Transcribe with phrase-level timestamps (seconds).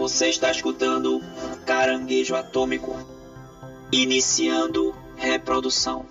[0.00, 1.20] Você está escutando
[1.66, 2.96] Caranguejo Atômico.
[3.92, 6.06] Iniciando reprodução.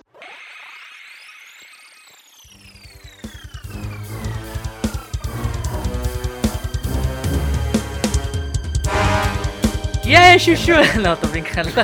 [10.10, 10.72] E aí, Chuchu?
[11.00, 11.68] Não, tô brincando.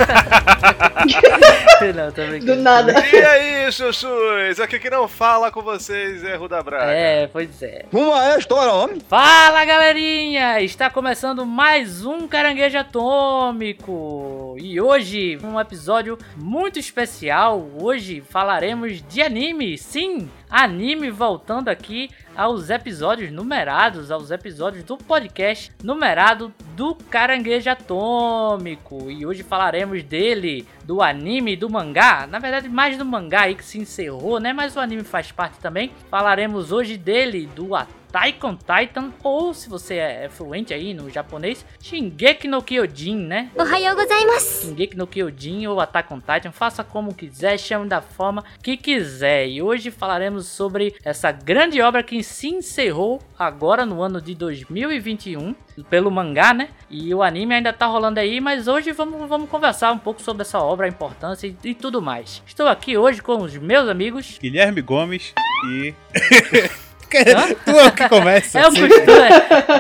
[1.95, 2.57] não, tô brincando.
[2.57, 2.93] Do nada.
[3.07, 4.59] E aí, chuchus?
[4.59, 6.91] Aqui que não fala com vocês é Ruda Braga.
[6.91, 7.85] É, pois é.
[7.93, 8.99] Uma é a história, homem.
[9.09, 10.61] Fala, galerinha!
[10.61, 14.45] Está começando mais um Caranguejo Atômico.
[14.59, 17.69] E hoje, um episódio muito especial.
[17.78, 19.77] Hoje falaremos de anime.
[19.77, 29.11] Sim, anime voltando aqui aos episódios numerados, aos episódios do podcast numerado do Caranguejo Atômico.
[29.11, 32.27] E hoje falaremos dele, do anime, do mangá.
[32.27, 34.52] Na verdade, mais do mangá aí que se encerrou, né?
[34.52, 35.92] Mas o anime faz parte também.
[36.11, 41.66] Falaremos hoje dele, do Attack Taikon Titan, ou se você é fluente aí no japonês,
[41.83, 43.51] Shingeki no Kyojin, né?
[43.55, 44.69] Ohayou gozaimasu!
[44.69, 49.47] Shingeki no Kyojin ou Attack on Titan, faça como quiser, chame da forma que quiser.
[49.47, 55.55] E hoje falaremos sobre essa grande obra que se encerrou agora no ano de 2021
[55.91, 56.70] pelo mangá, né?
[56.89, 60.41] E o anime ainda tá rolando aí, mas hoje vamos, vamos conversar um pouco sobre
[60.41, 62.42] essa obra, a importância e, e tudo mais.
[62.47, 65.34] Estou aqui hoje com os meus amigos Guilherme Gomes
[65.69, 65.94] e
[67.09, 68.59] Tu é o que começa.
[68.61, 68.89] É o assim.
[68.89, 69.19] costume,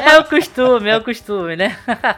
[0.04, 1.76] é o costume, é o costume, né?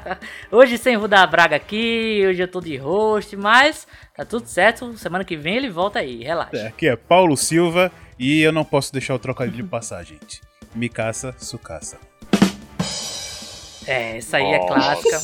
[0.50, 3.86] Hoje sem Rudar Braga aqui, hoje eu tô de host, mas
[4.16, 4.96] tá tudo certo.
[4.96, 6.56] Semana que vem ele volta aí, relaxa.
[6.56, 10.40] É, Aqui é Paulo Silva e eu não posso deixar o trocadilho passar, gente.
[10.74, 11.98] Mikasa Sukasa.
[13.86, 15.20] É, isso aí é clássica.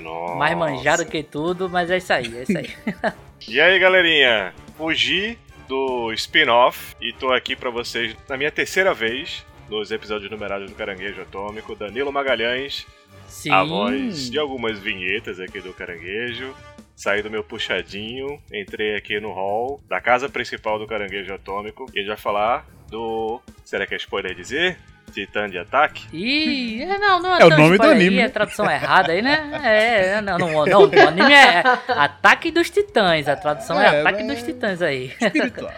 [0.00, 0.34] Nossa.
[0.34, 2.70] Mais manjado que tudo, mas é isso aí, é isso aí.
[3.46, 4.54] E aí, galerinha?
[4.78, 10.70] Fugi do spin-off e tô aqui pra vocês na minha terceira vez nos episódios numerados
[10.70, 11.74] do Caranguejo Atômico.
[11.74, 12.86] Danilo Magalhães,
[13.26, 13.50] Sim.
[13.50, 16.54] a voz de algumas vinhetas aqui do Caranguejo.
[16.96, 22.04] Saí do meu puxadinho, entrei aqui no hall da casa principal do Caranguejo Atômico e
[22.04, 23.40] vai falar do.
[23.64, 24.78] Será que é spoiler dizer?
[25.14, 26.04] Titã de ataque?
[26.12, 28.22] Ih, é, não, não É o tão nome do spoiler aí, anime.
[28.22, 29.60] É tradução errada aí, né?
[29.64, 34.24] É, não, não, não, o anime é Ataque dos Titãs, a tradução é, É, Ataque
[34.24, 35.12] mas- dos Titãs aí.
[35.20, 35.72] Espiritual.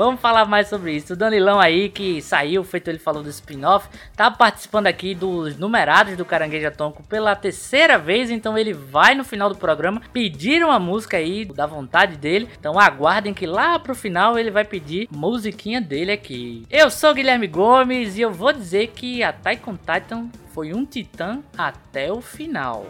[0.00, 1.12] Vamos falar mais sobre isso.
[1.12, 6.16] O Danilão aí, que saiu, feito ele falou do spin-off, tá participando aqui dos numerados
[6.16, 10.78] do Caranguejo Atômico pela terceira vez, então ele vai no final do programa pedir uma
[10.78, 12.48] música aí da vontade dele.
[12.58, 16.66] Então aguardem que lá pro final ele vai pedir musiquinha dele aqui.
[16.70, 21.42] Eu sou Guilherme Gomes e eu vou dizer que a Taikon Titan foi um titã
[21.58, 22.86] até o final.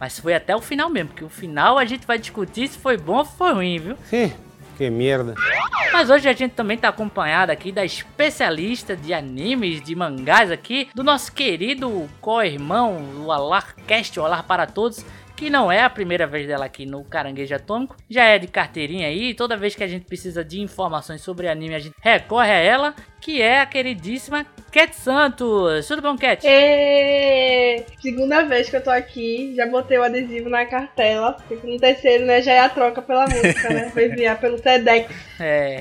[0.00, 2.96] Mas foi até o final mesmo, porque o final a gente vai discutir se foi
[2.96, 3.96] bom ou foi ruim, viu?
[4.06, 4.32] Sim,
[4.76, 5.34] que merda.
[5.92, 10.88] Mas hoje a gente também tá acompanhado aqui da especialista de animes, de mangás aqui,
[10.94, 15.04] do nosso querido co-irmão, o Alarcast, o Alar para Todos,
[15.36, 19.08] que não é a primeira vez dela aqui no Caranguejo Atômico, já é de carteirinha
[19.08, 22.58] aí, toda vez que a gente precisa de informações sobre anime, a gente recorre a
[22.58, 25.86] ela, que é a queridíssima Cat Santos.
[25.86, 26.44] Tudo bom, Cat?
[26.44, 31.36] Ê, Segunda vez que eu tô aqui, já botei o adesivo na cartela.
[31.46, 33.92] Porque no terceiro, né, já é a troca pela música, né?
[33.94, 35.14] Vou enviar pelo TEDx.
[35.38, 35.80] É.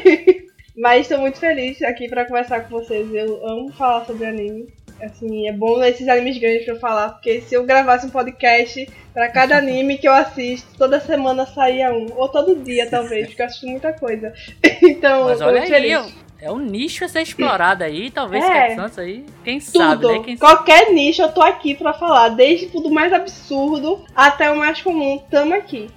[0.74, 3.12] Mas tô muito feliz aqui pra conversar com vocês.
[3.12, 4.72] Eu amo falar sobre anime.
[5.02, 8.88] Assim, é bom esses animes grandes pra eu falar, porque se eu gravasse um podcast
[9.12, 12.06] pra cada anime que eu assisto, toda semana saía um.
[12.16, 14.32] Ou todo dia, talvez, porque eu assisto muita coisa.
[14.82, 16.23] Então, Mas olha muito aí, feliz.
[16.44, 18.74] É um nicho a ser explorado aí, talvez É.
[18.74, 20.22] Santos aí, quem sabe, Tudo, né?
[20.24, 20.54] Quem sabe.
[20.54, 24.82] qualquer nicho eu tô aqui pra falar, desde o do mais absurdo até o mais
[24.82, 25.88] comum, tamo aqui.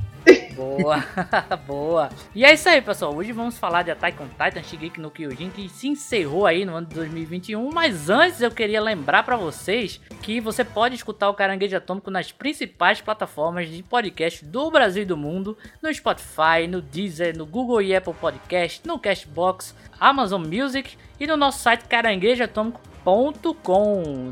[0.57, 1.05] Boa,
[1.67, 2.09] boa.
[2.33, 3.15] E é isso aí, pessoal.
[3.15, 6.75] Hoje vamos falar de Attack on Titan, Shigeki no Kyojin, que se encerrou aí no
[6.75, 7.69] ano de 2021.
[7.71, 12.31] Mas antes eu queria lembrar pra vocês que você pode escutar o Caranguejo Atômico nas
[12.31, 17.83] principais plataformas de podcast do Brasil e do mundo, no Spotify, no Deezer, no Google
[17.83, 22.96] e Apple Podcast, no Castbox, Amazon Music e no nosso site caranguejoatômico.com.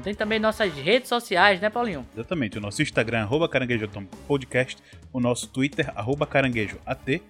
[0.03, 2.05] Tem também nossas redes sociais, né, Paulinho?
[2.13, 2.57] Exatamente.
[2.57, 3.87] O nosso Instagram, arroba Caranguejo
[4.27, 4.77] Podcast.
[5.13, 7.21] O nosso Twitter, arroba Caranguejo AT.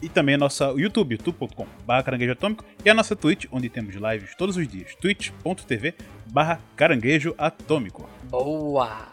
[0.00, 2.64] E também a nossa YouTube, youtube.com barra Caranguejo Atômico.
[2.84, 4.94] E a nossa Twitch, onde temos lives todos os dias.
[4.94, 5.94] twitch.tv
[6.30, 8.08] barra Caranguejo Atômico.
[8.30, 9.11] Boa!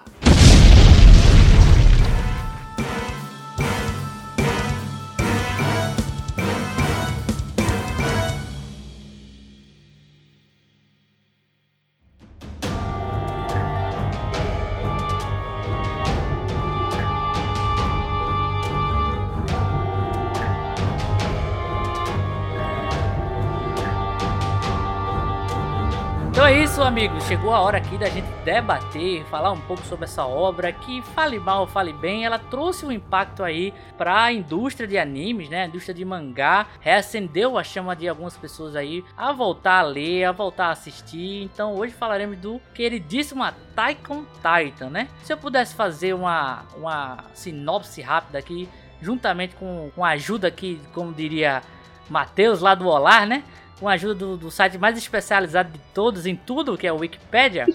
[26.80, 27.26] Isso, amigos.
[27.26, 31.38] Chegou a hora aqui da gente debater, falar um pouco sobre essa obra que, fale
[31.38, 35.64] mal, fale bem, ela trouxe um impacto aí para a indústria de animes, né?
[35.64, 40.24] A indústria de mangá, reacendeu a chama de algumas pessoas aí a voltar a ler,
[40.24, 41.44] a voltar a assistir.
[41.44, 45.10] Então hoje falaremos do queridíssimo Attack on Titan, né?
[45.24, 48.70] Se eu pudesse fazer uma, uma sinopse rápida aqui,
[49.02, 51.62] juntamente com, com a ajuda aqui, como diria
[52.10, 53.44] Matheus lá do Olar, né?
[53.80, 56.98] Com a ajuda do, do site mais especializado de todos em tudo, que é o
[56.98, 57.66] Wikipedia.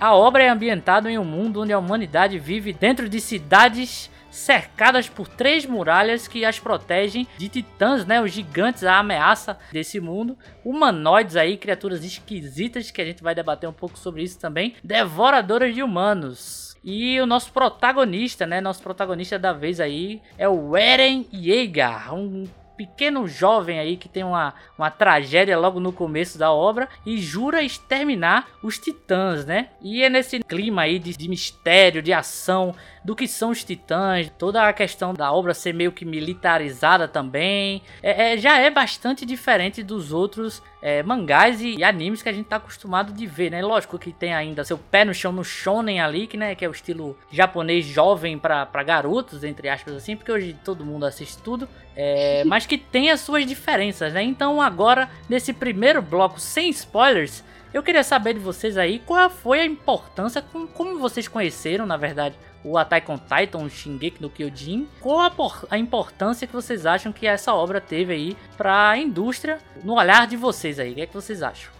[0.00, 5.08] A obra é ambientada em um mundo onde a humanidade vive dentro de cidades cercadas
[5.08, 8.20] por três muralhas que as protegem de titãs, né?
[8.20, 10.36] Os gigantes, a ameaça desse mundo.
[10.64, 14.74] Humanoides aí, criaturas esquisitas, que a gente vai debater um pouco sobre isso também.
[14.82, 16.76] Devoradoras de humanos.
[16.82, 18.60] E o nosso protagonista, né?
[18.60, 22.44] Nosso protagonista da vez aí é o Eren Yeager, um
[22.76, 27.62] pequeno jovem aí que tem uma, uma tragédia logo no começo da obra e jura
[27.62, 29.68] exterminar os titãs, né?
[29.80, 32.74] E é nesse clima aí de, de mistério, de ação,
[33.04, 37.82] do que são os titãs, toda a questão da obra ser meio que militarizada também,
[38.02, 42.32] é, é já é bastante diferente dos outros é, mangás e, e, animes que a
[42.32, 43.62] gente tá acostumado de ver, né?
[43.62, 46.68] Lógico que tem ainda seu pé no chão no shonen ali, que, né, que é
[46.68, 51.68] o estilo japonês jovem para garotos, entre aspas assim, porque hoje todo mundo assiste tudo,
[51.96, 54.22] é, mas que tem as suas diferenças, né?
[54.22, 59.60] Então agora, nesse primeiro bloco sem spoilers, eu queria saber de vocês aí qual foi
[59.60, 64.30] a importância, como, como vocês conheceram, na verdade, o Attack on Titan, o Shingeki no
[64.30, 64.88] Kyojin.
[65.00, 65.32] Qual a,
[65.70, 70.26] a, importância que vocês acham que essa obra teve aí para a indústria, no olhar
[70.26, 70.92] de vocês aí?
[70.92, 71.70] O que, é que vocês acham?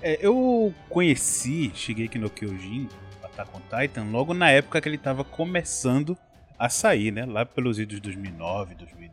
[0.00, 2.88] É, eu conheci Shingeki no Kyojin,
[3.24, 6.16] Attack on Titan, logo na época que ele estava começando
[6.58, 7.24] a sair, né?
[7.24, 9.07] Lá pelos idos de 2009, 2010.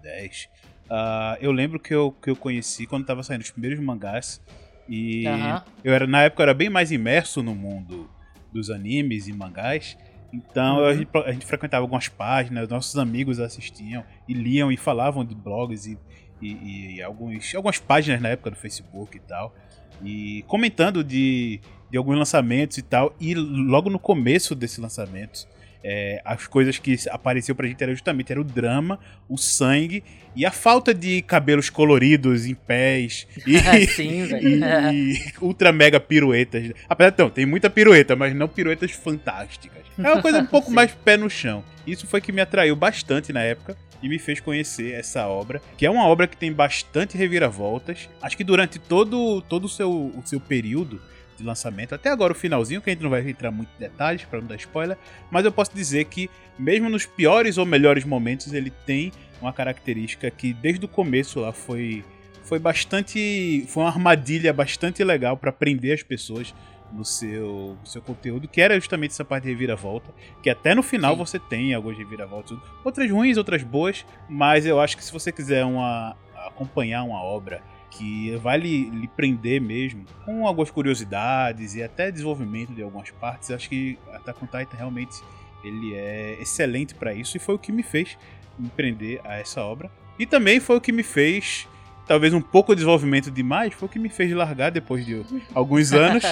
[0.86, 4.40] Uh, eu lembro que eu, que eu conheci quando estava saindo os primeiros mangás
[4.88, 5.62] e uhum.
[5.84, 8.08] eu era na época eu era bem mais imerso no mundo
[8.54, 9.98] dos animes e mangás.
[10.32, 10.86] Então uhum.
[10.86, 15.34] a, gente, a, gente, frequentava algumas páginas, nossos amigos assistiam e liam e falavam de
[15.34, 15.98] blogs e,
[16.42, 19.56] e, e alguns, algumas páginas na época do Facebook e tal.
[20.04, 21.60] E comentando de,
[21.90, 23.16] de alguns lançamentos e tal.
[23.20, 25.48] E logo no começo desses lançamentos,
[25.88, 29.00] é, as coisas que apareceu pra gente era justamente era o drama,
[29.30, 30.04] o sangue
[30.36, 36.72] e a falta de cabelos coloridos em pés e, Sim, e, e ultra mega piruetas.
[36.90, 39.84] Apesar de não, tem muita pirueta, mas não piruetas fantásticas.
[39.98, 41.64] É uma coisa um pouco mais pé no chão.
[41.86, 45.86] Isso foi que me atraiu bastante na época e me fez conhecer essa obra, que
[45.86, 48.10] é uma obra que tem bastante reviravoltas.
[48.20, 51.00] Acho que durante todo, todo o, seu, o seu período
[51.38, 54.24] de lançamento, até agora o finalzinho, que a gente não vai entrar muito em detalhes
[54.24, 54.98] para não dar spoiler,
[55.30, 59.12] mas eu posso dizer que, mesmo nos piores ou melhores momentos, ele tem
[59.42, 62.04] uma característica que desde o começo lá foi,
[62.44, 63.66] foi bastante.
[63.68, 66.54] Foi uma armadilha bastante legal para prender as pessoas
[66.92, 70.82] no seu, no seu conteúdo, que era justamente essa parte de reviravolta, que até no
[70.82, 71.18] final Sim.
[71.18, 75.66] você tem algumas reviravoltas, outras ruins, outras boas, mas eu acho que se você quiser
[75.66, 76.16] uma,
[76.48, 77.62] acompanhar uma obra
[77.98, 83.52] que vai lhe, lhe, prender mesmo, com algumas curiosidades e até desenvolvimento de algumas partes.
[83.52, 85.22] Acho que Attack on Titan realmente
[85.64, 88.18] ele é excelente para isso e foi o que me fez
[88.60, 89.90] me prender a essa obra.
[90.20, 91.68] E também foi o que me fez,
[92.08, 95.22] talvez um pouco de desenvolvimento demais, foi o que me fez largar depois de
[95.54, 96.24] alguns anos.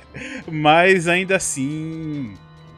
[0.50, 2.34] Mas ainda assim,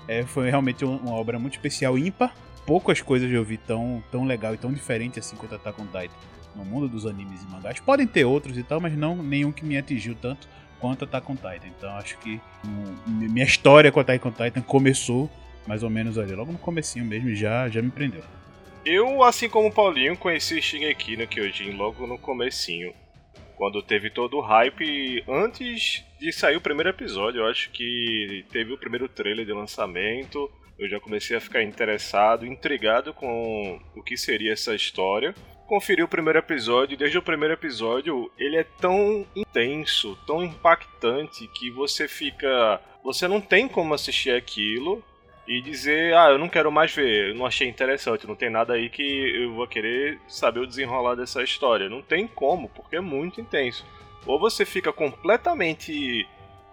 [0.06, 2.34] é, foi realmente uma obra muito especial, ímpar.
[2.64, 6.37] Poucas coisas eu vi tão, tão legal e tão diferente assim quanto Attack on Titan
[6.54, 7.80] no mundo dos animes e mangás.
[7.80, 10.48] Podem ter outros e tal, mas não nenhum que me atingiu tanto
[10.80, 11.68] quanto Attack on Titan.
[11.76, 15.30] Então acho que um, minha história com Attack on Titan começou
[15.66, 18.22] mais ou menos ali, logo no comecinho mesmo, já já me prendeu.
[18.86, 22.94] Eu, assim como o Paulinho, conheci Shingeki no Kyojin logo no comecinho.
[23.54, 28.72] Quando teve todo o hype antes de sair o primeiro episódio, eu acho que teve
[28.72, 30.50] o primeiro trailer de lançamento.
[30.78, 35.34] Eu já comecei a ficar interessado, intrigado com o que seria essa história
[35.68, 41.70] conferiu o primeiro episódio, desde o primeiro episódio, ele é tão intenso, tão impactante que
[41.70, 45.04] você fica, você não tem como assistir aquilo
[45.46, 48.74] e dizer, ah, eu não quero mais ver, eu não achei interessante, não tem nada
[48.74, 49.02] aí que
[49.42, 51.88] eu vou querer saber o desenrolar dessa história.
[51.88, 53.84] Não tem como, porque é muito intenso.
[54.26, 56.26] Ou você fica completamente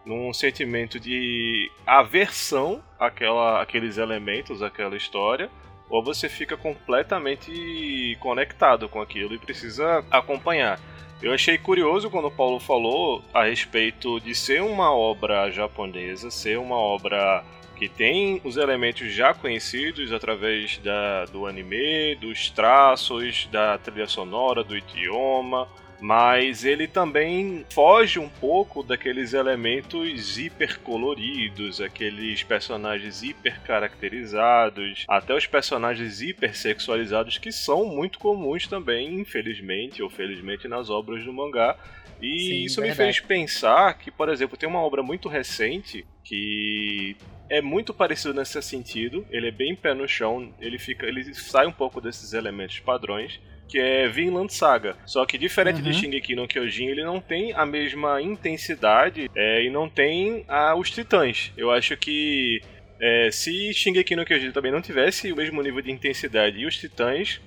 [0.05, 5.49] num sentimento de aversão àquela, àqueles elementos, àquela história,
[5.89, 10.79] ou você fica completamente conectado com aquilo e precisa acompanhar.
[11.21, 16.59] Eu achei curioso quando o Paulo falou a respeito de ser uma obra japonesa, ser
[16.59, 17.43] uma obra
[17.75, 24.63] que tem os elementos já conhecidos através da, do anime, dos traços, da trilha sonora,
[24.63, 25.67] do idioma,
[25.99, 36.21] mas ele também foge um pouco daqueles elementos hipercoloridos, aqueles personagens hipercaracterizados, até os personagens
[36.21, 41.77] hipersexualizados que são muito comuns também, infelizmente ou felizmente, nas obras do mangá.
[42.21, 42.99] E Sim, isso verdade.
[42.99, 47.15] me fez pensar que, por exemplo, tem uma obra muito recente que
[47.49, 49.25] é muito parecido nesse sentido.
[49.29, 53.39] Ele é bem pé no chão, ele fica, ele sai um pouco desses elementos padrões.
[53.67, 54.95] Que é Vinland Saga.
[55.05, 55.83] Só que diferente Uhum.
[55.83, 60.75] de Shingeki no Kyojin, ele não tem a mesma intensidade é, e não tem ah,
[60.75, 61.51] os titãs.
[61.57, 62.61] Eu acho que
[62.99, 66.77] é, se Shingeki no Kyojin também não tivesse o mesmo nível de intensidade e os
[66.77, 67.41] titãs,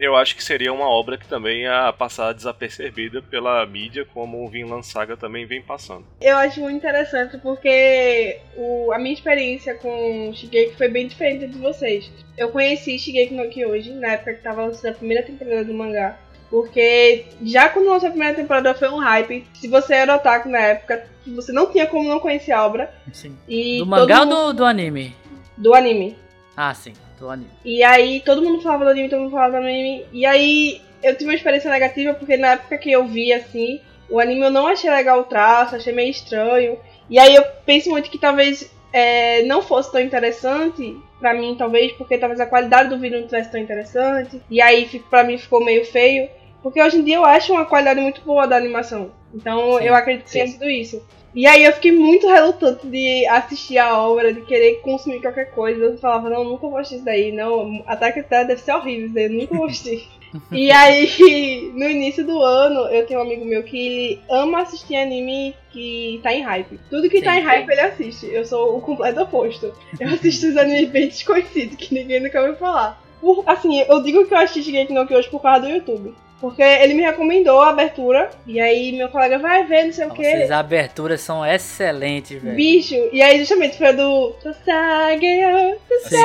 [0.00, 4.48] eu acho que seria uma obra que também ia passar desapercebida pela mídia, como o
[4.48, 6.04] Vinland Saga também vem passando.
[6.20, 11.58] Eu acho muito interessante porque o, a minha experiência com Shigeki foi bem diferente de
[11.58, 12.10] vocês.
[12.36, 16.16] Eu conheci Shigeki no Kyojin na época que tava lançando a primeira temporada do mangá.
[16.48, 19.46] Porque já quando lançou a primeira temporada foi um hype.
[19.54, 22.92] Se você era otaku na época, você não tinha como não conhecer a obra.
[23.12, 23.36] Sim.
[23.48, 25.14] E Do mangá ou mundo- do, do anime?
[25.56, 26.16] do anime.
[26.56, 27.50] Ah, sim, do anime.
[27.64, 30.06] E aí todo mundo falava do anime, todo mundo falava do anime.
[30.12, 34.18] E aí eu tive uma experiência negativa porque na época que eu vi assim, o
[34.18, 36.78] anime eu não achei legal o traço, achei meio estranho.
[37.08, 41.92] E aí eu penso muito que talvez é, não fosse tão interessante pra mim, talvez,
[41.92, 44.40] porque talvez a qualidade do vídeo não tivesse tão interessante.
[44.50, 46.28] E aí pra mim ficou meio feio.
[46.62, 49.12] Porque hoje em dia eu acho uma qualidade muito boa da animação.
[49.34, 50.38] Então Sim, eu acredito que sim.
[50.40, 51.02] tenha sido isso.
[51.34, 55.84] E aí eu fiquei muito relutante de assistir a obra, de querer consumir qualquer coisa.
[55.84, 57.82] Eu falava, não, nunca vou assistir isso daí, não.
[57.86, 60.08] Ataque Titan deve ser horrível isso daí, eu nunca vou assistir.
[60.50, 65.54] e aí, no início do ano, eu tenho um amigo meu que ama assistir anime
[65.72, 66.80] que tá em hype.
[66.88, 68.26] Tudo que tá Sim, em hype ele assiste.
[68.26, 69.72] Eu sou o completo oposto.
[69.98, 73.00] Eu assisto os animes bem desconhecidos, que ninguém nunca ouviu falar.
[73.20, 76.14] Por- assim, eu digo que eu assisti Shigeki no Kyojin por causa do YouTube.
[76.40, 80.10] Porque ele me recomendou a abertura, e aí meu colega vai ver, não sei o
[80.10, 80.22] que.
[80.22, 82.56] Nossa, as aberturas são excelentes, velho.
[82.56, 85.78] Bicho, e aí justamente foi a do Sasageyo.
[86.00, 86.16] Sim.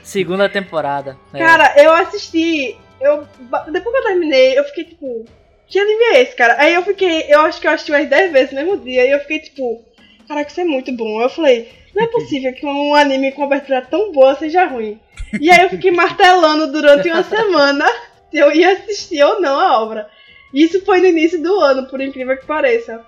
[0.00, 1.16] Segunda temporada.
[1.34, 1.38] É.
[1.38, 3.26] Cara, eu assisti, eu
[3.72, 5.24] depois que eu terminei, eu fiquei tipo,
[5.66, 6.54] que anime é esse, cara?
[6.58, 9.10] Aí eu fiquei, eu acho que eu assisti umas 10 vezes no mesmo dia, e
[9.10, 9.84] eu fiquei tipo,
[10.28, 11.20] caraca, isso é muito bom.
[11.20, 15.00] Eu falei, não é possível que um anime com abertura tão boa seja ruim.
[15.40, 19.80] E aí eu fiquei martelando durante uma semana se eu ia assistir ou não a
[19.80, 20.08] obra.
[20.52, 23.04] Isso foi no início do ano, por incrível que pareça.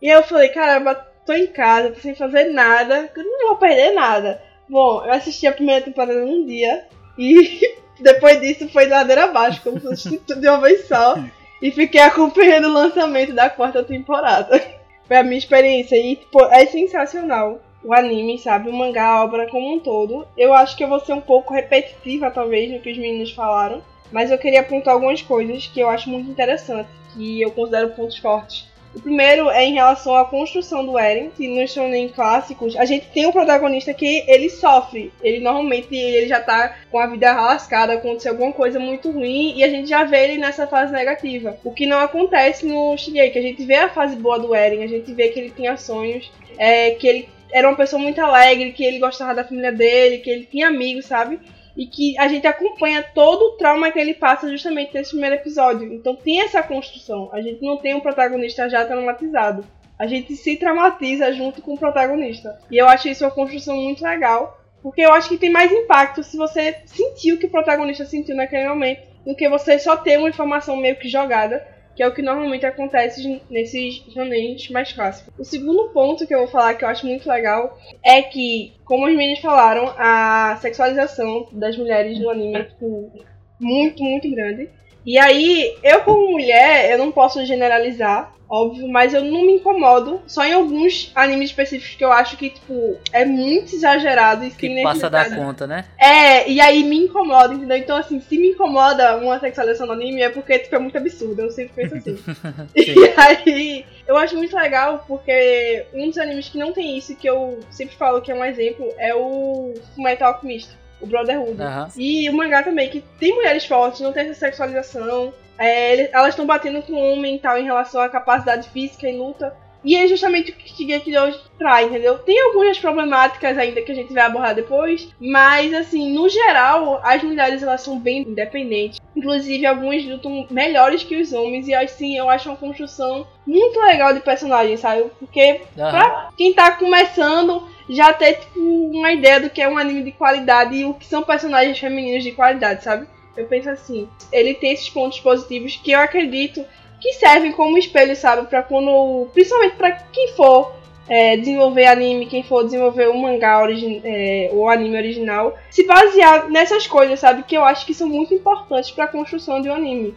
[0.00, 3.56] E aí eu falei, caramba, tô em casa, tô sem fazer nada, eu não vou
[3.56, 4.42] perder nada.
[4.68, 6.86] Bom, eu assisti a primeira temporada num dia
[7.18, 7.60] e
[8.00, 11.16] depois disso foi ladeira abaixo, como se assisti tudo de uma vez só.
[11.62, 14.60] E fiquei acompanhando o lançamento da quarta temporada.
[15.06, 18.70] Foi a minha experiência e, tipo, é sensacional o anime, sabe?
[18.70, 20.26] O mangá, a obra como um todo.
[20.36, 23.82] Eu acho que eu vou ser um pouco repetitiva, talvez, no que os meninos falaram.
[24.12, 28.18] Mas eu queria apontar algumas coisas que eu acho muito interessantes, que eu considero pontos
[28.18, 28.66] fortes.
[28.94, 33.08] O primeiro é em relação à construção do Eren, que nos shonen clássicos, a gente
[33.08, 35.12] tem um protagonista que ele sofre.
[35.20, 39.64] Ele normalmente ele já tá com a vida lascada, aconteceu alguma coisa muito ruim e
[39.64, 41.58] a gente já vê ele nessa fase negativa.
[41.64, 44.86] O que não acontece no Shigeki, a gente vê a fase boa do Eren, a
[44.88, 48.84] gente vê que ele tinha sonhos, é, que ele era uma pessoa muito alegre, que
[48.84, 51.40] ele gostava da família dele, que ele tinha amigos, sabe?
[51.76, 55.92] E que a gente acompanha todo o trauma que ele passa justamente nesse primeiro episódio.
[55.92, 57.30] Então tem essa construção.
[57.32, 59.64] A gente não tem um protagonista já traumatizado.
[59.98, 62.58] A gente se traumatiza junto com o protagonista.
[62.70, 64.60] E eu acho isso uma construção muito legal.
[64.82, 68.36] Porque eu acho que tem mais impacto se você sentiu o que o protagonista sentiu
[68.36, 72.12] naquele momento, do que você só ter uma informação meio que jogada, que é o
[72.12, 75.32] que normalmente acontece nesses shonens mais clássicos.
[75.38, 79.06] O segundo ponto que eu vou falar que eu acho muito legal é que, como
[79.06, 83.12] os meninos falaram, a sexualização das mulheres no anime é tipo,
[83.60, 84.68] muito, muito grande.
[85.06, 90.22] E aí, eu como mulher, eu não posso generalizar, óbvio, mas eu não me incomodo.
[90.26, 94.82] Só em alguns animes específicos que eu acho que, tipo, é muito exagerado e Que
[94.82, 95.84] passa da conta, né?
[95.98, 97.76] É, e aí me incomoda, entendeu?
[97.76, 101.42] Então, assim, se me incomoda uma sexualização no anime é porque, tipo, é muito absurdo.
[101.42, 102.16] Eu sempre penso assim.
[102.74, 107.28] e aí, eu acho muito legal porque um dos animes que não tem isso, que
[107.28, 110.70] eu sempre falo que é um exemplo, é o Fullmetal Alchemist,
[111.04, 111.60] o Brotherhood.
[111.60, 111.88] Aham.
[111.96, 115.32] E o mangá também, que tem mulheres fortes, não tem essa sexualização.
[115.56, 119.16] É, elas estão batendo com o homem e tal em relação à capacidade física e
[119.16, 119.54] luta.
[119.84, 122.18] E é justamente o que Shigeki hoje traz, entendeu?
[122.18, 127.22] Tem algumas problemáticas ainda que a gente vai abordar depois, mas assim, no geral, as
[127.22, 128.98] mulheres elas são bem independentes.
[129.14, 134.12] Inclusive, algumas lutam melhores que os homens, e assim, eu acho uma construção muito legal
[134.14, 135.04] de personagem, sabe?
[135.18, 135.90] Porque Aham.
[135.90, 140.12] pra quem tá começando já ter tipo, uma ideia do que é um anime de
[140.12, 143.06] qualidade e o que são personagens femininos de qualidade, sabe?
[143.36, 146.64] Eu penso assim, ele tem esses pontos positivos que eu acredito
[147.04, 150.74] que servem como espelho, sabe, para quando, principalmente para quem for
[151.06, 153.60] é, desenvolver anime, quem for desenvolver um mangá
[154.02, 158.32] é, ou anime original, se basear nessas coisas, sabe, que eu acho que são muito
[158.32, 160.14] importantes para a construção de um anime.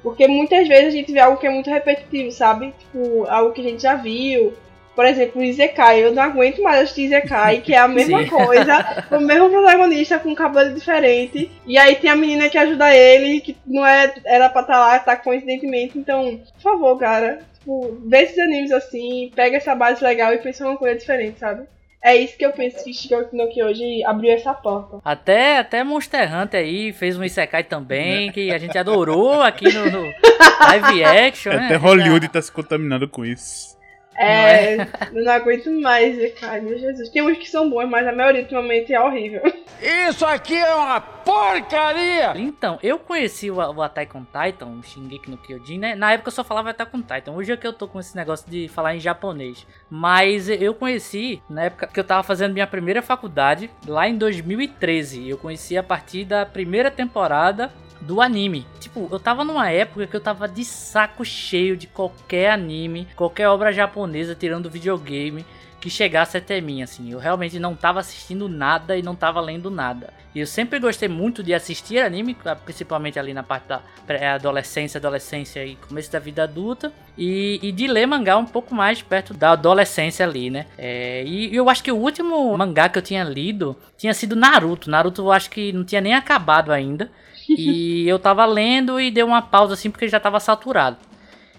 [0.00, 2.72] Porque muitas vezes a gente vê algo que é muito repetitivo, sabe?
[2.78, 4.54] Tipo, algo que a gente já viu,
[4.98, 9.04] por exemplo, o Izekai, eu não aguento mais assistir Izekai, que é a mesma coisa,
[9.12, 11.48] o mesmo protagonista com um cabelo diferente.
[11.64, 14.80] E aí tem a menina que ajuda ele, que não é, era pra estar tá
[14.80, 15.96] lá, tá coincidentemente.
[15.96, 20.66] Então, por favor, cara, tipo, vê esses animes assim, pega essa base legal e pensa
[20.66, 21.62] uma coisa diferente, sabe?
[22.02, 24.98] É isso que eu penso que Shigeki no hoje abriu essa porta.
[25.04, 29.84] Até, até Monster Hunter aí fez um Isekai também, que a gente adorou aqui no,
[29.92, 30.02] no
[30.60, 31.66] live action, né?
[31.66, 33.77] Até Hollywood tá se contaminando com isso.
[34.18, 34.88] É, não, é?
[35.12, 37.08] não aguento mais, cara, meu Jesus.
[37.08, 39.40] Tem uns que são bons, mas a maioria ultimamente é horrível.
[39.80, 42.32] Isso aqui é uma porcaria!
[42.36, 45.94] Então, eu conheci o, o Attack on Titan, o Shingeki no Kyojin, né?
[45.94, 47.30] Na época eu só falava Attack on Titan.
[47.30, 49.64] Hoje é que eu tô com esse negócio de falar em japonês.
[49.88, 55.28] Mas eu conheci na época que eu tava fazendo minha primeira faculdade, lá em 2013.
[55.28, 58.66] Eu conheci a partir da primeira temporada do anime.
[58.80, 63.48] Tipo, eu tava numa época que eu tava de saco cheio de qualquer anime, qualquer
[63.48, 65.44] obra japonesa tirando videogame
[65.80, 67.10] que chegasse até mim, assim.
[67.12, 70.12] Eu realmente não tava assistindo nada e não tava lendo nada.
[70.34, 75.64] E eu sempre gostei muito de assistir anime, principalmente ali na parte da pré-adolescência, adolescência
[75.64, 76.92] e começo da vida adulta.
[77.16, 80.66] E, e, de ler mangá um pouco mais perto da adolescência ali, né?
[80.76, 84.90] É, e eu acho que o último mangá que eu tinha lido tinha sido Naruto.
[84.90, 87.10] Naruto eu acho que não tinha nem acabado ainda.
[87.56, 90.96] E eu tava lendo e deu uma pausa assim porque já tava saturado.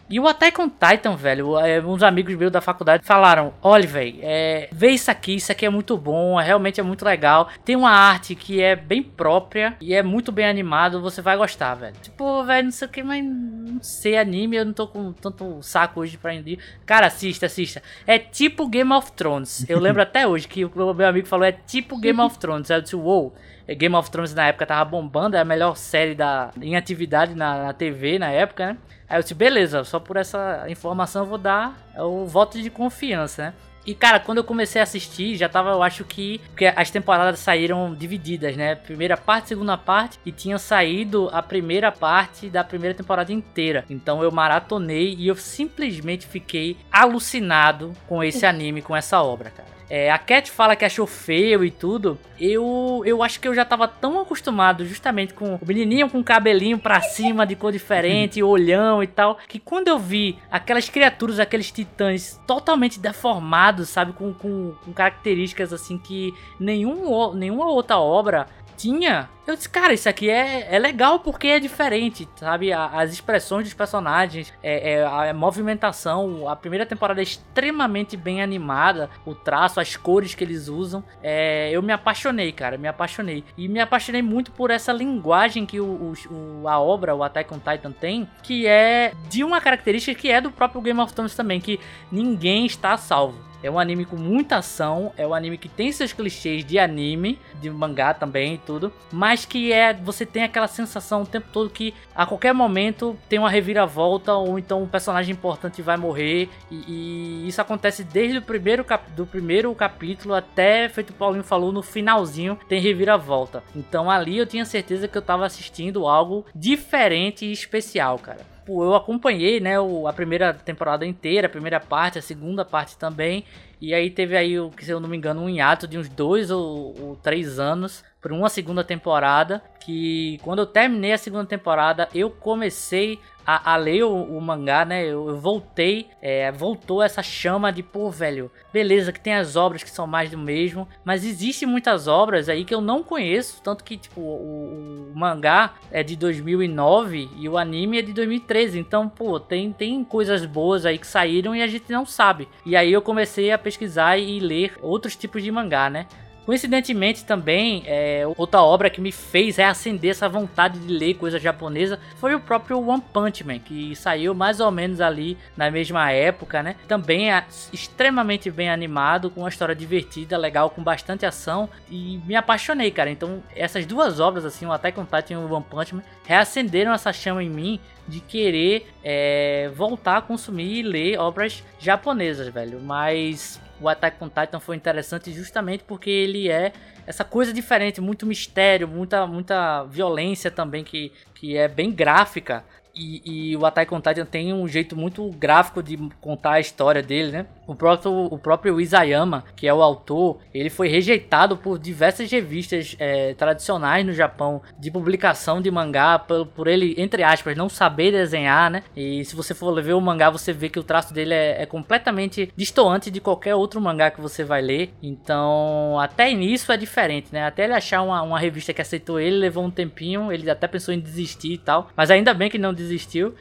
[0.10, 4.18] E o Attack on Titan, velho, é, uns amigos meus da faculdade falaram: olha, velho,
[4.24, 7.48] é, vê isso aqui, isso aqui é muito bom, é, realmente é muito legal.
[7.64, 11.76] Tem uma arte que é bem própria e é muito bem animado, você vai gostar,
[11.76, 11.96] velho.
[12.02, 15.62] Tipo, velho, não sei o que, mas não sei anime, eu não tô com tanto
[15.62, 16.58] saco hoje pra ir.
[16.88, 17.84] Cara, assista, assista.
[18.08, 19.70] É tipo Game of Thrones.
[19.70, 22.70] Eu lembro até hoje que o meu amigo falou: é tipo Game of Thrones.
[22.72, 23.26] Eu disse: uou.
[23.26, 23.34] Wow.
[23.76, 27.66] Game of Thrones na época tava bombando, é a melhor série da, em atividade na,
[27.66, 28.78] na TV na época, né?
[29.10, 33.44] Aí eu disse, beleza, só por essa informação eu vou dar o voto de confiança,
[33.44, 33.54] né?
[33.86, 36.40] E cara, quando eu comecei a assistir, já tava, eu acho que.
[36.50, 38.76] Porque as temporadas saíram divididas, né?
[38.76, 40.20] Primeira parte, segunda parte.
[40.24, 43.86] E tinha saído a primeira parte da primeira temporada inteira.
[43.90, 49.79] Então eu maratonei e eu simplesmente fiquei alucinado com esse anime, com essa obra, cara.
[49.90, 52.18] É, a Cat fala que achou feio e tudo.
[52.40, 56.78] Eu, eu acho que eu já tava tão acostumado justamente com o menininho com cabelinho
[56.78, 61.72] pra cima, de cor diferente, olhão e tal, que quando eu vi aquelas criaturas, aqueles
[61.72, 68.48] titãs totalmente deformados, sabe, com, com, com características assim que nenhum, nenhuma outra obra
[68.80, 72.72] tinha, eu disse, cara, isso aqui é, é legal porque é diferente, sabe?
[72.72, 79.10] as expressões dos personagens, é, é, a movimentação, a primeira temporada é extremamente bem animada,
[79.26, 81.04] o traço, as cores que eles usam.
[81.22, 83.44] É, eu me apaixonei, cara, me apaixonei.
[83.58, 87.60] E me apaixonei muito por essa linguagem que o, o, a obra, o Attack on
[87.60, 91.60] Titan, tem, que é de uma característica que é do próprio Game of Thrones também,
[91.60, 93.49] que ninguém está salvo.
[93.62, 97.40] É um anime com muita ação, é um anime que tem seus clichês de anime,
[97.62, 101.70] de mangá também e tudo, mas que é você tem aquela sensação o tempo todo
[101.70, 106.76] que a qualquer momento tem uma reviravolta ou então um personagem importante vai morrer e,
[106.88, 111.72] e isso acontece desde o primeiro cap, do primeiro capítulo até feito o Paulinho falou
[111.72, 113.64] no finalzinho tem reviravolta.
[113.76, 118.84] Então ali eu tinha certeza que eu estava assistindo algo diferente e especial, cara tipo,
[118.84, 123.44] eu acompanhei, né, o, a primeira temporada inteira, a primeira parte, a segunda parte também.
[123.82, 126.96] E aí teve aí, se eu não me engano, um hiato de uns dois ou,
[127.02, 129.62] ou três anos por uma segunda temporada.
[129.80, 133.20] Que quando eu terminei a segunda temporada, eu comecei
[133.52, 135.04] a, a ler o, o, mangá, né?
[135.04, 139.82] Eu, eu voltei, é, voltou essa chama de, pô, velho, beleza, que tem as obras
[139.82, 143.84] que são mais do mesmo, mas existem muitas obras aí que eu não conheço, tanto
[143.84, 149.10] que, tipo, o, o mangá é de 2009 e o anime é de 2013, então,
[149.10, 152.48] pô, tem, tem coisas boas aí que saíram e a gente não sabe.
[152.64, 156.08] E aí eu comecei a pesquisar e ler outros tipos de mangá, né?
[156.50, 162.00] Coincidentemente também, é, outra obra que me fez reacender essa vontade de ler coisa japonesa
[162.16, 166.64] foi o próprio One Punch Man, que saiu mais ou menos ali na mesma época,
[166.64, 166.76] né?
[166.88, 172.36] Também é extremamente bem animado, com uma história divertida, legal, com bastante ação e me
[172.36, 173.12] apaixonei, cara.
[173.12, 176.92] Então, essas duas obras, assim, o Attack on Titan e o One Punch Man, reacenderam
[176.92, 182.82] essa chama em mim de querer é, voltar a consumir e ler obras japonesas, velho.
[182.82, 186.74] Mas o Attack on Titan foi interessante justamente porque ele é
[187.08, 192.64] essa coisa diferente, muito mistério, muita, muita violência também que, que é bem gráfica.
[193.00, 197.02] E, e, o Attack on Titan tem um jeito muito gráfico de contar a história
[197.02, 197.46] dele, né?
[197.66, 202.96] O próprio, o próprio Isayama, que é o autor, ele foi rejeitado por diversas revistas
[203.00, 208.12] é, tradicionais no Japão de publicação de mangá, por, por, ele, entre aspas, não saber
[208.12, 208.84] desenhar, né?
[208.96, 211.66] E se você for ver o mangá, você vê que o traço dele é, é
[211.66, 214.92] completamente distoante de qualquer outro mangá que você vai ler.
[215.02, 217.46] Então, até nisso é diferente, né?
[217.46, 220.94] Até ele achar uma, uma revista que aceitou ele, levou um tempinho, ele até pensou
[220.94, 221.90] em desistir e tal.
[221.96, 222.89] Mas ainda bem que não desistiu.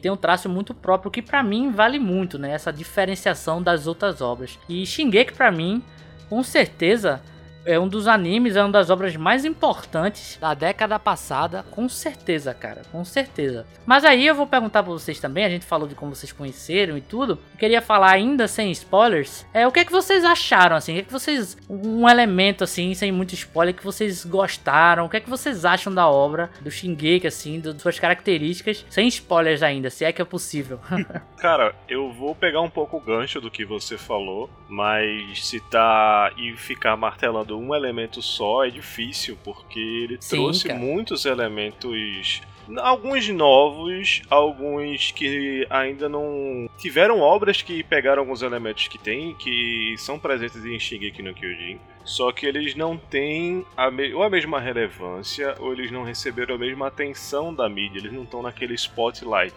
[0.01, 2.51] Tem um traço muito próprio que para mim vale muito, né?
[2.53, 4.59] Essa diferenciação das outras obras.
[4.69, 5.83] E Shingeki para mim,
[6.29, 7.23] com certeza,
[7.65, 12.55] é um dos animes, é uma das obras mais importantes da década passada, com certeza,
[12.55, 13.67] cara, com certeza.
[13.87, 16.97] Mas aí eu vou perguntar para vocês também, a gente falou de como vocês conheceram
[16.97, 17.39] e tudo.
[17.53, 20.93] Eu queria falar ainda sem spoilers, é o que é que vocês acharam assim?
[20.93, 25.07] O que é que vocês um elemento assim, sem muito spoiler que vocês gostaram?
[25.07, 29.09] O que é que vocês acham da obra do Shingeki assim, de suas características, sem
[29.09, 30.81] spoilers ainda, se é que é possível.
[31.39, 36.57] cara, eu vou pegar um pouco o gancho do que você falou, mas citar e
[36.57, 40.79] ficar martelando um elemento só é difícil, porque ele Sim, trouxe cara.
[40.79, 42.43] muitos elementos
[42.77, 49.95] alguns novos, alguns que ainda não tiveram obras que pegaram alguns elementos que tem, que
[49.97, 54.31] são presentes em Shingeki no Kyojin, só que eles não têm a me ou a
[54.31, 58.75] mesma relevância ou eles não receberam a mesma atenção da mídia, eles não estão naquele
[58.75, 59.55] spotlight.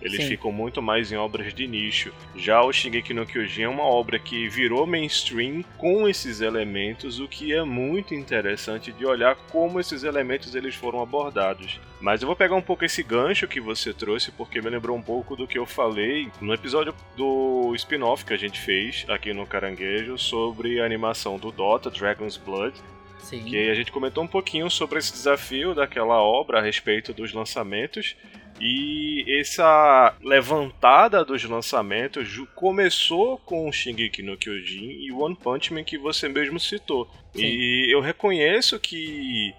[0.00, 0.28] Eles Sim.
[0.28, 2.12] ficam muito mais em obras de nicho.
[2.34, 7.28] Já o Shingeki no Kyojin é uma obra que virou mainstream com esses elementos, o
[7.28, 11.80] que é muito interessante de olhar como esses elementos eles foram abordados.
[12.00, 15.02] Mas eu vou pegar um pouco esse gancho que você trouxe, porque me lembrou um
[15.02, 19.46] pouco do que eu falei no episódio do spin-off que a gente fez aqui no
[19.46, 22.74] Caranguejo sobre a animação do Dota, Dragon's Blood,
[23.22, 23.44] Sim.
[23.44, 28.16] Que a gente comentou um pouquinho sobre esse desafio daquela obra a respeito dos lançamentos.
[28.60, 35.84] E essa levantada dos lançamentos começou com o Shingeki no Kyojin e One Punch Man
[35.84, 37.08] que você mesmo citou.
[37.34, 37.42] Sim.
[37.42, 39.54] E eu reconheço que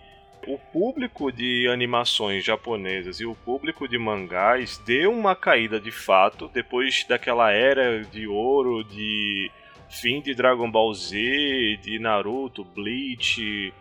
[0.48, 6.50] o público de animações japonesas e o público de mangás deu uma caída de fato
[6.54, 9.52] depois daquela era de ouro de
[9.90, 13.74] fim de Dragon Ball Z, de Naruto, Bleach,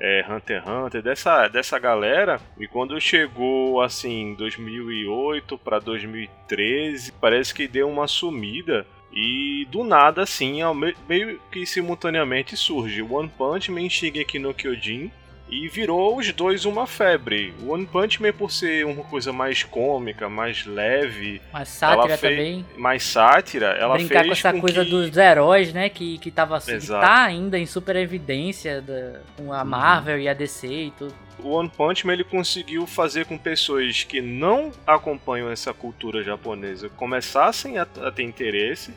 [0.00, 2.40] é, Hunter x Hunter, dessa, dessa galera.
[2.58, 8.86] E quando chegou assim 2008 para 2013, parece que deu uma sumida.
[9.12, 10.60] E do nada, assim,
[11.08, 15.10] meio que simultaneamente surge One Punch Man, Shingeki no Kyojin
[15.50, 17.54] e virou os dois uma febre.
[17.62, 21.40] O One Punch Man, por ser uma coisa mais cômica, mais leve.
[21.52, 22.66] Mais sátira fez, também.
[22.76, 24.26] Mais sátira, ela Brincar fez.
[24.26, 24.90] com essa com coisa que...
[24.90, 25.88] dos heróis, né?
[25.88, 29.68] Que, que tava que tá ainda em super evidência da, com a uhum.
[29.68, 30.22] Marvel uhum.
[30.22, 31.14] e a DC e tudo.
[31.42, 36.88] O One Punch Man ele conseguiu fazer com pessoas que não acompanham essa cultura japonesa
[36.90, 38.92] começassem a, a ter interesse.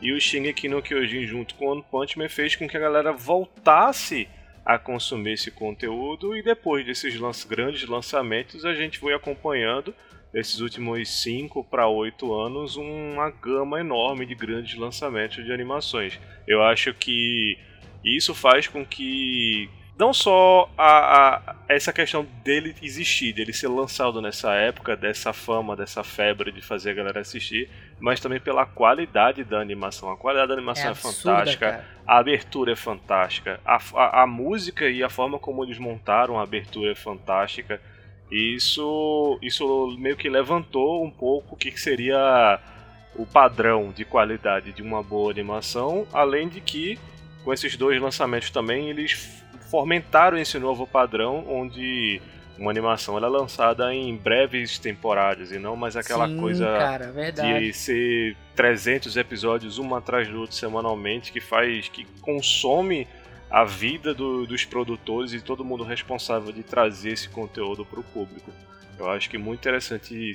[0.00, 2.80] E o Shingeki no Kyojin junto com o One Punch Man fez com que a
[2.80, 4.28] galera voltasse
[4.66, 9.94] a consumir esse conteúdo e depois desses grandes lançamentos a gente foi acompanhando
[10.34, 16.18] esses últimos 5 para 8 anos uma gama enorme de grandes lançamentos de animações.
[16.48, 17.56] Eu acho que
[18.04, 24.20] isso faz com que não só a, a, essa questão dele existir, dele ser lançado
[24.20, 29.42] nessa época, dessa fama, dessa febre de fazer a galera assistir, mas também pela qualidade
[29.44, 30.10] da animação.
[30.10, 31.84] A qualidade da animação é, é absurda, fantástica, cara.
[32.06, 36.42] a abertura é fantástica, a, a, a, música e a forma como eles montaram a
[36.42, 37.80] abertura é fantástica.
[38.30, 42.60] E isso, isso meio que levantou um pouco o que seria
[43.14, 46.98] o padrão de qualidade de uma boa animação, além de que
[47.44, 52.20] com esses dois lançamentos também eles fomentaram esse novo padrão onde
[52.58, 57.12] uma animação ela é lançada em breves temporadas e não mais aquela Sim, coisa cara,
[57.32, 63.06] de ser 300 episódios um atrás do outro semanalmente que faz que consome
[63.50, 68.04] a vida do, dos produtores e todo mundo responsável de trazer esse conteúdo para o
[68.04, 68.50] público.
[68.98, 70.32] Eu acho que é muito interessante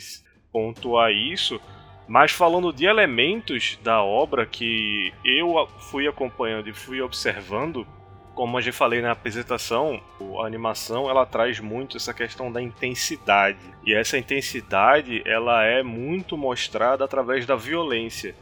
[0.52, 1.60] pontuar isso.
[2.08, 7.88] Mas falando de elementos da obra que eu fui acompanhando e fui observando,
[8.34, 10.02] como eu já falei na apresentação,
[10.42, 13.60] a animação ela traz muito essa questão da intensidade.
[13.86, 18.34] E essa intensidade ela é muito mostrada através da violência.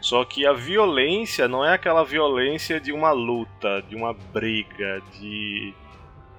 [0.00, 5.72] Só que a violência não é aquela violência de uma luta, de uma briga, de,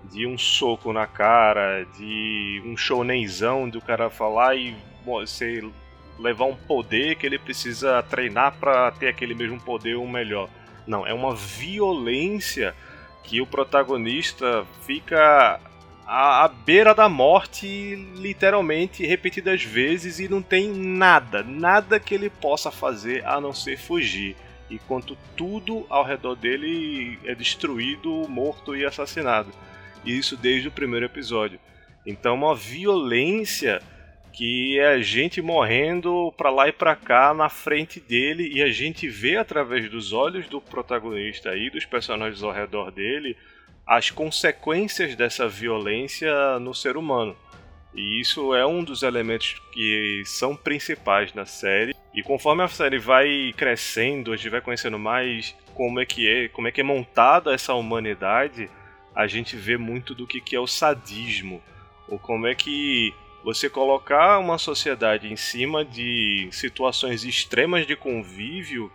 [0.04, 5.64] de um soco na cara, de um shonenzão do cara falar e você
[6.20, 10.50] levar um poder que ele precisa treinar para ter aquele mesmo poder ou melhor
[10.86, 12.74] Não, é uma violência
[13.24, 15.60] que o protagonista fica
[16.06, 22.30] à, à beira da morte, literalmente, repetidas vezes, e não tem nada, nada que ele
[22.30, 24.36] possa fazer a não ser fugir.
[24.70, 29.52] Enquanto tudo ao redor dele é destruído, morto e assassinado.
[30.04, 31.60] E isso desde o primeiro episódio.
[32.06, 33.82] Então, uma violência
[34.38, 38.70] que é a gente morrendo para lá e para cá na frente dele e a
[38.70, 43.36] gente vê através dos olhos do protagonista e dos personagens ao redor dele
[43.84, 47.36] as consequências dessa violência no ser humano.
[47.96, 51.96] E isso é um dos elementos que são principais na série.
[52.14, 56.48] E conforme a série vai crescendo, a gente vai conhecendo mais como é que é,
[56.50, 58.70] como é que é montada essa humanidade,
[59.16, 61.60] a gente vê muito do que, que é o sadismo,
[62.08, 68.92] ou como é que você colocar uma sociedade em cima de situações extremas de convívio,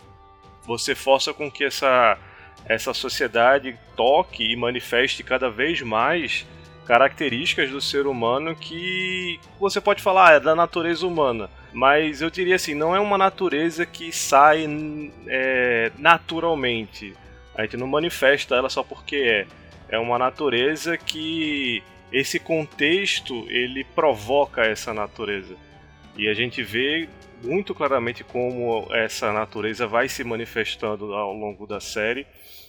[0.64, 2.18] você força com que essa,
[2.66, 6.46] essa sociedade toque e manifeste cada vez mais
[6.86, 12.28] características do ser humano que você pode falar ah, é da natureza humana, mas eu
[12.28, 14.66] diria assim, não é uma natureza que sai
[15.26, 17.14] é, naturalmente.
[17.54, 19.46] A gente não manifesta ela só porque é.
[19.88, 25.56] É uma natureza que esse contexto ele provoca essa natureza.
[26.16, 27.08] E a gente vê
[27.42, 32.26] muito claramente como essa natureza vai se manifestando ao longo da série.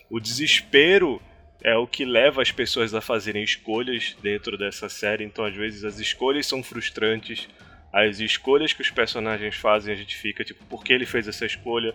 [0.09, 1.21] O desespero
[1.61, 5.83] é o que leva as pessoas a fazerem escolhas dentro dessa série, então às vezes
[5.83, 7.47] as escolhas são frustrantes.
[7.91, 11.45] As escolhas que os personagens fazem, a gente fica tipo, por que ele fez essa
[11.45, 11.93] escolha?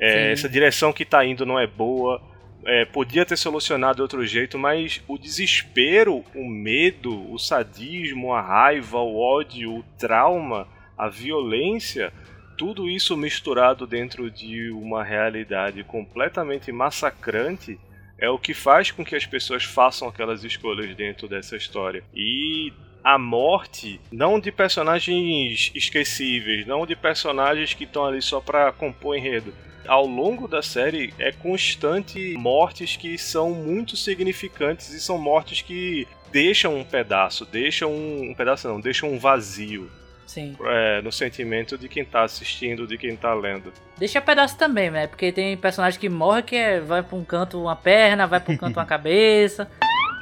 [0.00, 2.33] É, essa direção que está indo não é boa
[2.66, 8.40] é, podia ter solucionado de outro jeito, mas o desespero, o medo, o sadismo, a
[8.40, 12.12] raiva, o ódio, o trauma, a violência,
[12.56, 17.78] tudo isso misturado dentro de uma realidade completamente massacrante
[18.18, 22.04] é o que faz com que as pessoas façam aquelas escolhas dentro dessa história.
[22.14, 22.72] E
[23.02, 29.16] a morte, não de personagens esquecíveis, não de personagens que estão ali só para compor
[29.16, 29.52] enredo,
[29.86, 36.06] ao longo da série é constante mortes que são muito significantes e são mortes que
[36.32, 39.90] deixam um pedaço, deixam um, um pedaço não, deixam um vazio.
[40.26, 40.56] Sim.
[40.64, 43.72] É, no sentimento de quem tá assistindo, de quem tá lendo.
[43.96, 45.06] Deixa pedaço também, né?
[45.06, 48.52] Porque tem personagem que morre que é, vai pra um canto uma perna, vai pra
[48.52, 49.70] um canto uma cabeça.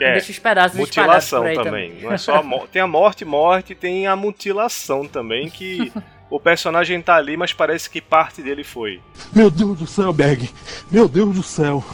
[0.01, 1.57] É, deixa os pedaços mutilação também.
[1.65, 2.01] também.
[2.01, 2.69] Não é só a morte.
[2.69, 5.93] Tem a morte, morte, tem a mutilação também, que
[6.33, 9.03] o personagem tá ali, mas parece que parte dele foi.
[9.35, 10.49] Meu Deus do céu, Berg!
[10.91, 11.85] Meu Deus do céu!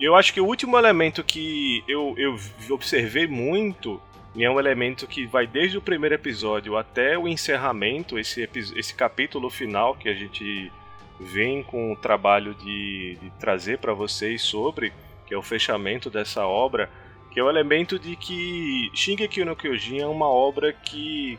[0.00, 2.34] Eu acho que o último elemento que eu, eu
[2.70, 4.00] observei muito
[4.34, 8.94] e é um elemento que vai desde o primeiro episódio até o encerramento, esse, esse
[8.94, 10.72] capítulo final que a gente
[11.20, 14.94] vem com o trabalho de, de trazer para vocês sobre,
[15.26, 16.88] que é o fechamento dessa obra,
[17.30, 21.38] que é o elemento de que Shingeki no Kyojin é uma obra que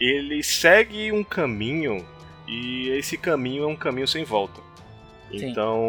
[0.00, 2.04] ele segue um caminho
[2.46, 4.60] e esse caminho é um caminho sem volta.
[5.30, 5.50] Sim.
[5.50, 5.80] Então,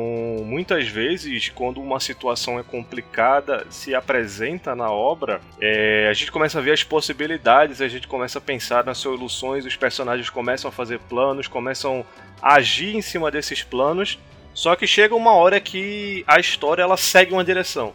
[0.46, 6.58] muitas vezes, quando uma situação é complicada, se apresenta na obra, é, a gente começa
[6.58, 10.72] a ver as possibilidades, a gente começa a pensar nas soluções, os personagens começam a
[10.72, 12.04] fazer planos, começam
[12.42, 14.18] a agir em cima desses planos.
[14.54, 17.94] Só que chega uma hora que a história ela segue uma direção.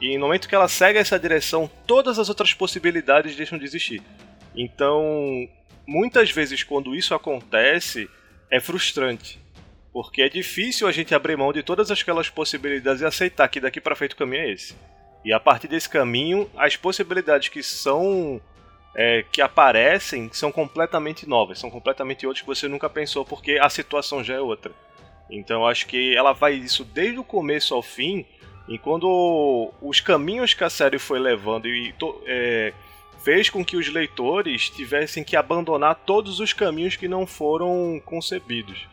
[0.00, 4.02] E no momento que ela segue essa direção, todas as outras possibilidades deixam de existir.
[4.54, 5.48] Então,
[5.86, 8.08] muitas vezes quando isso acontece,
[8.50, 9.38] é frustrante.
[9.92, 13.80] Porque é difícil a gente abrir mão de todas aquelas possibilidades e aceitar que daqui
[13.80, 14.74] para frente o caminho é esse.
[15.24, 18.40] E a partir desse caminho, as possibilidades que são
[18.94, 23.68] é, que aparecem são completamente novas, são completamente outras que você nunca pensou, porque a
[23.68, 24.72] situação já é outra.
[25.30, 28.24] Então acho que ela vai isso desde o começo ao fim,
[28.68, 31.94] e quando os caminhos que a série foi levando e
[32.26, 32.72] é,
[33.22, 38.88] fez com que os leitores tivessem que abandonar todos os caminhos que não foram concebidos.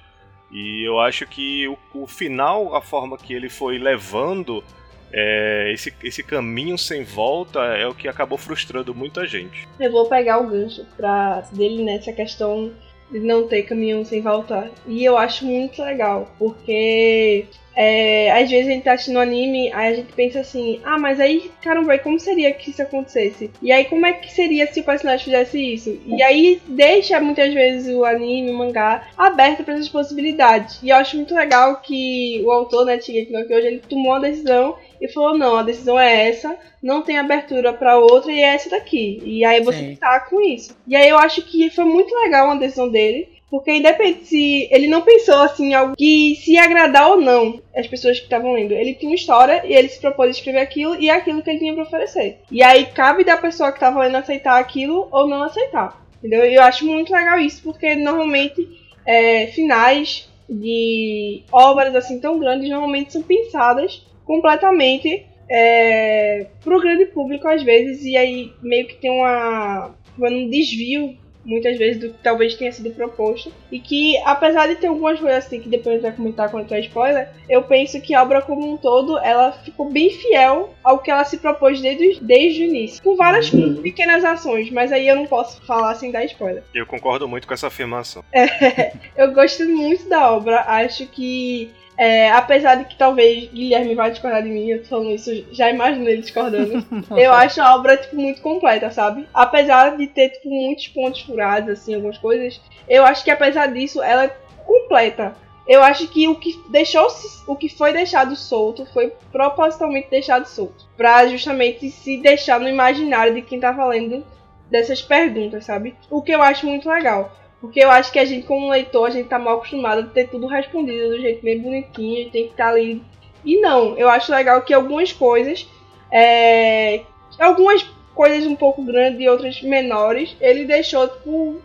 [0.52, 4.64] E eu acho que o, o final, a forma que ele foi levando
[5.12, 9.68] é, esse, esse caminho sem volta é o que acabou frustrando muita gente.
[9.80, 12.72] Eu vou pegar o gancho pra, dele nessa questão
[13.12, 14.70] de não ter caminho sem voltar.
[14.86, 17.46] E eu acho muito legal, porque
[17.80, 21.20] é, às vezes a gente tá assistindo anime, aí a gente pensa assim, ah, mas
[21.20, 23.52] aí, caramba, como seria que isso acontecesse?
[23.62, 26.02] E aí como é que seria se o personagem fizesse isso?
[26.08, 30.80] E aí deixa muitas vezes o anime, o mangá, aberto para essas possibilidades.
[30.82, 34.22] E eu acho muito legal que o autor, né, Shigeki no Kyojin, ele tomou uma
[34.22, 38.56] decisão e falou, não, a decisão é essa, não tem abertura para outra e é
[38.56, 39.22] essa daqui.
[39.24, 39.96] E aí você Sim.
[39.98, 40.76] tá com isso.
[40.88, 44.88] E aí eu acho que foi muito legal a decisão dele, Porque independente se ele
[44.88, 48.74] não pensou assim algo que se agradar ou não as pessoas que estavam lendo.
[48.74, 51.50] Ele tinha uma história e ele se propôs a escrever aquilo e é aquilo que
[51.50, 52.40] ele tinha para oferecer.
[52.52, 56.06] E aí cabe da pessoa que estava lendo aceitar aquilo ou não aceitar.
[56.18, 56.46] Entendeu?
[56.46, 58.68] E eu acho muito legal isso, porque normalmente
[59.06, 67.48] é, finais de obras assim tão grandes normalmente são pensadas completamente é, pro grande público
[67.48, 72.56] às vezes e aí meio que tem uma um desvio muitas vezes do que talvez
[72.56, 73.52] tenha sido proposto.
[73.72, 76.72] E que, apesar de ter algumas coisas assim que depois a gente vai comentar quando
[76.72, 81.00] é spoiler, eu penso que a obra como um todo ela ficou bem fiel ao
[81.00, 83.02] que ela se propôs desde, desde o início.
[83.02, 83.82] Com várias uhum.
[83.82, 86.64] pequenas ações, mas aí eu não posso falar sem dar spoiler.
[86.74, 88.24] Eu concordo muito com essa afirmação.
[88.34, 94.12] É, eu gosto muito da obra, acho que é, apesar de que talvez Guilherme vai
[94.12, 96.86] discordar de mim, eu tô falando isso, já imagino ele discordando.
[97.18, 99.28] eu acho a obra, tipo, muito completa, sabe?
[99.34, 104.02] Apesar de ter, tipo, muitos pontos furados, assim, algumas coisas, eu acho que apesar disso,
[104.02, 105.36] ela é completa.
[105.68, 107.08] Eu acho que o que deixou
[107.46, 110.86] o que foi deixado solto foi propositalmente deixado solto.
[110.96, 114.26] Pra justamente se deixar no imaginário de quem tá falando
[114.72, 115.96] dessas perguntas, sabe?
[116.10, 117.36] O que eu acho muito legal.
[117.60, 120.30] Porque eu acho que a gente, como leitor, a gente tá mal acostumado a ter
[120.30, 123.02] tudo respondido do jeito bem bonitinho, tem que estar tá ali.
[123.44, 125.68] E não, eu acho legal que algumas coisas,
[126.12, 127.02] é,
[127.40, 131.62] algumas coisas um pouco grandes e outras menores, ele deixou, tipo,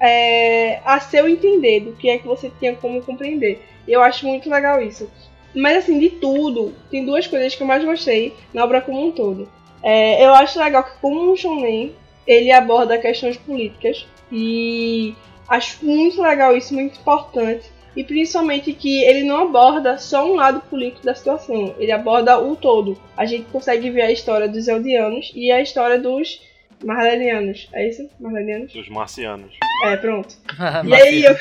[0.00, 3.62] é, a seu entender do que é que você tinha como compreender.
[3.86, 5.10] Eu acho muito legal isso.
[5.54, 9.12] Mas assim, de tudo, tem duas coisas que eu mais gostei na obra como um
[9.12, 9.48] todo.
[9.82, 11.94] É, eu acho legal que como um shonen,
[12.26, 15.14] ele aborda questões políticas e
[15.48, 17.70] Acho muito legal isso, muito importante.
[17.96, 22.54] E principalmente que ele não aborda só um lado político da situação, ele aborda o
[22.54, 23.00] todo.
[23.16, 26.42] A gente consegue ver a história dos Eldianos e a história dos
[26.84, 27.70] Marlenianos.
[27.72, 28.08] É isso?
[28.20, 28.72] Marlenianos?
[28.72, 29.54] Dos Marcianos.
[29.84, 30.36] É, pronto.
[30.86, 31.34] e aí eu,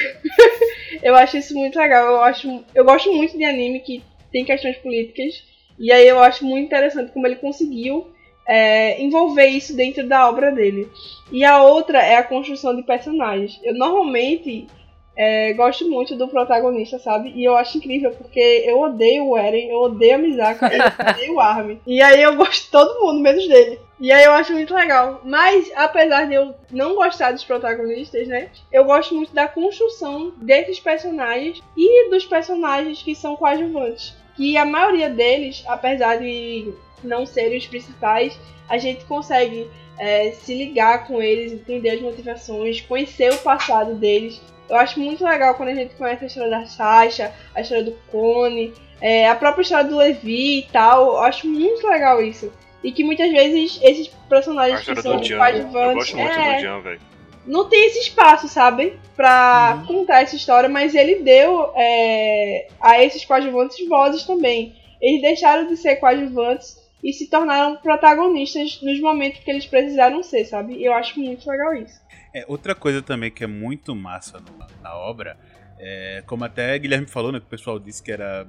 [1.04, 2.08] eu acho isso muito legal.
[2.08, 5.44] Eu, acho, eu gosto muito de anime que tem questões políticas.
[5.78, 8.15] E aí eu acho muito interessante como ele conseguiu
[8.48, 10.90] é, envolver isso dentro da obra dele.
[11.32, 13.60] E a outra é a construção de personagens.
[13.64, 14.68] Eu normalmente
[15.16, 17.32] é, gosto muito do protagonista, sabe?
[17.36, 21.34] E eu acho incrível porque eu odeio o Eren, eu odeio a Misaka, eu odeio
[21.36, 21.80] o Armin.
[21.88, 23.80] E aí eu gosto de todo mundo, menos dele.
[24.00, 25.22] E aí eu acho muito legal.
[25.24, 28.50] Mas, apesar de eu não gostar dos protagonistas, né?
[28.72, 34.14] Eu gosto muito da construção desses personagens e dos personagens que são coadjuvantes.
[34.36, 40.54] Que a maioria deles, apesar de não serem os principais, a gente consegue é, se
[40.54, 44.42] ligar com eles, entender as motivações, conhecer o passado deles.
[44.70, 47.92] Eu acho muito legal quando a gente conhece a história da Sasha, a história do
[48.12, 51.14] Cone, é, a própria história do Levi e tal.
[51.14, 52.52] Eu acho muito legal isso.
[52.84, 56.14] E que muitas vezes esses personagens que são coadjuvantes.
[56.14, 56.98] É,
[57.46, 59.00] não tem esse espaço, sabe?
[59.16, 60.00] Pra uhum.
[60.00, 64.76] contar essa história, mas ele deu é, a esses coadjuvantes vozes também.
[65.02, 70.44] Eles deixaram de ser coadjuvantes e se tornaram protagonistas nos momentos que eles precisaram ser,
[70.44, 70.74] sabe?
[70.74, 72.02] E eu acho muito legal isso.
[72.34, 75.38] É, outra coisa também que é muito massa no, na obra,
[75.78, 78.48] é, como até Guilherme falou, né, que o pessoal disse que era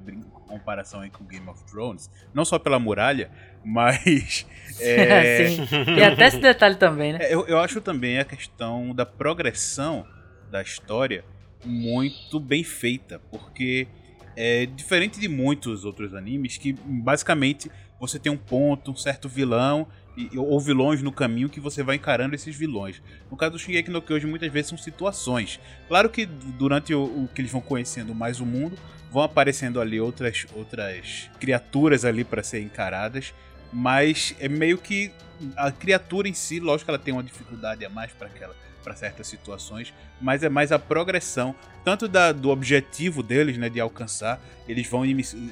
[0.48, 3.30] comparação aí com Game of Thrones, não só pela muralha,
[3.62, 4.46] mas...
[4.80, 7.18] É, Sim, e até esse detalhe também, né?
[7.20, 10.06] É, eu, eu acho também a questão da progressão
[10.50, 11.26] da história
[11.62, 13.86] muito bem feita, porque
[14.34, 19.86] é diferente de muitos outros animes que basicamente você tem um ponto, um certo vilão
[20.16, 23.02] e, ou vilões no caminho que você vai encarando esses vilões.
[23.30, 25.60] No caso do Shingeki no Kyojin, muitas vezes são situações.
[25.88, 28.76] Claro que durante o, o, que eles vão conhecendo mais o mundo,
[29.10, 33.34] vão aparecendo ali outras, outras criaturas ali para serem encaradas,
[33.72, 35.12] mas é meio que
[35.56, 38.54] a criatura em si, lógico que ela tem uma dificuldade a mais para aquela
[38.86, 43.80] para certas situações, mas é mais a progressão, tanto da, do objetivo deles, né, de
[43.80, 45.02] alcançar, eles vão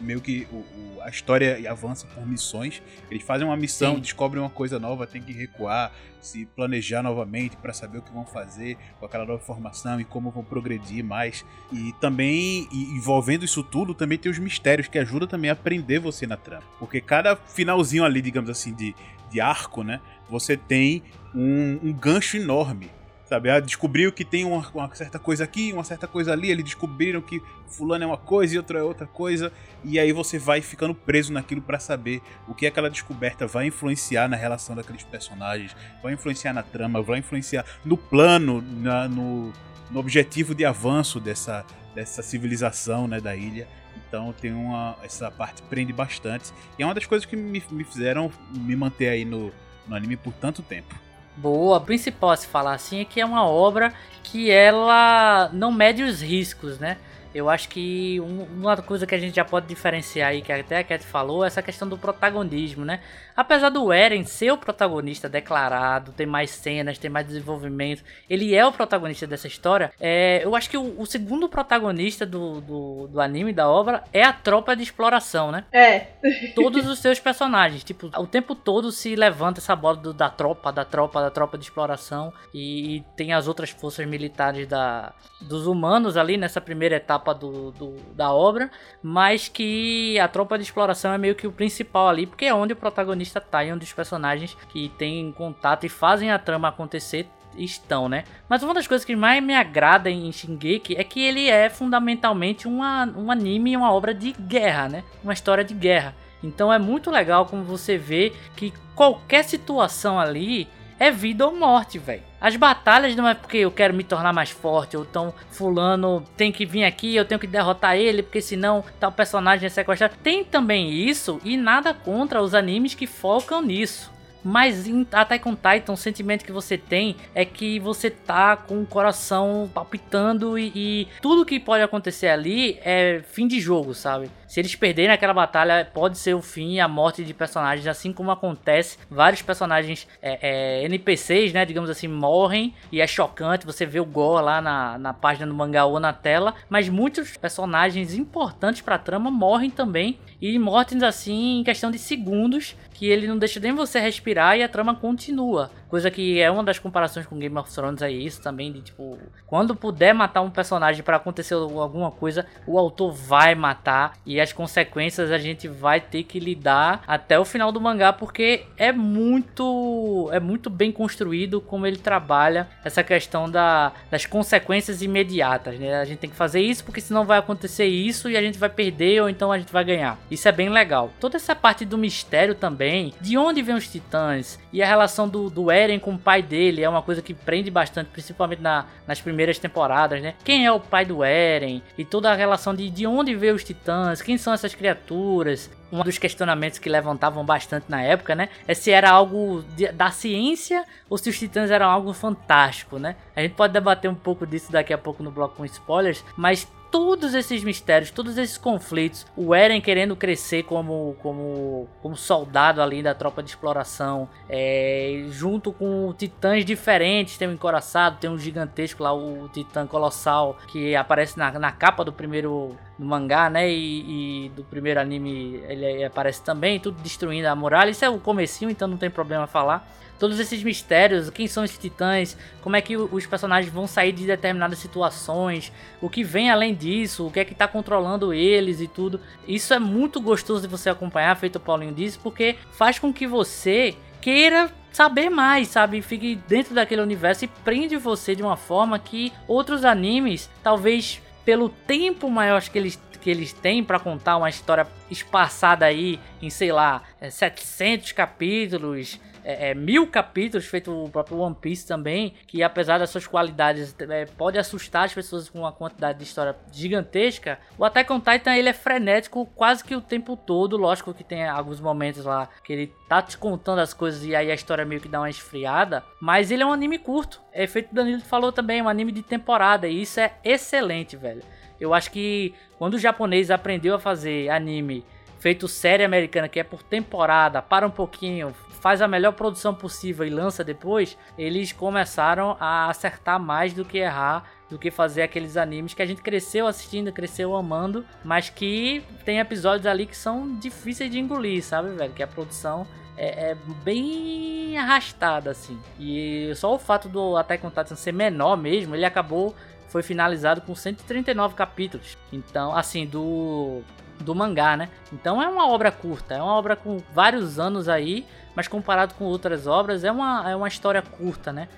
[0.01, 4.01] meio que o, o, a história avança por missões, eles fazem uma missão, Sim.
[4.01, 8.25] descobrem uma coisa nova, tem que recuar, se planejar novamente para saber o que vão
[8.25, 11.45] fazer com aquela nova informação e como vão progredir mais.
[11.73, 16.25] E também envolvendo isso tudo, também tem os mistérios que ajudam também a aprender você
[16.25, 18.95] na trama, porque cada finalzinho ali, digamos assim, de,
[19.29, 21.03] de arco, né, você tem
[21.35, 22.89] um, um gancho enorme
[23.35, 23.51] Sabe?
[23.51, 27.21] Ah, descobriu que tem uma, uma, certa coisa aqui, uma certa coisa ali, eles descobriram
[27.21, 30.95] que fulano é uma coisa e outra é outra coisa, e aí você vai ficando
[30.95, 36.13] preso naquilo para saber o que aquela descoberta vai influenciar na relação daqueles personagens, vai
[36.13, 39.53] influenciar na trama, vai influenciar no plano, na, no,
[39.91, 43.67] no objetivo de avanço dessa, dessa civilização né, da ilha.
[43.97, 44.97] Então tem uma.
[45.03, 46.53] Essa parte prende bastante.
[46.79, 49.53] E é uma das coisas que me, me fizeram me manter aí no,
[49.89, 50.95] no anime por tanto tempo.
[51.37, 51.81] Boa.
[51.81, 56.21] Principal a se falar assim é que é uma obra que ela não mede os
[56.23, 56.99] riscos, né?
[57.35, 60.79] Eu acho que um- uma coisa que a gente já pode diferenciar aí, que até
[60.79, 63.01] a Cat falou, é essa questão do protagonismo, né?
[63.37, 68.65] Apesar do Eren ser o protagonista declarado, ter mais cenas, ter mais desenvolvimento, ele é
[68.65, 69.93] o protagonista dessa história.
[69.99, 74.23] É, eu acho que o, o segundo protagonista do, do, do anime, da obra, é
[74.23, 75.65] a tropa de exploração, né?
[75.73, 76.07] É,
[76.55, 77.83] todos os seus personagens.
[77.83, 81.59] Tipo, o tempo todo se levanta essa bola do- da tropa, da tropa, da tropa
[81.59, 82.33] de exploração.
[82.53, 87.73] E, e tem as outras forças militares da, dos humanos ali nessa primeira etapa do,
[87.73, 88.71] do- da obra.
[89.03, 92.73] Mas que a tropa de exploração é meio que o principal ali, porque é onde
[92.73, 97.29] o protagonista tá e onde os personagens que têm contato e fazem a trama acontecer
[97.57, 98.25] estão, né?
[98.49, 102.67] Mas uma das coisas que mais me agrada em Shingeki é que ele é fundamentalmente
[102.67, 105.05] uma, um anime e uma obra de guerra, né?
[105.23, 106.15] Uma história de guerra.
[106.43, 110.69] Então é muito legal como você vê que qualquer situação ali
[110.99, 112.23] é vida ou morte, velho.
[112.45, 116.53] As batalhas não é porque eu quero me tornar mais forte, ou então fulano tem
[116.53, 120.15] que vir aqui, eu tenho que derrotar ele, porque senão tal personagem é sequestrado.
[120.23, 124.13] Tem também isso e nada contra os animes que focam nisso.
[124.45, 128.83] Mas em Attack on Titan, o sentimento que você tem é que você tá com
[128.83, 134.31] o coração palpitando e, e tudo que pode acontecer ali é fim de jogo, sabe?
[134.55, 138.13] Se eles perderem aquela batalha, pode ser o fim e a morte de personagens, assim
[138.13, 138.99] como acontece.
[139.11, 143.67] Vários personagens é, é, NPCs, né, digamos assim, morrem e é chocante.
[143.67, 147.37] Você vê o gore lá na, na página do mangá ou na tela, mas muitos
[147.37, 153.27] personagens importantes pra trama morrem também e mortes assim em questão de segundos que ele
[153.27, 155.71] não deixa nem você respirar e a trama continua.
[155.95, 159.17] Coisa que é uma das comparações com Game of Thrones é isso também, de tipo,
[159.47, 164.53] quando puder matar um personagem para acontecer alguma coisa, o autor vai matar e as
[164.53, 170.29] consequências a gente vai ter que lidar até o final do mangá porque é muito
[170.33, 176.01] é muito bem construído como ele trabalha essa questão da, das consequências imediatas, né?
[176.01, 178.69] A gente tem que fazer isso porque senão vai acontecer isso e a gente vai
[178.69, 180.19] perder ou então a gente vai ganhar.
[180.29, 181.13] Isso é bem legal.
[181.21, 185.49] Toda essa parte do mistério também, de onde vêm os titãs e a relação do,
[185.49, 189.21] do Eren com o pai dele é uma coisa que prende bastante, principalmente na, nas
[189.21, 190.35] primeiras temporadas, né?
[190.45, 193.63] Quem é o pai do Eren e toda a relação de, de onde veio os
[193.63, 195.71] titãs, quem são essas criaturas.
[195.93, 198.49] Um dos questionamentos que levantavam bastante na época, né?
[198.67, 203.15] É se era algo de- da ciência ou se os titãs eram algo fantástico, né?
[203.37, 206.67] A gente pode debater um pouco disso daqui a pouco no bloco com spoilers, mas
[206.95, 213.03] todos esses mistérios, todos esses conflitos, o Eren querendo crescer como, como, como soldado ali
[213.03, 219.03] da tropa de exploração, é, junto com titãs diferentes, tem um encoraçado, tem um gigantesco
[219.03, 224.47] lá, o titã colossal, que aparece na, na capa do primeiro do mangá, né, e,
[224.47, 228.71] e do primeiro anime ele aparece também, tudo destruindo a muralha, isso é o comecinho,
[228.71, 229.85] então não tem problema falar
[230.19, 234.27] todos esses mistérios, quem são esses titãs, como é que os personagens vão sair de
[234.27, 238.89] determinadas situações, o que vem além disso, o que é que tá controlando eles e
[238.89, 239.21] tudo.
[239.47, 243.27] Isso é muito gostoso de você acompanhar, feito o Paulinho disse, porque faz com que
[243.27, 246.01] você queira saber mais, sabe?
[246.01, 251.69] Fique dentro daquele universo e prende você de uma forma que outros animes, talvez pelo
[251.69, 256.71] tempo maior que eles que eles têm pra contar uma história espaçada aí em, sei
[256.71, 262.63] lá, é, 700 capítulos, é, é, mil capítulos, feito o próprio One Piece também, que
[262.63, 267.59] apesar das suas qualidades é, pode assustar as pessoas com uma quantidade de história gigantesca.
[267.77, 271.47] O Attack on Titan ele é frenético quase que o tempo todo, lógico que tem
[271.47, 275.01] alguns momentos lá que ele tá te contando as coisas e aí a história meio
[275.01, 277.41] que dá uma esfriada, mas ele é um anime curto.
[277.53, 281.43] É feito Danilo falou também, um anime de temporada e isso é excelente, velho.
[281.79, 285.05] Eu acho que quando o japonês aprendeu a fazer anime
[285.45, 288.55] feito série americana, que é por temporada, para um pouquinho,
[288.85, 293.97] faz a melhor produção possível e lança depois, eles começaram a acertar mais do que
[293.97, 299.03] errar, do que fazer aqueles animes que a gente cresceu assistindo, cresceu amando, mas que
[299.25, 302.13] tem episódios ali que são difíceis de engolir, sabe, velho?
[302.13, 305.81] Que a produção é, é bem arrastada, assim.
[305.99, 309.55] E só o fato do Attack on Titan ser menor mesmo, ele acabou
[309.89, 312.19] foi finalizado com 139 capítulos.
[312.31, 313.81] Então, assim, do
[314.21, 314.89] do mangá, né?
[315.13, 319.25] Então é uma obra curta, é uma obra com vários anos aí, mas comparado com
[319.25, 321.69] outras obras é uma, é uma história curta, né?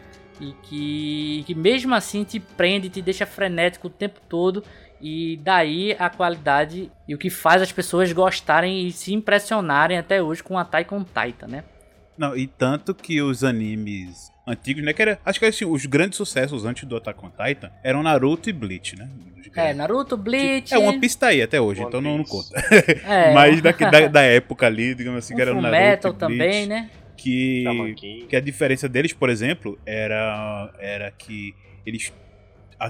[0.40, 4.62] E que, que mesmo assim te prende, te deixa frenético o tempo todo
[5.00, 10.22] e daí a qualidade e o que faz as pessoas gostarem e se impressionarem até
[10.22, 11.64] hoje com Attack on Titan, né?
[12.16, 14.92] Não, e tanto que os animes antigos, né?
[14.92, 18.48] Que era, acho que assim, os grandes sucessos antes do Attack on Titan eram Naruto
[18.48, 19.08] e Bleach, né?
[19.54, 19.72] É.
[19.72, 20.74] Naruto, Bleach.
[20.74, 22.58] É, One Piece tá aí até hoje, One então não, não conta.
[23.08, 26.14] é, Mas da, da, da época ali, digamos assim, um que era Naruto Metal e
[26.14, 26.38] Bleach.
[26.38, 26.90] também, né?
[27.16, 31.54] que, que a diferença deles, por exemplo, era, era que
[31.84, 32.12] eles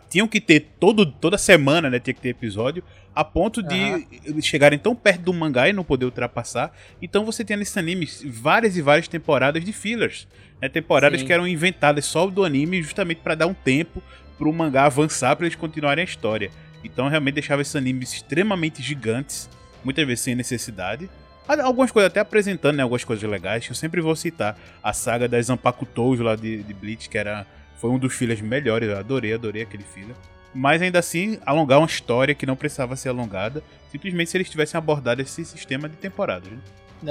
[0.09, 1.99] tinham que ter todo, toda semana, né?
[1.99, 2.83] Tinha que ter episódio,
[3.15, 6.73] a ponto de eles chegarem tão perto do mangá e não poder ultrapassar.
[7.01, 10.29] Então você tem nesse anime várias e várias temporadas de fillers.
[10.61, 11.27] Né, temporadas Sim.
[11.27, 14.03] que eram inventadas só do anime justamente para dar um tempo
[14.39, 16.51] pro mangá avançar para eles continuarem a história.
[16.85, 19.49] Então realmente deixava esses animes extremamente gigantes,
[19.85, 21.09] muitas vezes sem necessidade.
[21.49, 24.59] Algumas coisas até apresentando, né, algumas coisas legais, que eu sempre vou citar.
[24.83, 27.47] A saga das Zanpakutou lá de, de Bleach, que era,
[27.77, 30.15] foi um dos fillers melhores, eu adorei, adorei aquele filler.
[30.55, 34.79] Mas ainda assim, alongar uma história que não precisava ser alongada, simplesmente se eles tivessem
[34.79, 36.51] abordado esse sistema de temporadas.
[36.51, 36.59] Né?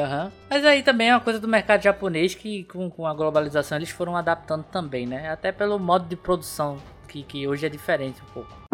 [0.01, 0.31] Aham.
[0.49, 3.89] Mas aí também é uma coisa do mercado japonês que com, com a globalização eles
[3.89, 5.29] foram adaptando também, né?
[5.29, 8.65] Até pelo modo de produção, que, que hoje é diferente um pouco.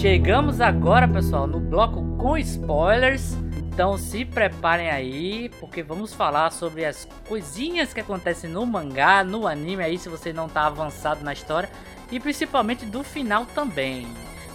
[0.00, 3.36] Chegamos agora, pessoal, no bloco com spoilers.
[3.56, 9.44] Então se preparem aí, porque vamos falar sobre as coisinhas que acontecem no mangá, no
[9.44, 11.68] anime aí, se você não tá avançado na história,
[12.12, 14.06] e principalmente do final também.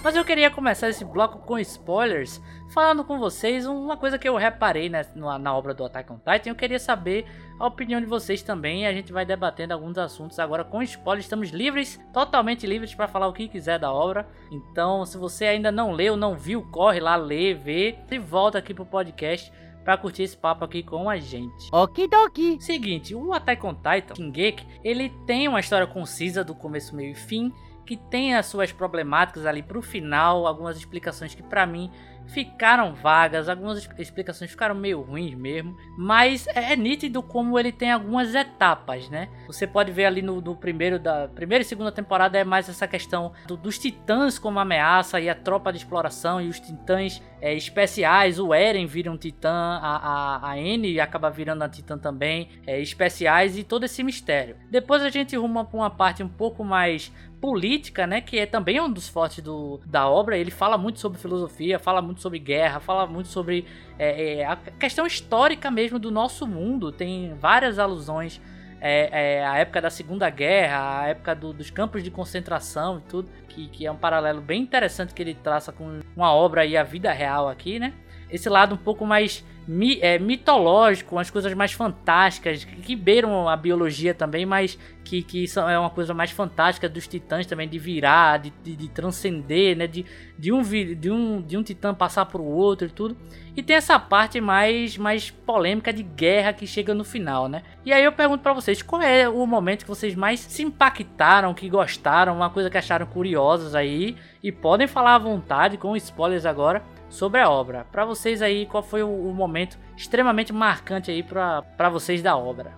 [0.04, 2.42] Mas eu queria começar esse bloco com spoilers,
[2.74, 6.18] falando com vocês uma coisa que eu reparei né, na, na obra do Attack on
[6.18, 6.50] Titan.
[6.50, 7.26] Eu queria saber
[7.58, 8.84] a opinião de vocês também.
[8.84, 11.24] E a gente vai debatendo alguns assuntos agora com spoilers.
[11.24, 14.28] Estamos livres, totalmente livres para falar o que quiser da obra.
[14.52, 18.74] Então, se você ainda não leu, não viu, corre lá, lê, vê e volta aqui
[18.74, 19.54] pro podcast
[19.86, 21.70] para curtir esse papo aqui com a gente.
[21.72, 22.58] Okidoki.
[22.62, 27.16] Seguinte, o Attack on Titan, Shingeki, ele tem uma história concisa do começo, meio e
[27.16, 27.54] fim,
[27.86, 31.92] que tem as suas problemáticas ali pro final, algumas explicações que pra mim
[32.26, 37.72] ficaram vagas, algumas es- explicações ficaram meio ruins mesmo, mas é, é nítido como ele
[37.72, 39.28] tem algumas etapas, né?
[39.46, 42.88] Você pode ver ali no, no primeiro da primeira e segunda temporada é mais essa
[42.88, 47.54] questão do- dos titãs como ameaça e a tropa de exploração e os titãs é,
[47.54, 49.98] especiais, o Eren vira um titã, a,
[50.46, 54.56] a, a N acaba virando a titã também, é, especiais e todo esse mistério.
[54.72, 57.12] Depois a gente ruma pra uma parte um pouco mais
[57.44, 60.38] política, né, que é também um dos fortes do, da obra.
[60.38, 63.66] Ele fala muito sobre filosofia, fala muito sobre guerra, fala muito sobre
[64.00, 66.90] é, é, a questão histórica mesmo do nosso mundo.
[66.90, 68.40] Tem várias alusões
[68.80, 73.10] é, é, à época da Segunda Guerra, à época do- dos campos de concentração e
[73.10, 76.78] tudo, que, que é um paralelo bem interessante que ele traça com uma obra e
[76.78, 77.94] a vida real aqui, né?
[78.32, 83.56] Esse lado um pouco mais mi- é, mitológico, umas coisas mais fantásticas, que, beiram a
[83.56, 87.78] biologia também, mas que, que são, é uma coisa mais fantástica dos titãs também, de
[87.78, 89.88] virar, de, de, de transcender, né?
[89.88, 90.06] De,
[90.38, 93.18] de, um, de, um, de um titã passar pro outro e tudo.
[93.56, 97.62] E tem essa parte mais, mais polêmica de guerra que chega no final, né?
[97.86, 101.54] E aí eu pergunto pra vocês, qual é o momento que vocês mais se impactaram,
[101.54, 104.16] que gostaram, uma coisa que acharam curiosas aí?
[104.42, 106.82] E podem falar à vontade, com spoilers agora,
[107.14, 107.86] sobre a obra.
[107.92, 112.74] Pra vocês aí, qual foi o, o momento extremamente marcante aí pra vocês da obra?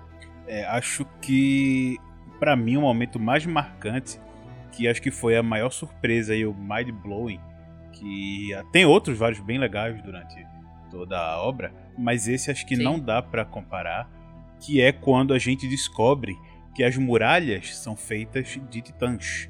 [0.46, 1.98] É, acho que
[2.38, 4.20] pra mim o momento mais marcante,
[4.72, 7.40] que acho que foi a maior surpresa e o mind blowing,
[7.94, 10.46] que tem outros vários bem legais durante
[10.92, 12.84] toda a obra, mas esse acho que Sim.
[12.84, 14.10] não dá pra comparar,
[14.60, 16.36] que é quando a gente descobre
[16.74, 19.50] que as muralhas são feitas de titãs.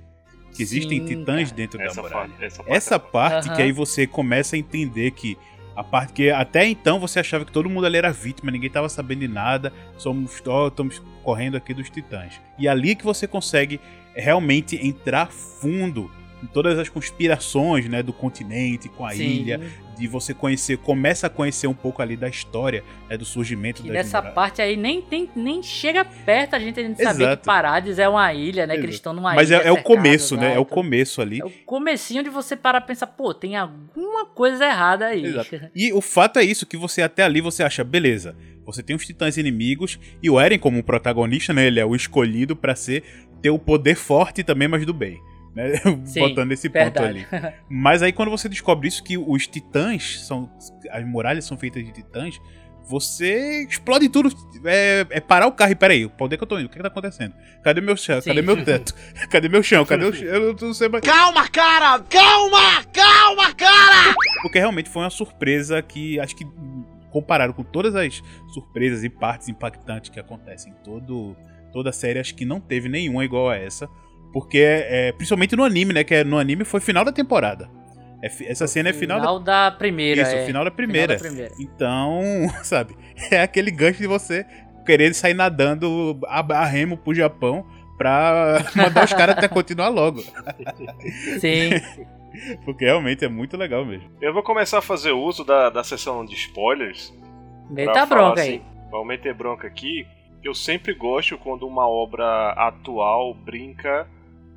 [0.55, 1.55] Que existem Sim, titãs cara.
[1.55, 2.29] dentro da Essa, muralha.
[2.29, 5.37] parte, essa parte Essa é parte que aí você começa a entender que
[5.75, 8.87] a parte que até então você achava que todo mundo ali era vítima, ninguém tava
[8.87, 12.39] sabendo de nada, somos ó, estamos correndo aqui dos titãs.
[12.57, 13.79] E ali que você consegue
[14.15, 16.09] realmente entrar fundo
[16.41, 19.23] em todas as conspirações, né, do continente com a Sim.
[19.23, 19.59] ilha,
[19.97, 23.87] de você conhecer, começa a conhecer um pouco ali da história, né, do surgimento Que
[23.87, 24.35] das nessa muralhas.
[24.35, 28.07] parte aí nem, tem, nem chega perto a gente, a gente saber que Parades é
[28.07, 28.73] uma ilha, né?
[28.73, 28.85] Que Exato.
[28.85, 29.57] eles estão numa Mas ilha.
[29.61, 30.55] é, é o começo, né?
[30.55, 31.41] É o começo ali.
[31.41, 35.25] É o comecinho de você parar pra pensar, pô, tem alguma coisa errada aí.
[35.25, 35.55] Exato.
[35.75, 38.35] E o fato é isso, que você até ali você acha, beleza,
[38.65, 42.55] você tem os titãs inimigos e o Eren como protagonista, né, ele é o escolhido
[42.55, 43.03] pra ser
[43.41, 45.21] ter o poder forte também, mas do bem.
[45.55, 45.75] Né?
[46.03, 47.27] Sim, Botando esse ponto verdade.
[47.31, 47.53] ali.
[47.69, 50.49] Mas aí quando você descobre isso, que os titãs são.
[50.91, 52.39] As muralhas são feitas de titãs,
[52.87, 54.29] você explode tudo.
[54.65, 56.65] É, é parar o carro e peraí, pra onde é que eu tô indo?
[56.65, 57.33] O que, que tá acontecendo?
[57.63, 58.21] Cadê meu chão?
[58.21, 58.29] Sim.
[58.29, 58.93] Cadê meu teto?
[59.29, 59.85] Cadê meu chão?
[59.85, 60.27] Cadê o chão?
[60.27, 61.03] Eu não sei mais.
[61.03, 61.99] Calma, cara!
[62.09, 62.83] Calma!
[62.93, 64.13] Calma, cara!
[64.41, 66.45] Porque realmente foi uma surpresa que acho que
[67.09, 68.21] comparado com todas as
[68.53, 71.35] surpresas e partes impactantes que acontecem em todo,
[71.71, 73.89] toda a série, acho que não teve nenhuma igual a essa.
[74.35, 76.03] Porque, é, principalmente no anime, né?
[76.03, 77.69] Que é, no anime foi final da temporada.
[78.21, 80.23] É essa cena é final, Final da primeira.
[80.23, 80.45] Isso, é.
[80.45, 81.17] final da primeira.
[81.17, 81.55] Final da primeira.
[81.57, 82.21] Então,
[82.61, 82.97] sabe,
[83.31, 84.45] é aquele gancho de você
[84.85, 87.65] querer sair nadando a, a remo pro Japão
[87.97, 90.21] pra mandar os caras até continuar logo.
[91.39, 91.69] Sim.
[92.65, 94.09] Porque realmente é muito legal mesmo.
[94.21, 97.13] Eu vou começar a fazer uso da, da sessão de spoilers.
[97.69, 98.55] Meta bronca aí.
[98.55, 100.05] assim, Pra eu meter bronca aqui,
[100.43, 104.13] eu sempre gosto quando uma obra atual brinca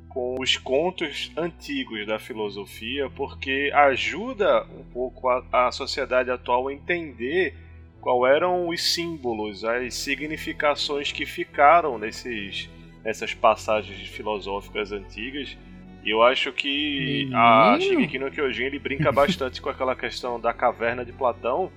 [0.09, 6.73] com os contos antigos da filosofia, porque ajuda um pouco a, a sociedade atual a
[6.73, 7.55] entender
[8.01, 12.69] qual eram os símbolos, as significações que ficaram nesses,
[13.03, 15.55] nessas passagens filosóficas antigas.
[16.03, 17.77] E eu acho que a.
[17.79, 21.71] Shingeki no Kyojin ele brinca bastante com aquela questão da caverna de Platão,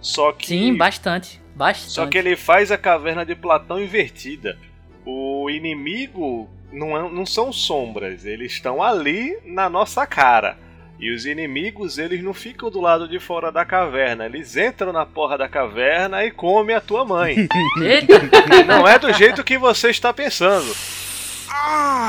[0.00, 1.40] só que Sim, bastante.
[1.54, 1.92] Bastante.
[1.92, 4.58] só que ele faz a caverna de Platão invertida.
[5.04, 10.56] O inimigo não, é- não são sombras, eles estão ali na nossa cara.
[11.00, 15.04] E os inimigos, eles não ficam do lado de fora da caverna, eles entram na
[15.04, 17.48] porra da caverna e comem a tua mãe.
[18.68, 20.72] Não é do jeito que você está pensando.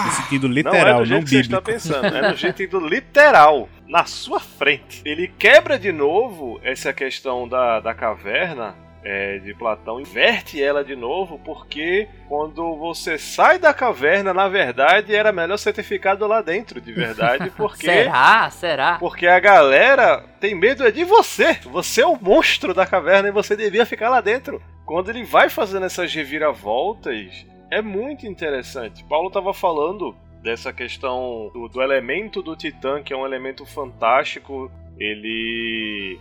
[0.05, 1.71] No sentido Não é literal, do não, jeito que você está bíblico.
[1.71, 5.01] pensando, é no jeito literal, na sua frente.
[5.05, 10.95] Ele quebra de novo essa questão da, da caverna é, de Platão, inverte ela de
[10.95, 16.41] novo, porque quando você sai da caverna, na verdade, era melhor você ter ficado lá
[16.41, 17.85] dentro, de verdade, porque.
[17.85, 18.49] será?
[18.49, 18.97] Será?
[18.99, 21.53] Porque a galera tem medo é de você.
[21.63, 24.61] Você é o monstro da caverna e você devia ficar lá dentro.
[24.85, 29.03] Quando ele vai fazendo essas reviravoltas, é muito interessante.
[29.05, 34.69] Paulo estava falando dessa questão do, do elemento do Titã, que é um elemento fantástico.
[34.99, 36.19] Ele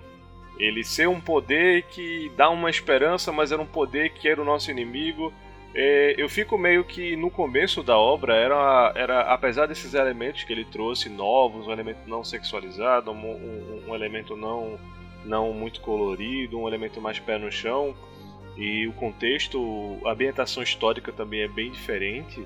[0.65, 4.45] ele ser um poder que dá uma esperança, mas era um poder que era o
[4.45, 5.33] nosso inimigo.
[5.75, 10.53] É, eu fico meio que no começo da obra era, era apesar desses elementos que
[10.53, 14.79] ele trouxe novos, um elemento não sexualizado, um, um- um elemento não
[15.25, 17.95] não muito colorido, um elemento mais pé no chão
[18.57, 22.45] e o contexto, a ambientação histórica também é bem diferente.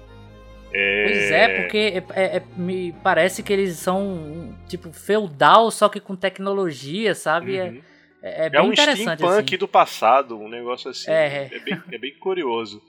[1.04, 5.98] Pois é, porque é- é- é- me parece que eles são tipo feudal, só que
[6.00, 7.56] com tecnologia, sabe?
[7.56, 7.80] É- Uhum.
[8.26, 9.56] É, é É bem um interessante steampunk assim.
[9.58, 11.10] do passado, um negócio assim.
[11.10, 11.48] É.
[11.52, 12.82] É, bem, é bem curioso.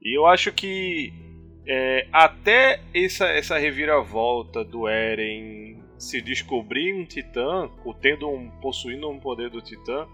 [0.00, 1.12] E eu acho que
[1.66, 9.10] é, até essa, essa reviravolta do Eren se descobrir um titã, ou tendo um, possuindo
[9.10, 10.06] um poder do titã,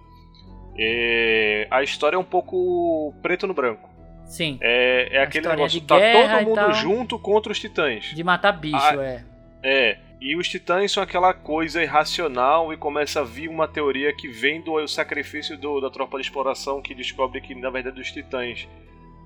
[0.78, 3.92] é, a história é um pouco preto no branco.
[4.26, 8.06] Sim, É, é aquele negócio, de tá todo mundo junto contra os titãs.
[8.14, 9.24] de matar bicho, Ah, é.
[9.62, 14.26] É, e os titãs são aquela coisa irracional e começa a vir uma teoria que
[14.26, 18.66] vem do sacrifício do- da tropa de exploração que descobre que, na verdade, os titãs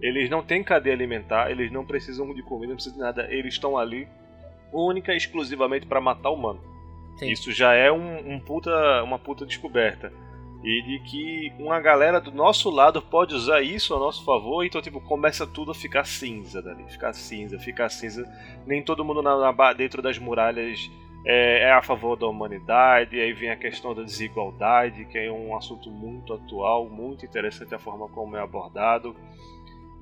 [0.03, 3.55] eles não têm cadeia alimentar, eles não precisam de comida, não precisam de nada, eles
[3.55, 4.09] estão ali
[4.73, 6.61] única e exclusivamente para matar o humano.
[7.17, 7.31] Sim.
[7.31, 10.13] Isso já é um, um puta, uma puta descoberta.
[10.69, 14.83] E de que uma galera do nosso lado pode usar isso a nosso favor, então
[14.83, 18.31] tipo, começa tudo a ficar cinza dali, ficar cinza, ficar cinza.
[18.67, 20.91] Nem todo mundo na, na dentro das muralhas
[21.25, 25.57] é, é a favor da humanidade, aí vem a questão da desigualdade, que é um
[25.57, 29.17] assunto muito atual, muito interessante a forma como é abordado.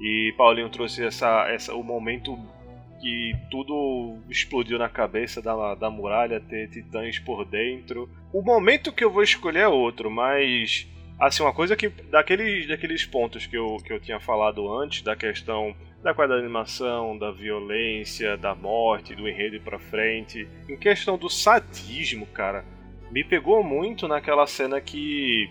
[0.00, 2.36] E Paulinho trouxe essa, essa, o momento
[3.00, 8.10] que tudo explodiu na cabeça da, da muralha, ter titãs por dentro.
[8.36, 10.86] O momento que eu vou escolher é outro, mas
[11.18, 15.16] assim, uma coisa que daqueles, daqueles pontos que eu, que eu tinha falado antes, da
[15.16, 21.16] questão da qualidade da animação, da violência, da morte, do enredo pra frente, em questão
[21.16, 22.62] do sadismo, cara,
[23.10, 25.50] me pegou muito naquela cena que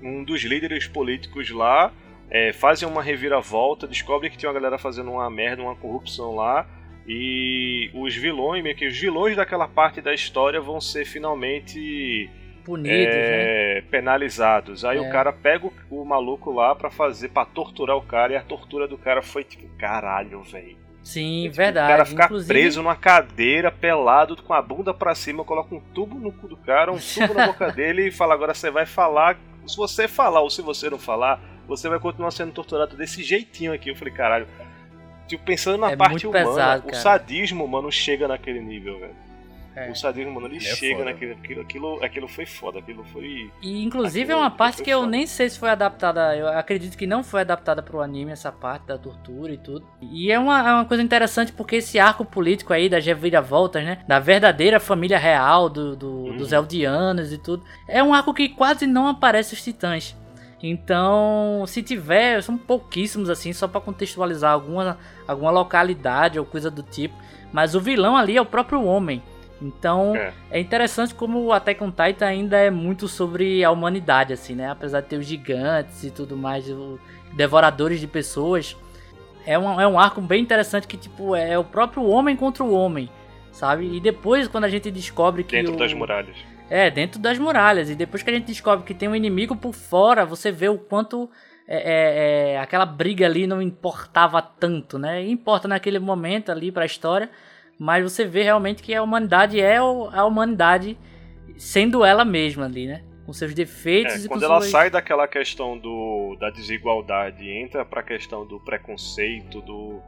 [0.00, 1.92] um dos líderes políticos lá
[2.30, 6.64] é, fazem uma reviravolta, descobre que tem uma galera fazendo uma merda, uma corrupção lá,
[7.06, 12.30] e os vilões, meio que os vilões daquela parte da história vão ser finalmente
[12.64, 13.78] Punidos, né?
[13.78, 14.84] é, penalizados.
[14.84, 15.00] Aí É.
[15.00, 18.42] o cara pega o, o maluco lá pra fazer, pra torturar o cara, e a
[18.42, 20.76] tortura do cara foi tipo, caralho, velho.
[21.02, 21.86] Sim, Tipo, verdade.
[21.86, 25.80] O cara ficar Inclusive, preso numa cadeira, pelado, com a bunda pra cima, coloca um
[25.80, 28.86] tubo no cu do cara, um tubo na boca dele e fala: agora você vai
[28.86, 29.38] falar.
[29.66, 33.74] Se você falar ou se você não falar, você vai continuar sendo torturado desse jeitinho
[33.74, 33.90] aqui.
[33.90, 34.46] Eu falei, caralho.
[35.26, 39.24] Tipo, pensando na É parte humana, pesado, o sadismo, mano, chega naquele nível, velho.
[39.76, 39.90] É.
[39.90, 41.04] O sadismo, mano, ele Ele é chega foda.
[41.10, 41.32] naquele.
[41.32, 43.50] Aquilo, aquilo, aquilo foi foda, aquilo foi.
[43.60, 45.10] E inclusive é Aquilo- uma aquilo parte que eu foda.
[45.10, 46.36] nem sei se foi adaptada.
[46.36, 49.84] Eu acredito que não foi adaptada pro anime, essa parte da tortura e tudo.
[50.00, 53.98] E é uma, é uma coisa interessante porque esse arco político aí das reviravoltas, né?
[54.06, 56.36] Da verdadeira família real do, do- Uhum.
[56.36, 57.64] dos Eldianos e tudo.
[57.88, 60.14] É um arco que quase não aparece os titãs.
[60.66, 64.96] Então, se tiver, são pouquíssimos assim, só pra contextualizar alguma,
[65.28, 67.14] alguma localidade ou coisa do tipo.
[67.52, 69.22] Mas o vilão ali é o próprio homem.
[69.60, 70.32] Então, É.
[70.52, 74.70] é interessante como o Attack on Titan ainda é muito sobre a humanidade, assim, né?
[74.70, 76.64] Apesar de ter os gigantes e tudo mais,
[77.34, 78.74] devoradores de pessoas.
[79.46, 82.72] é um, é um arco bem interessante que, tipo, é o próprio homem contra o
[82.72, 83.10] homem,
[83.52, 83.94] sabe?
[83.94, 85.54] E depois, quando a gente descobre que.
[85.54, 85.76] Dentro o...
[85.76, 86.36] das muralhas.
[86.70, 87.90] É, dentro das muralhas.
[87.90, 90.78] E depois que a gente descobre que tem um inimigo por fora, você vê o
[90.78, 91.30] quanto
[91.66, 95.26] é, é, é, aquela briga ali não importava tanto, né?
[95.26, 97.30] Importa naquele momento ali pra história,
[97.78, 100.98] mas você vê realmente que a humanidade é a humanidade
[101.56, 103.02] sendo ela mesma ali, né?
[103.24, 104.70] Com seus defeitos É, e quando ela suas...
[104.70, 110.02] sai daquela questão do, da desigualdade e entra pra questão do preconceito, do,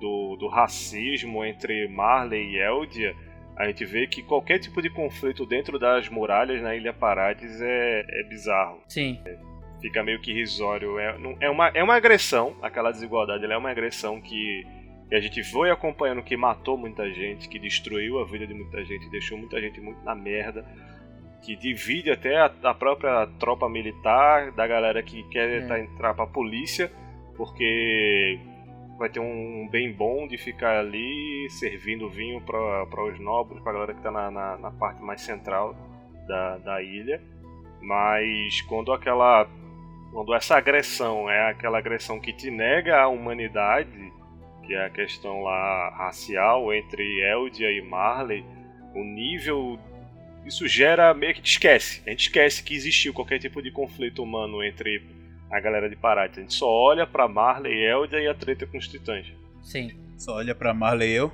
[0.00, 3.14] do, do racismo entre Marley e Eldia,
[3.56, 8.04] a gente vê que qualquer tipo de conflito dentro das muralhas na Ilha Parades é,
[8.06, 8.80] é bizarro.
[8.88, 9.18] Sim,
[9.80, 10.98] Fica meio que irrisório.
[10.98, 14.66] É, não- é, uma, é uma agressão, aquela desigualdade, ela é uma agressão que,
[15.08, 18.84] que a gente foi acompanhando, que matou muita gente, que destruiu a vida de muita
[18.84, 20.64] gente, deixou muita gente muito na merda,
[21.42, 25.66] que divide até a, a própria tropa militar da galera que quer É.
[25.66, 26.90] tá- entrar pra polícia,
[27.36, 28.38] porque
[28.98, 33.94] vai ter um bem bom de ficar ali servindo vinho para os nobres, pra galera
[33.94, 35.76] que tá na, na, na parte mais central
[36.26, 37.20] da, da ilha.
[37.80, 39.46] Mas quando aquela.
[40.12, 44.12] Quando essa agressão é aquela agressão que te nega a humanidade,
[44.64, 48.44] que é a questão lá racial entre Eldia e Marley,
[48.94, 49.78] o nível.
[50.44, 52.02] Isso gera meio que te esquece.
[52.06, 55.02] A gente esquece que existiu qualquer tipo de conflito humano entre
[55.50, 56.38] a galera de Paraty.
[56.38, 59.26] A gente só olha pra Marley e Eldia e a treta com os titãs.
[59.62, 59.90] sim.
[60.18, 61.30] Só olha pra Marley e eu.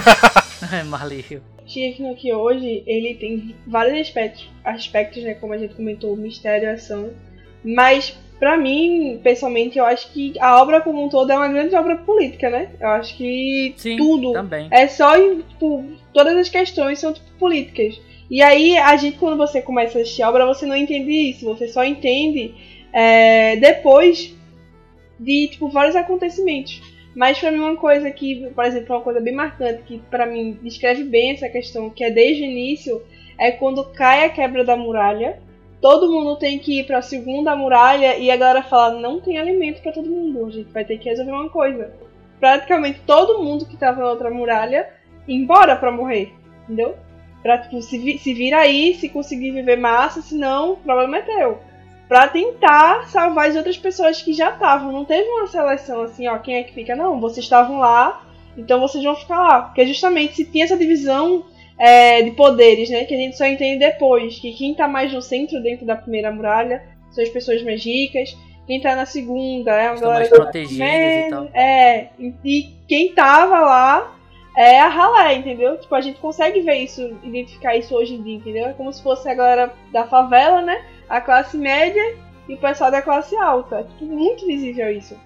[0.86, 1.24] Marley.
[1.66, 7.10] Shingeki no Kyojin, ele tem vários aspectos, aspectos, né, como a gente comentou, mistério, ação,
[7.64, 11.74] mas pra mim, pessoalmente, eu acho que a obra como um todo é uma grande
[11.74, 12.70] obra política, né?
[12.80, 14.68] Eu acho que Sim, tudo também.
[14.70, 18.00] é só, tipo, todas as questões são tipo políticas.
[18.30, 21.44] E aí, a gente, quando você começa a assistir a obra, você não entende isso,
[21.44, 22.54] você só entende
[22.92, 24.34] é, depois
[25.18, 26.80] de, tipo, vários acontecimentos.
[27.14, 30.58] Mas pra mim uma coisa que, por exemplo, uma coisa bem marcante que pra mim
[30.62, 33.02] descreve bem essa questão, que é desde o início,
[33.38, 35.38] é quando cai a quebra da muralha,
[35.80, 39.82] todo mundo tem que ir pra segunda muralha e a galera fala, não tem alimento
[39.82, 41.92] pra todo mundo, a gente vai ter que resolver uma coisa.
[42.40, 44.88] Praticamente todo mundo que tava na outra muralha
[45.28, 46.32] embora pra morrer,
[46.64, 46.96] entendeu?
[47.42, 51.58] Pra tipo, se, vi- se aí, se conseguir viver massa, senão o problema é teu
[52.12, 54.92] pra tentar salvar as outras pessoas que já estavam.
[54.92, 56.94] Não teve uma seleção assim, ó, quem é que fica?
[56.94, 58.22] Não, vocês estavam lá,
[58.54, 59.62] então vocês vão ficar lá.
[59.62, 61.46] Porque justamente se tinha essa divisão
[61.78, 65.22] é, de poderes, né, que a gente só entende depois, que quem tá mais no
[65.22, 66.82] centro dentro da primeira muralha
[67.12, 68.36] são as pessoas mais ricas,
[68.66, 71.48] quem tá na segunda é a Estão galera mais protegidas e menos, tal.
[71.54, 74.14] É, e, e quem tava lá
[74.54, 75.78] é a ralé, entendeu?
[75.78, 78.66] Tipo, a gente consegue ver isso, identificar isso hoje em dia, entendeu?
[78.66, 80.84] É como se fosse a galera da favela, né?
[81.08, 82.16] A classe média
[82.48, 83.80] e o pessoal da classe alta.
[83.80, 85.18] É tipo, muito visível isso.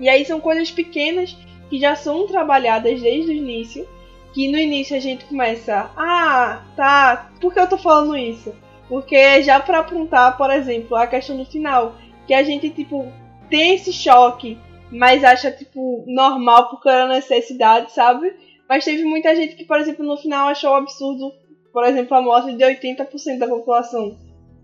[0.00, 1.36] E aí são coisas pequenas
[1.70, 3.88] que já são trabalhadas desde o início.
[4.32, 8.52] Que no início a gente começa, ah, tá, por que eu tô falando isso?
[8.88, 11.94] Porque já pra apontar, por exemplo, a questão do final,
[12.26, 13.12] que a gente, tipo,
[13.48, 14.58] tem esse choque,
[14.90, 18.34] mas acha, tipo, normal porque era necessidade, sabe?
[18.68, 21.32] Mas teve muita gente que, por exemplo, no final achou absurdo,
[21.72, 24.16] por exemplo, a morte de 80% da população.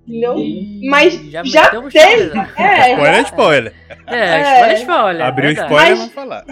[0.08, 0.38] Entendeu?
[0.38, 1.86] Ih, Mas já já, teve.
[1.88, 2.50] spoiler, né?
[2.58, 3.74] É, Spoiler é spoiler.
[4.06, 4.54] É, É.
[4.54, 5.26] spoiler, spoiler.
[5.26, 5.72] Abriu é verdade.
[5.72, 6.44] spoiler, Mas- vamos falar.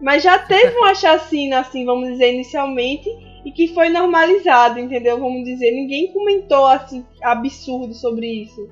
[0.00, 3.08] Mas já teve uma chacina, assim, vamos dizer, inicialmente,
[3.44, 5.18] e que foi normalizado, entendeu?
[5.18, 8.68] Vamos dizer, ninguém comentou, assim, absurdo sobre isso,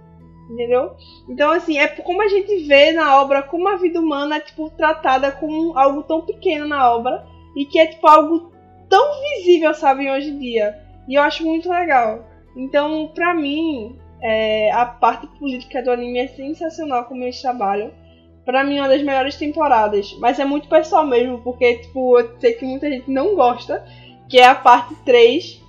[0.51, 0.93] entendeu?
[1.29, 4.69] Então, assim, é como a gente vê na obra como a vida humana é, tipo,
[4.71, 7.25] tratada como algo tão pequeno na obra,
[7.57, 8.53] e que é, tipo, algo
[8.91, 9.05] tão
[9.37, 10.77] visível, sabe, hoje em dia.
[11.09, 12.27] E eu acho muito legal.
[12.57, 17.91] Então, pra mim, é, a parte política do anime é sensacional como eles trabalham
[18.45, 20.17] pra mim, uma das melhores temporadas.
[20.19, 23.85] Mas é muito pessoal mesmo, porque, tipo, eu sei que muita gente não gosta,
[24.29, 25.61] que é a parte 3,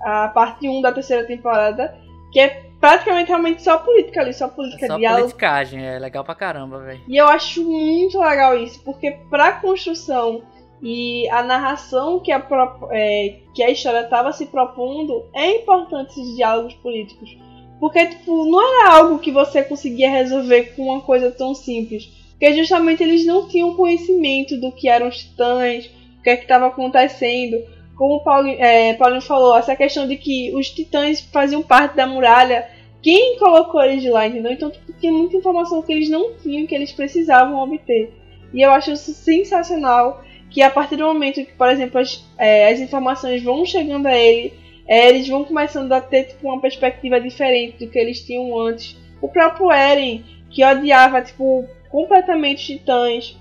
[0.00, 1.94] a parte 1 da terceira temporada,
[2.32, 5.22] que é praticamente realmente só política ali, só política, É só diálogo.
[5.22, 7.00] politicagem, é legal pra caramba, velho.
[7.06, 10.42] E eu acho muito legal isso, porque pra construção
[10.80, 12.42] e a narração que a,
[12.90, 17.36] é, que a história estava se propondo, é importante esses diálogos políticos.
[17.78, 22.06] Porque, tipo, não era algo que você conseguia resolver com uma coisa tão simples.
[22.30, 25.86] Porque justamente eles não tinham conhecimento do que eram os titãs,
[26.18, 27.56] o que é que estava acontecendo.
[27.96, 32.06] Como o Paulinho, é, Paulinho falou, essa questão de que os titãs faziam parte da
[32.06, 32.68] muralha
[33.02, 34.52] quem colocou eles lá, entendeu?
[34.52, 38.12] Então tipo, tinha muita informação que eles não tinham, que eles precisavam obter.
[38.52, 42.70] E eu acho isso sensacional, que a partir do momento que, por exemplo, as, é,
[42.70, 44.52] as informações vão chegando a ele,
[44.88, 48.96] é, eles vão começando a ter tipo, uma perspectiva diferente do que eles tinham antes.
[49.20, 53.38] O próprio Eren, que odiava tipo, completamente os titãs,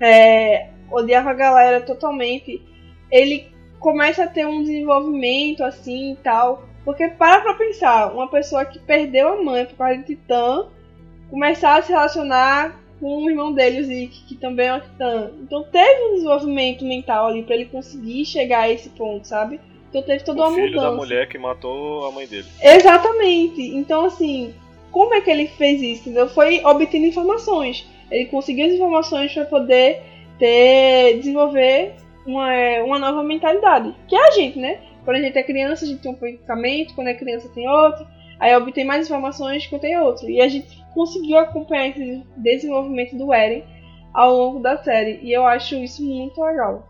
[0.00, 2.62] é, odiava a galera totalmente,
[3.10, 6.64] ele começa a ter um desenvolvimento assim e tal.
[6.84, 10.66] Porque para pra pensar, uma pessoa que perdeu a mãe por causa de Titã
[11.30, 15.30] começar a se relacionar com o irmão dele, o Zeke, que também é um Titã.
[15.42, 19.60] Então teve um desenvolvimento mental ali para ele conseguir chegar a esse ponto, sabe?
[19.92, 20.90] Então teve toda o uma filho mudança.
[20.90, 22.46] da mulher que matou a mãe dele.
[22.62, 23.60] Exatamente.
[23.60, 24.54] Então, assim,
[24.90, 26.08] como é que ele fez isso?
[26.08, 26.28] Entendeu?
[26.30, 27.86] Foi obtendo informações.
[28.10, 30.02] Ele conseguiu as informações para poder
[30.38, 31.92] ter, desenvolver
[32.24, 32.48] uma,
[32.84, 33.94] uma nova mentalidade.
[34.08, 34.80] Que é a gente, né?
[35.04, 38.06] Quando a gente é criança, a gente tem um pensamento, quando é criança tem outro.
[38.40, 40.28] Aí obtém mais informações quando tem outro.
[40.28, 43.62] E a gente conseguiu acompanhar esse desenvolvimento do Eren
[44.14, 45.20] ao longo da série.
[45.22, 46.88] E eu acho isso muito legal.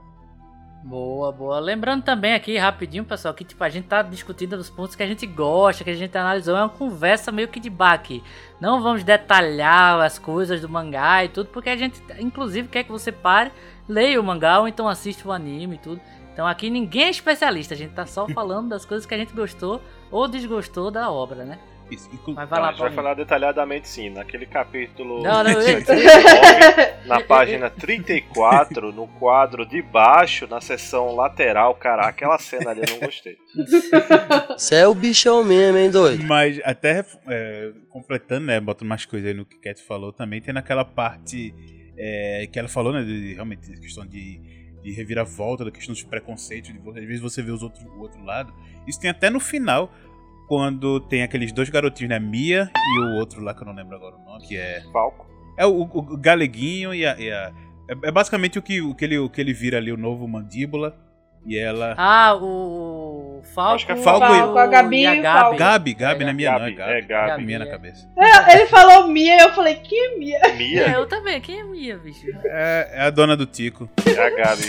[0.85, 1.61] Boa, boa.
[1.61, 5.07] Lembrando também aqui, rapidinho, pessoal, que tipo, a gente tá discutindo os pontos que a
[5.07, 6.57] gente gosta, que a gente analisou.
[6.57, 8.23] É uma conversa meio que de baque.
[8.61, 12.91] Não vamos detalhar as coisas do mangá e tudo, porque a gente, inclusive, quer que
[12.91, 13.53] você pare,
[13.89, 16.01] leia o mangá ou então assista o anime e tudo.
[16.33, 19.33] Então aqui ninguém é especialista, a gente tá só falando das coisas que a gente
[19.33, 19.81] gostou
[20.11, 21.59] ou desgostou da obra, né?
[21.91, 24.09] Isso, inclu- Mas vai Não, lá, a gente vai falar detalhadamente sim.
[24.09, 31.15] Naquele capítulo Não, não, eu- 119, na página 34, no quadro de baixo, na seção
[31.15, 33.37] lateral, cara, aquela cena ali eu não gostei.
[34.57, 36.25] Cê é o bichão mesmo, hein, doido?
[36.25, 40.55] Mas até é, completando, né, botando mais coisa aí no que Cat falou também, tem
[40.55, 41.55] naquela parte
[41.97, 44.41] é, que ela falou, né, de, realmente, questão de,
[44.83, 48.23] de reviravolta, da questão dos preconceitos, de, às vezes você vê os outros, o outro
[48.25, 48.53] lado.
[48.87, 49.93] Isso tem até no final,
[50.57, 53.97] quando tem aqueles dois garotinhos, né, Mia e o outro lá que eu não lembro
[53.97, 54.83] agora o nome, que é...
[54.93, 55.27] Falco.
[55.57, 57.19] É o, o Galeguinho e a...
[57.19, 57.51] e a-
[57.89, 60.29] é, é basicamente o que, o, que ele, o que ele vira ali, o novo
[60.29, 60.95] Mandíbula,
[61.47, 61.95] e ela...
[61.97, 65.41] Ah, o Falco, Acho que é Falco e e- Falco, a Gabi e a Gabi.
[65.41, 65.57] Falco.
[65.59, 66.93] Gabi, Gabi, É, não é Mia não, é Gabi, Gabi.
[66.93, 67.29] é Gabi.
[67.31, 67.71] Gabi, Mia na é.
[67.71, 68.09] cabeça.
[68.19, 70.39] É, Ele falou Mia e eu falei, que é Mia?
[70.45, 71.41] É, Mia eu também.
[71.41, 72.27] Quem é Mia, bicho?
[72.45, 73.89] É, é a dona do Tico.
[74.07, 74.63] é a Gabi.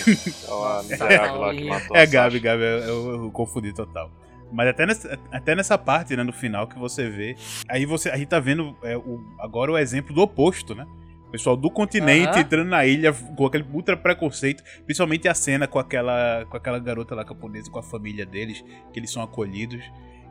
[0.48, 2.40] É uma miserável lá que matou É a a Gabi.
[2.40, 4.10] Gabi, eu, eu- eu confundi total.
[4.54, 7.36] Mas até nessa, até nessa parte, né, no final, que você vê.
[7.68, 8.10] Aí você.
[8.10, 10.86] A gente tá vendo é, o, agora o exemplo do oposto, né?
[11.28, 12.40] O pessoal do continente Aham.
[12.40, 14.64] entrando na ilha com aquele ultra preconceito.
[14.86, 19.00] Principalmente a cena com aquela, com aquela garota lá japonesa, com a família deles, que
[19.00, 19.84] eles são acolhidos.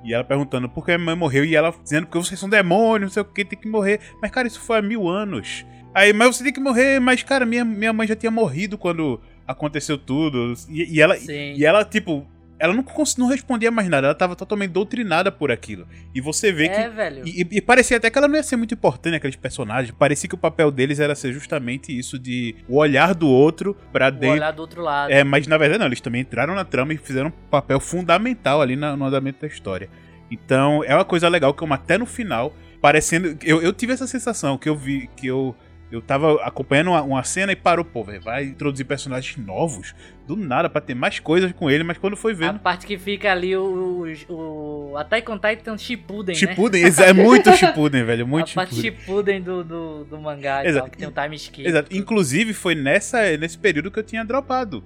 [0.05, 1.45] E ela perguntando por que a minha mãe morreu.
[1.45, 3.99] E ela dizendo que vocês são demônios, não sei o que, tem que morrer.
[4.21, 5.67] Mas, cara, isso foi há mil anos.
[5.93, 7.01] Aí, mas você tem que morrer.
[7.01, 10.55] Mas, cara, minha, minha mãe já tinha morrido quando aconteceu tudo.
[10.69, 11.55] E, e ela, Sim.
[11.57, 12.25] e ela, tipo,
[12.63, 12.85] ela não,
[13.19, 15.85] não respondia mais nada, ela tava totalmente doutrinada por aquilo.
[16.15, 16.89] E você vê é, que.
[16.95, 17.23] velho.
[17.27, 19.93] E, e parecia até que ela não ia ser muito importante, aqueles personagens.
[19.99, 24.11] Parecia que o papel deles era ser justamente isso de o olhar do outro pra
[24.11, 24.37] Vou dentro.
[24.37, 25.11] olhar do outro lado.
[25.11, 28.63] É, mas na verdade não, eles também entraram na trama e fizeram um papel fundamental
[28.63, 29.91] ali na- no andamento da história.
[30.31, 33.37] Então é uma coisa legal que eu até no final, parecendo.
[33.43, 35.55] Eu, eu tive essa sensação que eu vi, que eu.
[35.93, 39.95] Eu tava acompanhando uma, uma cena e parou, pô, velho, vai introduzir personagens novos,
[40.27, 42.59] do nada, pra ter mais coisas com ele, mas quando foi A vendo.
[42.61, 46.39] parte que fica ali o, o, o Attack on Titan Shippuden, né?
[46.41, 49.43] Shippuden, exa- é muito Shippuden, velho, muito a parte Shippuden.
[49.43, 50.85] Do, do, do mangá Exato.
[50.87, 51.69] tal, que tem um time skip.
[51.69, 51.95] Exato.
[51.95, 54.83] Inclusive, foi nessa, nesse período que eu tinha dropado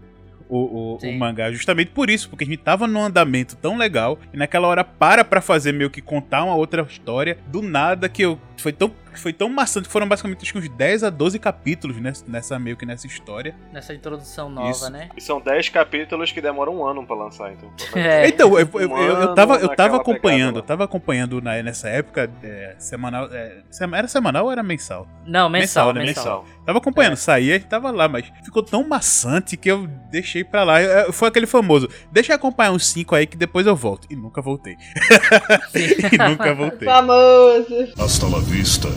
[0.49, 1.51] o, o, o mangá.
[1.51, 5.25] Justamente por isso, porque a gente tava num andamento tão legal e naquela hora para
[5.25, 7.37] pra fazer meio que contar uma outra história.
[7.49, 8.39] Do nada que eu.
[8.59, 9.89] Foi tão, foi tão maçante.
[9.89, 13.55] Foram basicamente acho que uns 10 a 12 capítulos nessa, nessa meio que nessa história.
[13.73, 14.91] Nessa introdução nova, Isso.
[14.91, 15.09] né?
[15.17, 17.71] E são 10 capítulos que demoram um ano pra lançar, então.
[17.95, 18.29] É.
[18.29, 22.31] Então, eu, eu, eu, eu tava, eu tava acompanhando, eu tava acompanhando na, nessa época
[22.43, 23.29] é, semanal.
[23.33, 25.07] é, sema- era semanal ou era mensal?
[25.27, 26.01] Não, mensal, Mensal, né?
[26.05, 26.43] mensal.
[26.45, 26.57] Mensal.
[26.65, 27.17] Tava acompanhando, É.
[27.17, 30.83] saía e tava lá, mas ficou tão maçante que eu deixei pra lá.
[30.83, 34.07] Eu- eu- Foi aquele famoso, deixa eu acompanhar uns 5 aí que depois eu volto.
[34.11, 34.77] E nunca voltei.
[36.13, 36.87] e nunca voltei.
[36.89, 37.93] Famoso.
[37.99, 38.89] Hasta vista,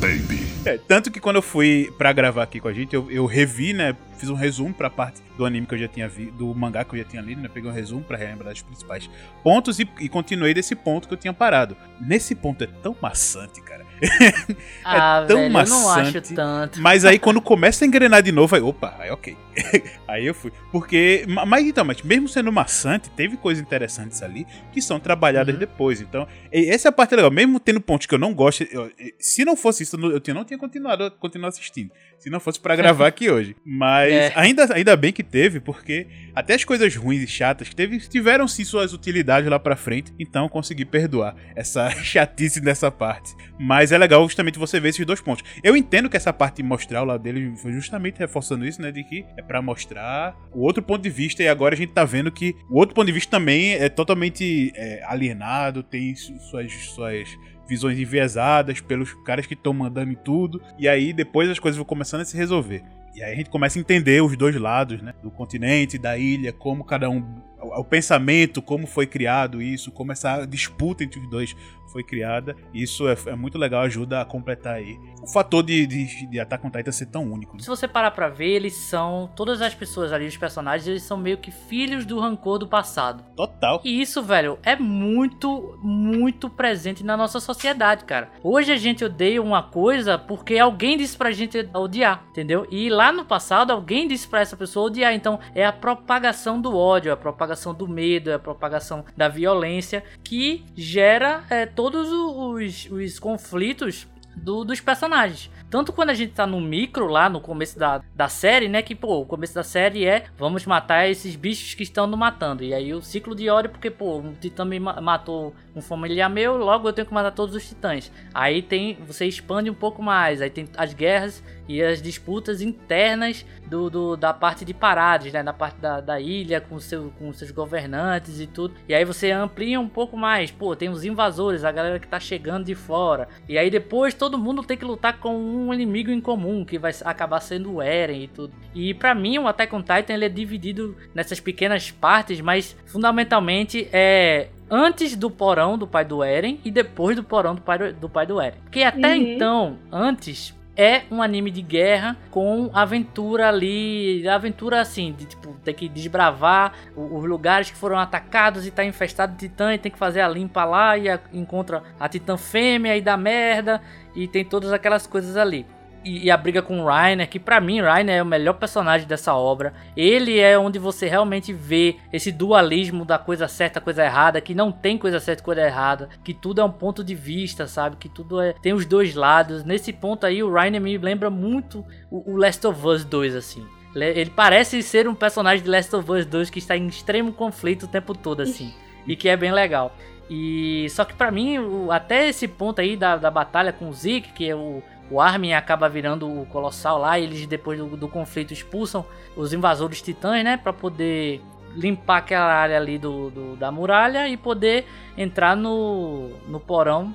[0.00, 0.46] baby.
[0.64, 3.72] É, tanto que quando eu fui pra gravar aqui com a gente, eu, eu revi,
[3.72, 3.96] né?
[4.16, 6.94] Fiz um resumo pra parte do anime que eu já tinha visto, do mangá que
[6.94, 7.48] eu já tinha lido, né?
[7.52, 9.08] Peguei um resumo pra relembrar os principais
[9.42, 11.76] pontos e, e continuei desse ponto que eu tinha parado.
[12.00, 13.84] Nesse ponto é tão maçante, cara.
[14.84, 16.34] Ah, tão velho, eu não acho maçante.
[16.34, 16.80] tanto.
[16.80, 19.36] Mas aí quando começa a engrenar de novo, aí, opa, aí ok.
[20.06, 20.52] aí eu fui.
[20.70, 21.24] Porque.
[21.28, 25.58] ma- Mas então, mas mesmo sendo maçante, teve coisas interessantes ali que são trabalhadas Uhum.
[25.60, 26.00] depois.
[26.00, 27.30] Então, essa é a parte legal.
[27.30, 30.58] Mesmo tendo pontos que eu não gosto, eu- se não fosse isso, eu não, tinha-
[30.58, 31.90] continuado a continuar assistindo.
[32.18, 33.54] Se não fosse pra gravar aqui hoje.
[33.64, 34.32] Mas É.
[34.34, 38.48] ainda, ainda bem que teve, porque até as coisas ruins e chatas que teve, tiveram
[38.48, 40.12] sim suas utilidades lá pra frente.
[40.18, 43.32] Então eu consegui perdoar essa chatice dessa parte.
[43.60, 45.44] Mas é legal justamente você ver esses dois pontos.
[45.62, 48.90] Eu entendo que essa parte de mostrar o lado dele foi justamente reforçando isso, né?
[48.90, 51.42] De que é pra mostrar o outro ponto de vista.
[51.42, 54.72] E agora a gente tá vendo que o outro ponto de vista também é totalmente
[54.74, 57.28] é, alienado, tem su- suas, suas
[57.68, 60.62] visões enviesadas pelos caras que estão mandando em tudo.
[60.78, 62.82] E aí depois as coisas vão começando a se resolver.
[63.14, 65.14] E aí a gente começa a entender os dois lados, né?
[65.22, 67.24] Do continente, da ilha, como cada um.
[67.58, 71.56] O, o pensamento, como foi criado isso, como essa disputa entre os dois
[71.86, 72.56] foi criada.
[72.72, 74.98] Isso é, é muito legal, ajuda a completar aí.
[75.22, 77.54] O fator de, de, de Attack on Titan ser tão único.
[77.56, 77.62] Né?
[77.62, 79.30] Se você parar pra ver, eles são.
[79.34, 83.24] Todas as pessoas ali, os personagens, eles são meio que filhos do rancor do passado.
[83.34, 83.80] Total.
[83.84, 88.30] E isso, velho, é muito, muito presente na nossa sociedade, cara.
[88.42, 92.66] Hoje a gente odeia uma coisa porque alguém disse pra gente odiar, entendeu?
[92.70, 95.14] E lá no passado, alguém disse pra essa pessoa odiar.
[95.14, 99.28] Então é a propagação do ódio, é a propagação do medo, é a propagação da
[99.28, 105.50] violência que gera é, todos os, os conflitos do, dos personagens.
[105.70, 108.82] Tanto quando a gente tá no micro, lá no começo da, da série, né?
[108.82, 112.62] Que, pô, o começo da série é vamos matar esses bichos que estão nos matando.
[112.62, 116.56] E aí o ciclo de ódio, porque, pô, um titã me matou um familiar meu,
[116.56, 118.12] logo eu tenho que matar todos os titãs.
[118.32, 118.96] Aí tem.
[119.06, 120.40] Você expande um pouco mais.
[120.40, 125.42] Aí tem as guerras e as disputas internas do, do, da parte de Parades, né?
[125.42, 128.74] Na parte da, da ilha, com, seu, com seus governantes e tudo.
[128.88, 130.50] E aí você amplia um pouco mais.
[130.50, 133.28] Pô, tem os invasores, a galera que tá chegando de fora.
[133.48, 136.92] E aí depois todo mundo tem que lutar com um inimigo em comum, que vai
[137.04, 138.52] acabar sendo o Eren e tudo.
[138.74, 143.88] E para mim, o Attack on Titan ele é dividido nessas pequenas partes, mas fundamentalmente
[143.92, 147.92] é antes do porão do pai do Eren e depois do porão do pai do,
[147.92, 148.58] do pai do Eren.
[148.62, 149.16] Porque até uhum.
[149.16, 155.72] então, antes, é um anime de guerra com aventura ali, aventura assim, de tipo, ter
[155.72, 159.98] que desbravar os lugares que foram atacados e tá infestado de titã e tem que
[159.98, 163.80] fazer a limpa lá e a, encontra a titã fêmea e dá merda
[164.14, 165.66] e tem todas aquelas coisas ali
[166.06, 169.34] e, a briga com o Rainer, que para mim Rainer é o melhor personagem dessa
[169.34, 169.74] obra.
[169.96, 174.70] Ele é onde você realmente vê esse dualismo da coisa certa, coisa errada, que não
[174.70, 177.96] tem coisa certa, coisa errada, que tudo é um ponto de vista, sabe?
[177.96, 179.64] Que tudo é tem os dois lados.
[179.64, 183.66] Nesse ponto aí o Rainer me lembra muito o, o Last of Us 2 assim.
[183.94, 187.84] Ele parece ser um personagem de Last of Us 2 que está em extremo conflito
[187.84, 188.74] o tempo todo assim,
[189.06, 189.96] e que é bem legal.
[190.28, 191.56] E só que para mim,
[191.90, 195.52] até esse ponto aí da, da batalha com o Zeke, que é o, o Armin
[195.52, 199.04] acaba virando o Colossal lá, e eles depois do, do conflito expulsam
[199.36, 201.40] os invasores titãs, né, para poder
[201.74, 204.86] limpar aquela área ali do, do, da muralha e poder
[205.16, 207.14] entrar no, no porão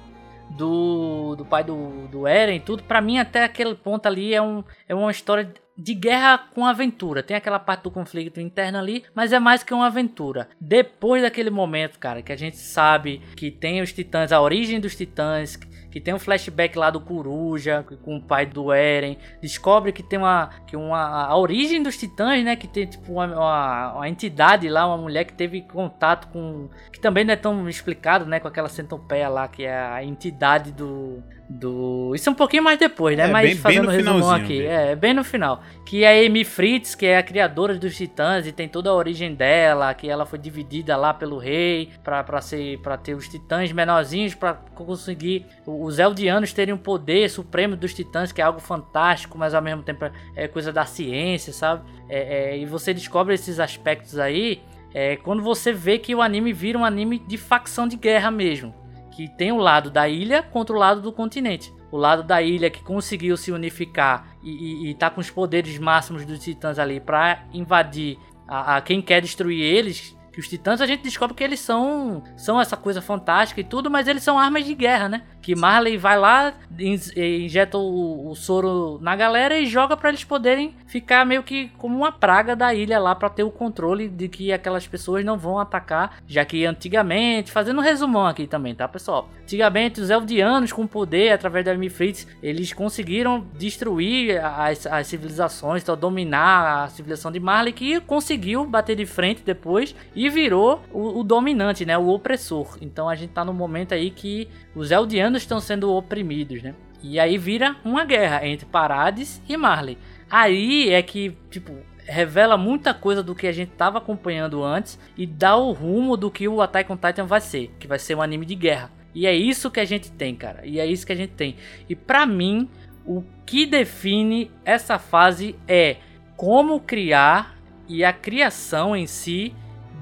[0.52, 2.84] do, do pai do, do Eren e tudo.
[2.84, 7.24] Para mim, até aquele ponto ali é, um, é uma história de guerra com aventura.
[7.24, 10.50] Tem aquela parte do conflito interno ali, mas é mais que uma aventura.
[10.60, 14.96] Depois daquele momento, cara, que a gente sabe que tem os titãs, a origem dos
[14.96, 15.58] titãs,
[15.92, 20.18] que tem um flashback lá do Coruja com o pai do Eren, descobre que tem
[20.18, 24.70] uma que uma a origem dos Titãs, né, que tem tipo uma, uma, uma entidade
[24.70, 28.48] lá, uma mulher que teve contato com que também não é tão explicado, né, com
[28.48, 31.22] aquela centopeia lá que é a entidade do
[31.52, 32.14] do.
[32.16, 33.28] Isso é um pouquinho mais depois, né?
[33.28, 34.66] É, Mas bem, fazendo bem resumão aqui.
[34.66, 35.62] É, bem no final.
[35.86, 39.36] Que a Amy Fritz, que é a criadora dos Titãs e tem toda a origem
[39.36, 44.34] dela, que ela foi dividida lá pelo rei para ser para ter os Titãs menorzinhos
[44.34, 49.54] para conseguir os Eldianos terem o poder supremo dos Titãs, que é algo fantástico, mas
[49.54, 51.84] ao mesmo tempo é coisa da ciência, sabe?
[52.08, 54.62] É, é, e você descobre esses aspectos aí
[54.94, 58.82] é, quando você vê que o anime vira um anime de facção de guerra mesmo
[59.12, 61.72] que tem o lado da ilha contra o lado do continente.
[61.92, 65.78] O lado da ilha que conseguiu se unificar e, e, e tá com os poderes
[65.78, 70.80] máximos dos titãs ali para invadir a, a, quem quer destruir eles, que os titãs
[70.80, 74.40] a gente descobre que eles são são essa coisa fantástica e tudo, mas eles são
[74.40, 75.24] armas de guerra, né?
[75.42, 80.76] Que Marley vai lá, injeta o, o soro na galera e joga para eles poderem
[80.86, 84.52] ficar meio que como uma praga da ilha lá para ter o controle de que
[84.52, 89.30] aquelas pessoas não vão atacar, já que antigamente, fazendo um resumão aqui também, tá, pessoal?
[89.42, 95.98] Antigamente os Eldianos com poder através da Fritz, eles conseguiram destruir as, as civilizações, então
[95.98, 101.24] dominar a civilização de Marley que conseguiu bater de frente depois e virou o, o
[101.24, 102.78] dominante, né, o opressor.
[102.82, 106.76] Então a gente tá no momento aí que os Eldianos estão sendo oprimidos, né?
[107.04, 109.98] E aí vira uma guerra entre Parades e Marley.
[110.30, 111.76] Aí é que, tipo,
[112.06, 116.30] revela muita coisa do que a gente estava acompanhando antes e dá o rumo do
[116.30, 118.92] que o Attack on Titan vai ser, que vai ser um anime de guerra.
[119.14, 120.62] E é isso que a gente tem, cara.
[120.64, 121.56] E é isso que a gente tem.
[121.90, 122.70] E para mim,
[123.06, 125.98] o que define essa fase é
[126.38, 127.58] como criar
[127.88, 129.54] e a criação em si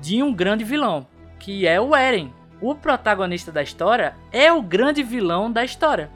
[0.01, 1.07] de um grande vilão,
[1.39, 2.31] que é o Eren
[2.61, 6.09] o protagonista da história é o grande vilão da história.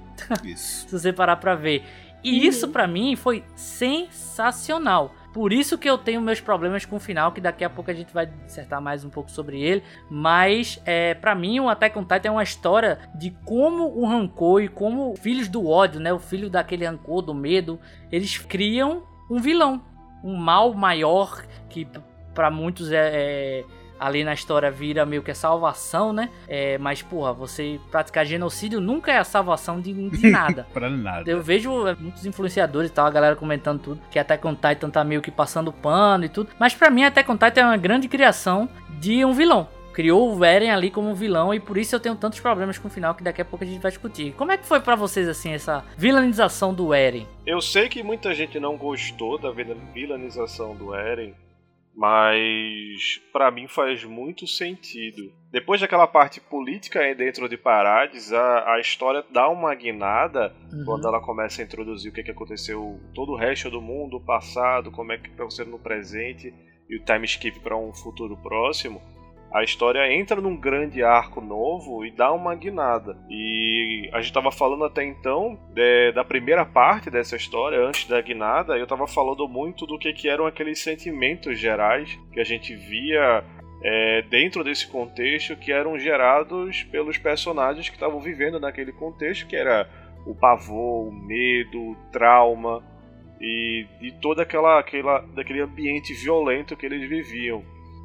[0.44, 0.88] Isso.
[0.90, 1.84] Se você parar pra ver.
[2.24, 2.46] E uhum.
[2.46, 5.14] isso para mim foi sensacional.
[5.34, 7.94] Por isso que eu tenho meus problemas com o final, que daqui a pouco a
[7.94, 9.84] gente vai dissertar mais um pouco sobre ele.
[10.08, 14.62] Mas, é, para mim, o Attack on Titan é uma história de como o rancor
[14.62, 16.14] e como filhos do ódio, né?
[16.14, 17.80] O filho daquele rancor, do medo,
[18.12, 19.84] eles criam um vilão,
[20.24, 21.88] um mal maior que
[22.36, 23.66] para muitos é, é,
[24.04, 26.30] ali na história vira meio que a salvação, né?
[26.48, 30.68] É, mas porra, você praticar genocídio nunca é a salvação de, de nada.
[30.74, 31.30] pra nada.
[31.30, 34.90] Eu vejo é, muitos influenciadores e tal, a galera comentando tudo, que Attack on Titan
[34.90, 36.50] tá meio que passando pano e tudo.
[36.60, 38.68] Mas para mim Attack on Titan é uma grande criação
[39.00, 42.40] de um vilão criou o Eren ali como vilão e por isso eu tenho tantos
[42.40, 44.34] problemas com o final que daqui a pouco a gente vai discutir.
[44.34, 47.28] Como é que foi para vocês assim essa vilanização do Eren?
[47.46, 51.36] Eu sei que muita gente não gostou da vilanização do Eren,
[51.96, 55.32] mas para mim faz muito sentido.
[55.52, 60.84] Depois daquela parte política dentro de Parades, a, a história dá uma guinada uhum.
[60.86, 64.26] quando ela começa a introduzir o que, que aconteceu todo o resto do mundo, o
[64.26, 66.54] passado, como é que está acontecendo no presente
[66.90, 69.02] e o time skip para um futuro próximo
[69.54, 73.16] a história entra num grande arco novo e dá uma guinada.
[73.30, 78.20] E a gente estava falando até então de, da primeira parte dessa história, antes da
[78.20, 82.76] guinada, eu estava falando muito do que, que eram aqueles sentimentos gerais que a gente
[82.76, 83.44] via
[83.84, 89.56] é, dentro desse contexto que eram gerados pelos personagens que estavam vivendo naquele contexto, que
[89.56, 89.88] era
[90.26, 92.82] o pavor, o medo, o trauma
[93.40, 97.64] e, e toda aquela, aquela daquele ambiente violento que eles viviam.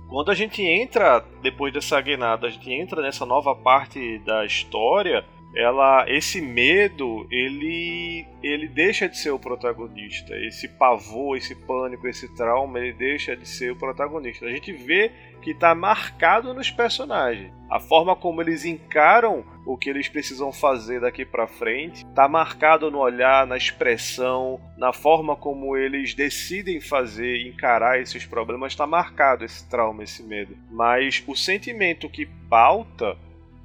[0.08, 5.22] Quando a gente entra, depois dessa guinada, a gente entra nessa nova parte da história,
[5.58, 10.36] ela esse medo ele ele deixa de ser o protagonista.
[10.36, 14.46] Esse pavor esse pânico esse trauma ele deixa de ser o protagonista.
[14.46, 15.10] A gente vê
[15.42, 17.52] que está marcado nos personagens.
[17.68, 22.88] A forma como eles encaram o que eles precisam fazer daqui para frente está marcado
[22.88, 29.44] no olhar na expressão na forma como eles decidem fazer encarar esses problemas está marcado
[29.44, 30.56] esse trauma esse medo.
[30.70, 33.16] Mas o sentimento que pauta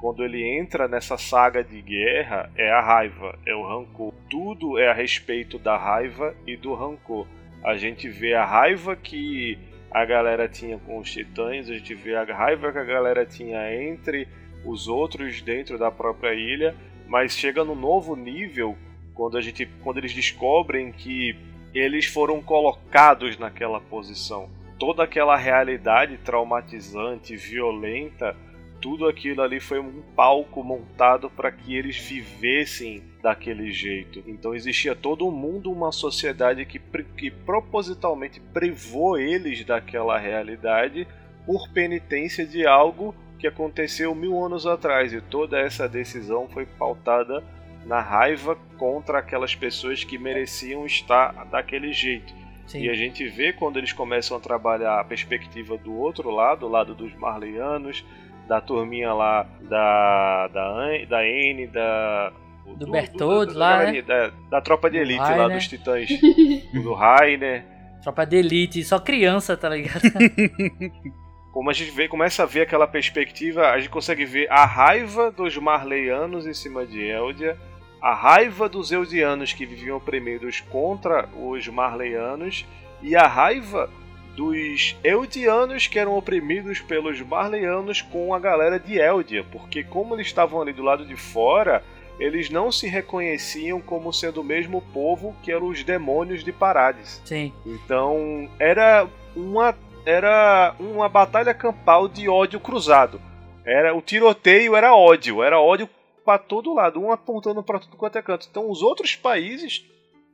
[0.03, 4.13] quando ele entra nessa saga de guerra, é a raiva, é o rancor.
[4.29, 7.25] Tudo é a respeito da raiva e do rancor.
[7.63, 9.57] A gente vê a raiva que
[9.89, 13.81] a galera tinha com os titãs, a gente vê a raiva que a galera tinha
[13.81, 14.27] entre
[14.65, 16.75] os outros dentro da própria ilha,
[17.07, 18.77] mas chega no novo nível
[19.13, 21.33] quando a gente quando eles descobrem que
[21.73, 24.49] eles foram colocados naquela posição.
[24.77, 28.35] Toda aquela realidade traumatizante, violenta,
[28.83, 34.21] tudo aquilo ali foi um palco montado para que eles vivessem daquele jeito.
[34.27, 36.79] Então existia todo um mundo, uma sociedade que,
[37.15, 41.07] que propositalmente privou eles daquela realidade
[41.45, 45.13] por penitência de algo que aconteceu mil anos atrás.
[45.13, 47.41] E toda essa decisão foi pautada
[47.85, 52.33] na raiva contra aquelas pessoas que mereciam estar daquele jeito.
[52.67, 52.81] Sim.
[52.81, 56.69] E a gente vê quando eles começam a trabalhar a perspectiva do outro lado, o
[56.69, 58.03] lado dos Marleyanos,
[58.47, 62.31] da turminha lá da da da N, da
[62.65, 64.01] do, do Bertoldo lá, né?
[64.01, 66.09] da, da, tropa de elite lá dos Titãs,
[66.73, 67.65] do Rainer.
[68.01, 70.01] Tropa de elite, só criança, tá ligado?
[71.51, 75.31] Como a gente vê, começa a ver aquela perspectiva, a gente consegue ver a raiva
[75.31, 77.55] dos Marleyanos em cima de Eldia,
[78.01, 82.65] a raiva dos Eldianos que viviam oprimidos contra os Marleyanos
[83.01, 83.89] e a raiva
[84.35, 90.27] dos Eldianos que eram oprimidos pelos Marleyanos com a galera de Eldia, porque como eles
[90.27, 91.83] estavam ali do lado de fora,
[92.19, 97.21] eles não se reconheciam como sendo o mesmo povo que eram os demônios de Parades.
[97.25, 97.53] Sim.
[97.65, 99.75] Então era uma
[100.05, 103.21] era uma batalha campal de ódio cruzado.
[103.65, 105.87] Era o tiroteio era ódio, era ódio
[106.25, 108.47] para todo lado, um apontando para tudo quanto é canto.
[108.49, 109.85] Então os outros países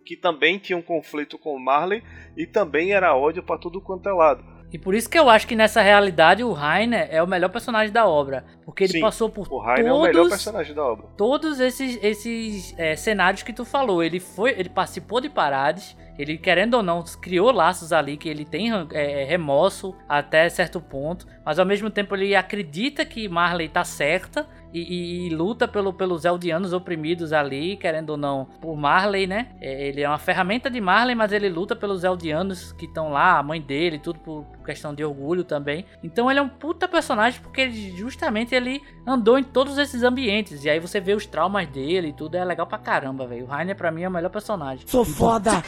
[0.06, 2.04] que também tinha um conflito com o Marley
[2.36, 4.44] e também era ódio para tudo quanto é lado.
[4.72, 7.92] E por isso que eu acho que nessa realidade o Rainer é o melhor personagem
[7.92, 8.46] da obra.
[8.64, 11.08] Porque ele Sim, passou por o Rainer todos, é o melhor personagem da obra.
[11.18, 14.04] Todos esses, esses é, cenários que tu falou.
[14.04, 14.52] Ele foi.
[14.52, 15.98] Ele participou de Parades.
[16.20, 21.26] Ele, querendo ou não, criou laços ali que ele tem é, remorso até certo ponto.
[21.50, 26.24] Mas ao mesmo tempo ele acredita que Marley tá certa e, e, luta pelo, pelos
[26.24, 29.48] Eldianos oprimidos ali, querendo ou não, por Marley, né?
[29.60, 33.40] É, ele é uma ferramenta de Marley, mas ele luta pelos Eldianos que estão lá,
[33.40, 35.88] a mãe dele, tudo por, questão de orgulho também.
[36.04, 40.64] Então ele é um puta personagem porque ele, justamente ele andou em todos esses ambientes.
[40.66, 43.46] E aí você vê os traumas dele e tudo, é legal pra caramba, velho.
[43.46, 44.86] O Rainer pra mim é o melhor personagem.
[44.86, 45.64] Sou foda!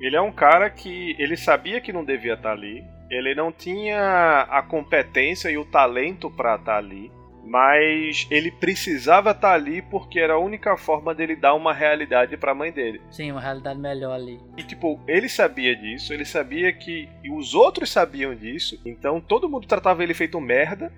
[0.00, 2.84] Ele é um cara que ele sabia que não devia estar ali.
[3.10, 7.10] Ele não tinha a competência e o talento para estar ali
[7.46, 12.50] mas ele precisava estar ali porque era a única forma dele dar uma realidade para
[12.50, 13.00] a mãe dele.
[13.10, 14.40] Sim, uma realidade melhor ali.
[14.56, 19.48] E tipo, ele sabia disso, ele sabia que e os outros sabiam disso, então todo
[19.48, 20.92] mundo tratava ele feito merda,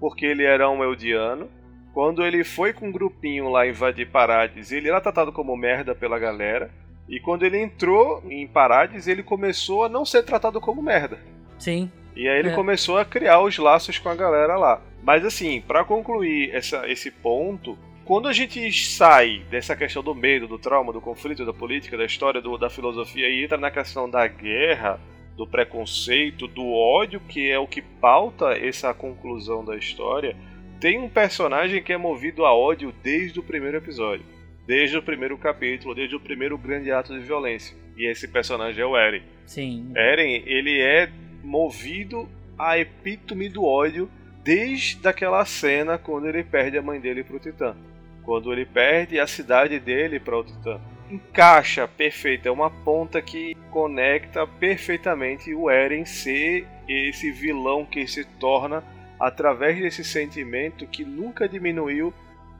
[0.00, 1.48] porque ele era um eldiano.
[1.94, 6.18] Quando ele foi com um grupinho lá invadir Parades, ele era tratado como merda pela
[6.18, 6.70] galera.
[7.12, 11.18] E quando ele entrou em Parades, ele começou a não ser tratado como merda.
[11.58, 11.90] Sim.
[12.16, 12.54] E aí ele É.
[12.54, 14.80] começou a criar os laços com a galera lá.
[15.02, 20.48] Mas assim, pra concluir essa, esse ponto, quando a gente sai dessa questão do medo,
[20.48, 24.08] do trauma, do conflito, da política, da história, do- da filosofia e entra na questão
[24.08, 24.98] da guerra,
[25.36, 30.34] do preconceito, do ódio, que é o que pauta essa conclusão da história,
[30.80, 34.24] tem um personagem que é movido a ódio desde o primeiro episódio.
[34.66, 37.76] Desde o primeiro capítulo, desde o primeiro grande ato de violência.
[37.96, 39.22] E esse personagem é o Eren.
[39.46, 39.92] Sim.
[39.94, 41.10] Eren, ele é
[41.42, 42.28] movido
[42.58, 44.08] à epítome do ódio
[44.42, 47.76] desde aquela cena quando ele perde a mãe dele pro Titã.
[48.22, 50.80] Quando ele perde a cidade dele para o Titã.
[51.10, 58.24] Encaixa perfeito, é uma ponta que conecta perfeitamente o Eren ser esse vilão que se
[58.24, 58.82] torna
[59.20, 62.14] através desse sentimento que nunca diminuiu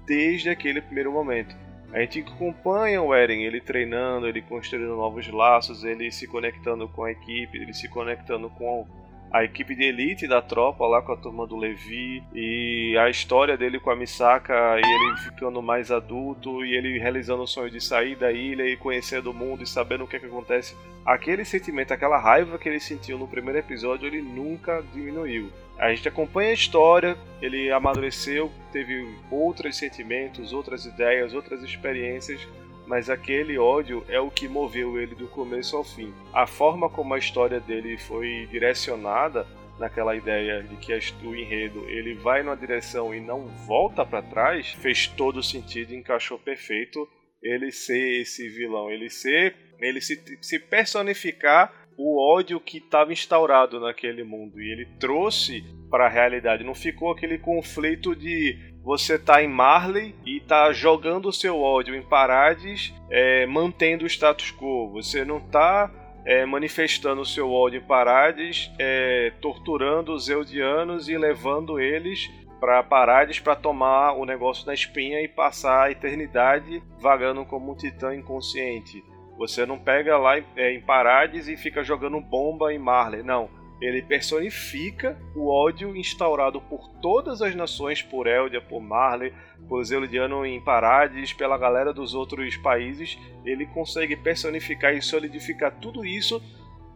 [0.06, 1.56] desde aquele primeiro momento.
[1.92, 7.04] A gente acompanha o Eren, ele treinando, ele construindo novos laços, ele se conectando com
[7.04, 8.86] a equipe, ele se conectando com
[9.32, 13.56] a equipe de elite da tropa lá com a turma do Levi e a história
[13.56, 17.80] dele com a Misaka e ele ficando mais adulto e ele realizando o sonho de
[17.80, 20.76] sair da ilha e conhecendo o mundo e sabendo o que, é que acontece.
[21.04, 25.50] Aquele sentimento, aquela raiva que ele sentiu no primeiro episódio, ele nunca diminuiu.
[25.82, 32.40] A gente acompanha a história, ele amadureceu, teve outros sentimentos, outras ideias, outras experiências,
[32.86, 36.14] mas aquele ódio é o que moveu ele do começo ao fim.
[36.32, 39.44] A forma como a história dele foi direcionada
[39.76, 40.92] naquela ideia de que
[41.26, 46.38] o enredo ele vai numa direção e não volta para trás, fez todo sentido, encaixou
[46.38, 47.08] perfeito
[47.42, 53.80] ele ser esse vilão, ele ser, ele se, se personificar o ódio que estava instaurado
[53.80, 56.64] naquele mundo e ele trouxe para a realidade.
[56.64, 61.94] Não ficou aquele conflito de você tá em Marley e tá jogando o seu ódio
[61.94, 64.90] em Parades, é, mantendo o status quo.
[64.92, 65.90] Você não tá
[66.24, 72.28] é, manifestando o seu ódio em Parades, é, torturando os Eldianos e levando eles
[72.58, 77.76] para Parades para tomar o negócio na espinha e passar a eternidade vagando como um
[77.76, 79.02] titã inconsciente.
[79.36, 83.48] Você não pega lá é, em Parades e fica jogando bomba em Marley, não.
[83.80, 89.34] Ele personifica o ódio instaurado por todas as nações, por Eldia, por Marley,
[89.68, 93.18] por Zeldiano em Parades, pela galera dos outros países.
[93.44, 96.40] Ele consegue personificar e solidificar tudo isso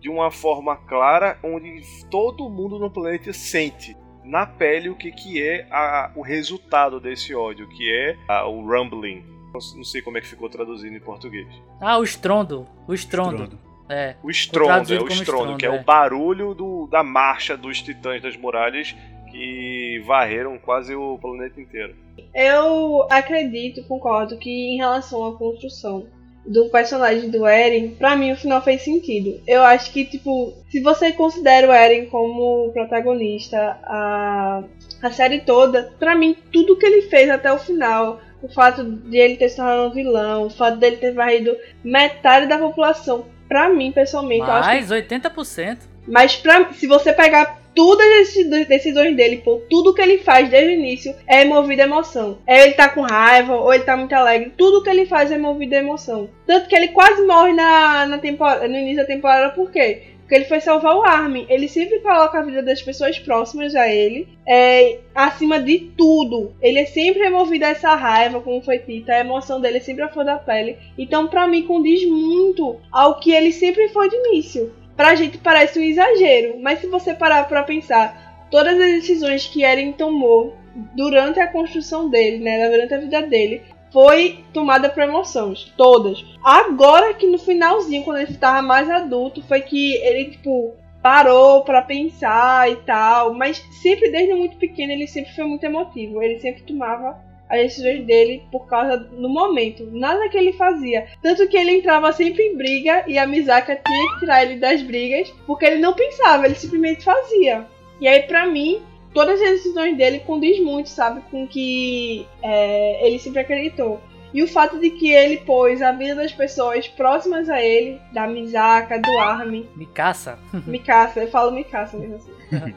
[0.01, 5.43] de uma forma clara, onde todo mundo no planeta sente na pele o que, que
[5.43, 9.36] é a, o resultado desse ódio, que é a, o rumbling.
[9.75, 11.47] Não sei como é que ficou traduzido em português.
[11.81, 12.67] Ah, o estrondo.
[12.87, 13.43] O estrondo.
[13.45, 13.67] Estrondo.
[13.89, 14.17] É.
[14.23, 15.81] O estrondo, é o estrondo, estrondo, que é, é.
[15.81, 18.95] o barulho do, da marcha dos titãs das muralhas
[19.31, 21.95] que varreram quase o planeta inteiro.
[22.35, 26.07] Eu acredito, concordo que em relação à construção
[26.45, 29.41] do personagem do Eren, pra mim o final fez sentido.
[29.47, 34.63] Eu acho que, tipo, se você considera o Eren como protagonista, a,
[35.03, 39.17] a série toda, pra mim, tudo que ele fez até o final, o fato de
[39.19, 43.69] ele ter se tornado um vilão, o fato dele ter varrido metade da população, pra
[43.69, 45.79] mim, pessoalmente, eu acho que Mais 80%.
[46.07, 50.71] mas pra, se você pegar todas as decisões dele, por tudo que ele faz desde
[50.71, 52.39] o início, é movido a emoção.
[52.47, 55.37] É ele tá com raiva, ou ele tá muito alegre, tudo que ele faz é
[55.37, 56.31] movido a emoção.
[56.47, 60.16] Tanto que ele quase morre na, na temporada, no início da temporada, por quê?
[60.27, 61.47] Porque ele foi salvar o Armin.
[61.49, 66.53] Ele sempre coloca a vida das pessoas próximas a ele é, acima de tudo.
[66.61, 69.09] Ele é sempre removido a essa raiva, como foi dito.
[69.09, 70.79] A emoção dele é sempre a flor da pele.
[70.99, 75.79] Então, pra mim, condiz muito ao que ele sempre foi de início pra gente parece
[75.79, 80.57] um exagero, mas se você parar pra pensar, todas as decisões que Eren tomou
[80.95, 83.63] durante a construção dele, né, durante a vida dele,
[83.97, 86.23] foi tomada por emoções, todas.
[86.45, 91.81] Agora que no finalzinho, quando ele estava mais adulto, foi que ele tipo parou pra
[91.81, 96.65] pensar e tal, mas sempre desde muito pequeno ele sempre foi muito emotivo, ele sempre
[96.65, 97.19] tomava
[97.49, 99.89] as decisões dele por causa do momento.
[99.91, 101.07] Nada que ele fazia.
[101.23, 104.83] Tanto que ele entrava sempre em briga e a Misaka tinha que tirar ele das
[104.83, 107.67] brigas porque ele não pensava, ele simplesmente fazia.
[107.99, 108.83] E aí, pra mim,
[109.13, 114.01] todas as decisões dele condiz muito, sabe, com o que é, ele sempre acreditou.
[114.35, 118.27] E o fato de que ele pôs a vida das pessoas próximas a ele, da
[118.27, 120.39] Misaka, do Armin, Mikasa.
[120.67, 122.33] Mikasa, eu falo Mikasa mesmo assim.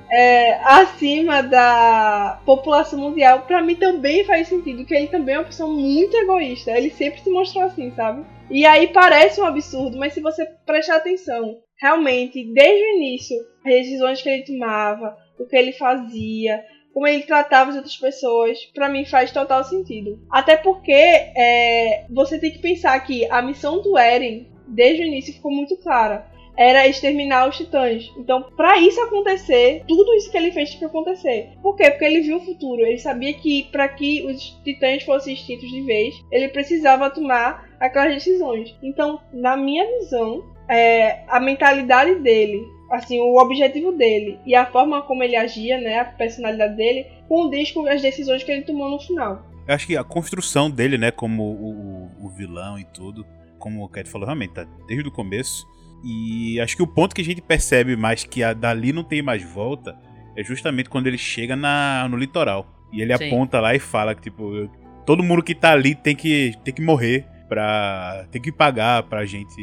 [0.10, 5.46] É, acima da população mundial, pra mim também faz sentido, que ele também é uma
[5.46, 6.72] pessoa muito egoísta.
[6.72, 8.24] Ele sempre se mostrou assim, sabe?
[8.50, 13.74] E aí parece um absurdo, mas se você prestar atenção, realmente, desde o início, as
[13.74, 18.90] decisões que ele tomava, o que ele fazia, como ele tratava as outras pessoas, pra
[18.90, 20.20] mim faz total sentido.
[20.30, 25.34] Até porque é, você tem que pensar que a missão do Eren desde o início
[25.34, 26.28] ficou muito clara.
[26.58, 28.12] Era exterminar os titãs.
[28.18, 31.52] Então, para isso acontecer, tudo isso que ele fez tinha que acontecer.
[31.62, 31.90] Por quê?
[31.90, 32.82] Porque ele viu o futuro.
[32.82, 38.14] Ele sabia que para que os titãs fossem extintos de vez, ele precisava tomar aquelas
[38.14, 38.76] decisões.
[38.84, 45.02] Então, na minha visão, é, a mentalidade dele, assim, o objetivo dele e a forma
[45.02, 49.00] como ele agia, né, a personalidade dele, condiz com as decisões que ele tomou no
[49.00, 49.46] final.
[49.68, 53.26] Eu acho que a construção dele, né, como o, o, o vilão e tudo,
[53.58, 55.68] como o Cat falou, realmente, tá desde o começo.
[56.04, 59.22] E acho que o ponto que a gente percebe mais que a, dali não tem
[59.22, 59.98] mais volta
[60.36, 62.66] é justamente quando ele chega na, no litoral.
[62.92, 63.28] E ele Sim.
[63.28, 64.70] aponta lá e fala que, tipo,
[65.06, 68.26] todo mundo que tá ali tem que, tem que morrer pra.
[68.32, 69.62] tem que pagar pra gente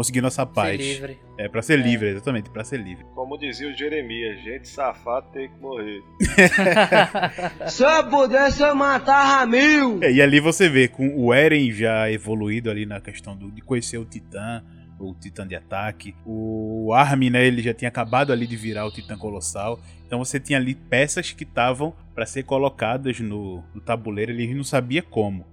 [0.00, 0.78] conseguir nossa Ser paz.
[0.78, 1.18] livre.
[1.38, 3.04] É, pra ser livre, exatamente, pra ser livre.
[3.14, 6.00] Como dizia o Jeremias, gente safado tem que morrer.
[7.68, 10.02] Se eu pudesse, eu matava mil.
[10.02, 13.60] É, e ali você vê, com o Eren já evoluído ali na questão do, de
[13.60, 14.64] conhecer o Titã,
[14.98, 16.14] o Titã de ataque.
[16.24, 19.78] O Armin, né, ele já tinha acabado ali de virar o Titã Colossal.
[20.06, 24.64] Então você tinha ali peças que estavam para ser colocadas no, no tabuleiro, ele não
[24.64, 25.46] sabia como.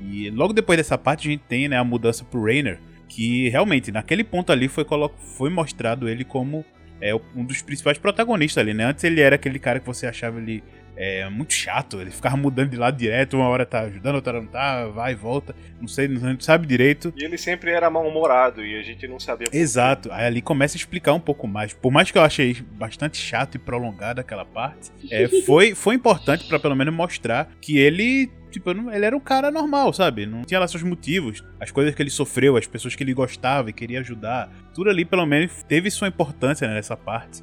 [0.00, 2.80] E logo depois dessa parte a gente tem né, a mudança pro Rainer,
[3.14, 4.86] que realmente naquele ponto ali foi,
[5.36, 6.64] foi mostrado ele como
[6.98, 8.84] é, um dos principais protagonistas ali, né?
[8.84, 10.64] Antes ele era aquele cara que você achava ele
[10.96, 14.42] é, muito chato, ele ficava mudando de lado direto, uma hora tá ajudando, outra hora
[14.42, 17.12] não tá, vai e volta, não sei, não sabe direito.
[17.16, 19.48] E ele sempre era mal-humorado e a gente não sabia.
[19.52, 21.72] Exato, aí ali começa a explicar um pouco mais.
[21.72, 26.46] Por mais que eu achei bastante chato e prolongado aquela parte, é, foi, foi importante
[26.46, 30.26] pra pelo menos mostrar que ele, tipo, ele era um cara normal, sabe?
[30.26, 33.70] Não tinha lá seus motivos, as coisas que ele sofreu, as pessoas que ele gostava
[33.70, 34.50] e queria ajudar.
[34.74, 37.42] Tudo ali pelo menos teve sua importância né, nessa parte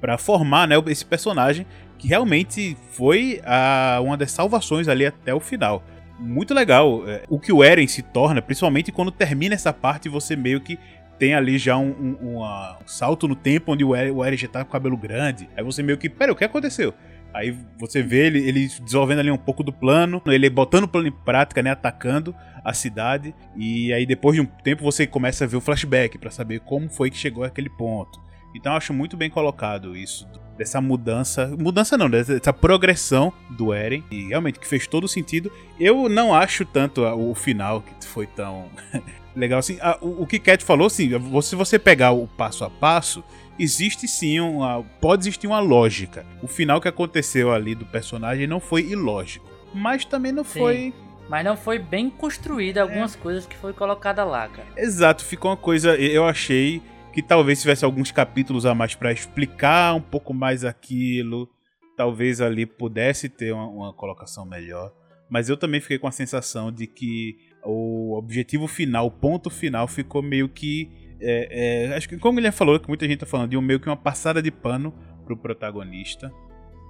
[0.00, 1.66] Pra formar, né, esse personagem
[2.00, 5.84] que realmente foi a, uma das salvações ali até o final.
[6.18, 10.08] Muito legal é, o que o Eren se torna, principalmente quando termina essa parte e
[10.10, 10.78] você meio que
[11.18, 12.42] tem ali já um, um- um
[12.86, 15.48] salto no tempo onde o Eren, o Eren já tá com o cabelo grande.
[15.56, 16.94] Aí você meio que, pera, o que aconteceu?
[17.32, 21.06] Aí você vê ele, ele desenvolvendo ali um pouco do plano, ele botando o plano
[21.08, 23.34] em prática, né, atacando a cidade.
[23.54, 26.88] E aí depois de um tempo você começa a ver o flashback pra saber como
[26.88, 28.18] foi que chegou àquele ponto.
[28.56, 30.26] Então eu acho muito bem colocado isso
[30.60, 35.50] dessa mudança, mudança não, dessa progressão do Eren e realmente que fez todo sentido.
[35.78, 38.68] Eu não acho tanto o final que foi tão
[39.34, 39.78] legal assim.
[40.02, 41.08] O, o que Cat falou, assim,
[41.42, 43.24] se você pegar o passo a passo,
[43.58, 46.26] existe sim uma, pode existir uma lógica.
[46.42, 50.58] O final que aconteceu ali do personagem não foi ilógico, mas também não Sim.
[50.58, 50.94] foi
[51.26, 54.68] Mas não foi bem construída algumas coisas que foi colocada lá, cara.
[54.76, 55.96] Exato, ficou uma coisa.
[55.96, 56.82] Eu achei
[57.12, 61.48] que talvez tivesse alguns capítulos a mais pra explicar um pouco mais aquilo.
[61.96, 64.92] Talvez ali pudesse ter uma, uma colocação melhor.
[65.28, 69.86] Mas eu também fiquei com a sensação de que o objetivo final, o ponto final,
[69.86, 70.90] ficou meio que.
[71.20, 73.78] é, é, acho que, como ele falou, que muita gente tá falando de um meio
[73.78, 76.32] que uma passada de pano pro protagonista.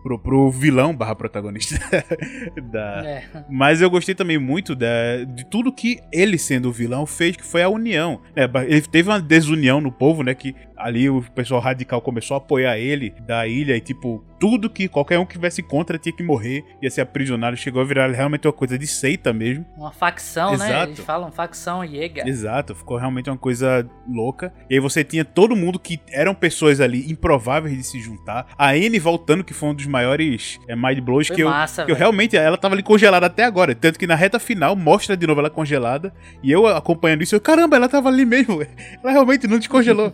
[0.02, 1.78] Pro, pro vilão barra protagonista
[2.72, 3.22] da, É.
[3.51, 7.44] mas eu gostei também muito da- de tudo que ele, sendo o vilão, fez, que
[7.44, 8.20] foi a união.
[8.35, 10.35] É, ele teve uma desunião no povo, né?
[10.35, 14.89] Que ali o pessoal radical começou a apoiar ele da ilha e, tipo, tudo que
[14.89, 17.57] qualquer um que tivesse contra tinha que morrer, ia ser aprisionado.
[17.57, 19.66] Chegou a virar realmente uma coisa de seita mesmo.
[19.77, 20.66] Uma facção, né?
[20.66, 20.93] Exato.
[20.93, 22.27] Eles falam facção Jäger.
[22.27, 24.52] Exato, ficou realmente uma coisa louca.
[24.69, 28.47] E aí você tinha todo mundo que eram pessoas ali improváveis de se juntar.
[28.57, 31.85] A Anne voltando, que foi um dos maiores é, mind blows Foi que eu, massa,
[31.85, 33.74] que eu realmente ela tava ali congelada até agora.
[33.74, 36.15] Tanto que na reta final mostra de novo ela congelada.
[36.43, 38.61] E eu acompanhando isso, eu, caramba, ela tava ali mesmo.
[39.02, 40.12] Ela realmente não descongelou.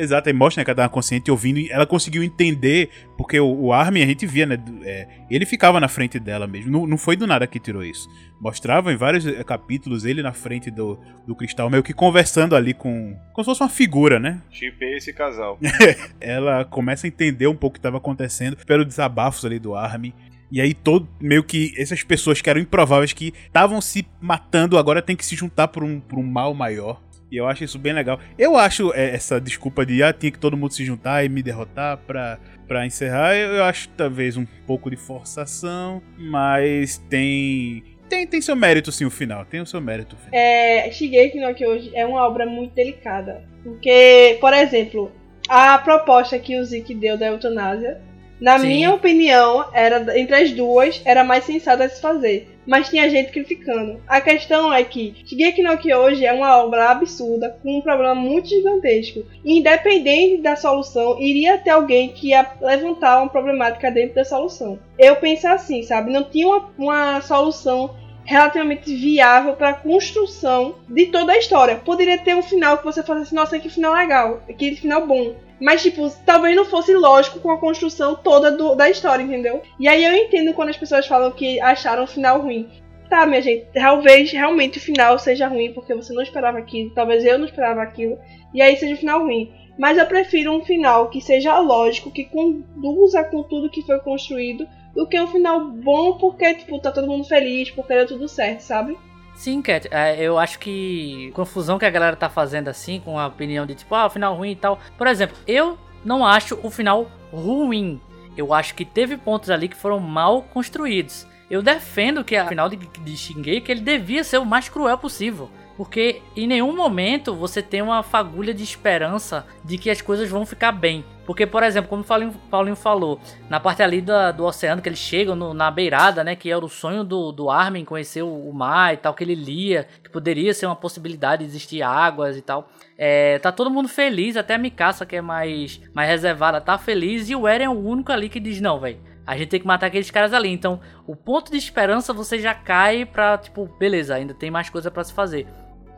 [0.00, 1.58] Exato, aí mostra né, que ela tava consciente e ouvindo.
[1.58, 4.58] E ela conseguiu entender, porque o, o Armin, a gente via, né?
[4.82, 6.70] é, ele ficava na frente dela mesmo.
[6.70, 8.08] Não, não foi do nada que tirou isso.
[8.40, 12.72] Mostrava em vários eh, capítulos ele na frente do, do cristal, meio que conversando ali
[12.72, 13.14] com.
[13.34, 14.40] Como se fosse uma figura, né?
[14.50, 15.58] Chipei esse casal.
[16.18, 20.14] ela começa a entender um pouco o que estava acontecendo pelos desabafos ali do Armin.
[20.50, 25.00] E aí todo meio que essas pessoas que eram improváveis que estavam se matando agora
[25.00, 27.00] tem que se juntar por um, por um mal maior.
[27.30, 28.18] E eu acho isso bem legal.
[28.38, 31.42] Eu acho é, essa desculpa de ah, tinha que todo mundo se juntar e me
[31.42, 33.34] derrotar pra, pra encerrar.
[33.36, 39.10] Eu, acho talvez um pouco de forçação, mas tem tem tem seu mérito sim o
[39.10, 40.16] final, tem o seu mérito.
[40.16, 40.30] final.
[40.32, 43.44] É, Shigeki no Kyoji é uma obra muito delicada.
[43.62, 45.12] Porque, por exemplo,
[45.48, 48.00] a proposta que o Zik deu da eutanásia,
[48.40, 48.68] na Sim.
[48.68, 52.56] minha opinião, era entre as duas, era mais sensata a se fazer.
[52.66, 54.00] Mas tinha gente criticando.
[54.06, 58.48] A questão é que Shigeki no Kyoji é uma obra absurda, com um problema muito
[58.48, 59.24] gigantesco.
[59.44, 64.78] E independente da solução, iria ter alguém que ia levantar uma problemática dentro da solução.
[64.98, 66.12] Eu penso assim, sabe?
[66.12, 67.90] Não tinha uma, uma solução
[68.24, 71.76] relativamente viável para a construção de toda a história.
[71.76, 75.34] Poderia ter um final que você falasse assim, nossa, que final legal, que final bom.
[75.60, 79.62] Mas, tipo, talvez não fosse lógico com a construção toda do, da história, entendeu?
[79.78, 82.68] E aí eu entendo quando as pessoas falam que acharam o final ruim.
[83.10, 87.24] Tá, minha gente, talvez realmente o final seja ruim, porque você não esperava aquilo, talvez
[87.24, 88.16] eu não esperava aquilo,
[88.54, 89.52] e aí seja o final ruim.
[89.76, 94.66] Mas eu prefiro um final que seja lógico, que conduza com tudo que foi construído,
[94.94, 98.60] do que um final bom porque, tipo, tá todo mundo feliz, porque deu tudo certo,
[98.60, 98.96] sabe?
[99.40, 103.26] Sim, Cat, é, eu acho que confusão que a galera tá fazendo assim, com a
[103.26, 104.78] opinião de tipo, ah, o final ruim e tal.
[104.98, 107.98] Por exemplo, eu não acho o final ruim.
[108.36, 111.26] Eu acho que teve pontos ali que foram mal construídos.
[111.50, 115.48] Eu defendo que a final de, de Shingeki ele devia ser o mais cruel possível.
[115.80, 120.44] Porque em nenhum momento você tem uma fagulha de esperança de que as coisas vão
[120.44, 121.02] ficar bem.
[121.24, 124.98] Porque, por exemplo, como o Paulinho, falou, na parte ali da, do oceano que eles
[124.98, 126.36] chegam no, na beirada, né?
[126.36, 129.34] Que era o sonho do, do Armin conhecer o, o, mar e tal, que ele
[129.34, 132.68] lia, que poderia ser uma possibilidade de existir águas e tal.
[132.98, 137.30] É, tá todo mundo feliz, até a Mikasa, que é mais, mais reservada, tá feliz,
[137.30, 139.00] e o Eren é o único ali que diz, não, velho.
[139.26, 140.50] A gente tem que matar aqueles caras ali.
[140.50, 144.90] Então, o ponto de esperança você já cai pra, tipo, beleza, ainda tem mais coisa
[144.90, 145.46] para se fazer.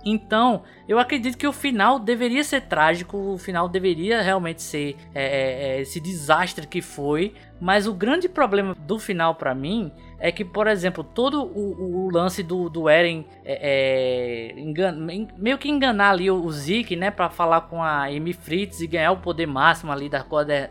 [0.04, 5.24] Então, eu acredito que o final deveria ser trágico, o final deveria realmente ser é,
[5.24, 7.34] é, é esse desastre que foi.
[7.60, 12.10] Mas o grande problema do final para mim é que, por exemplo, todo o, o
[12.10, 17.12] lance do, do Eren é, é engana, meio que enganar ali o, o Zeke, né,
[17.12, 20.24] para falar com a Amy Fritz e ganhar o poder máximo ali da,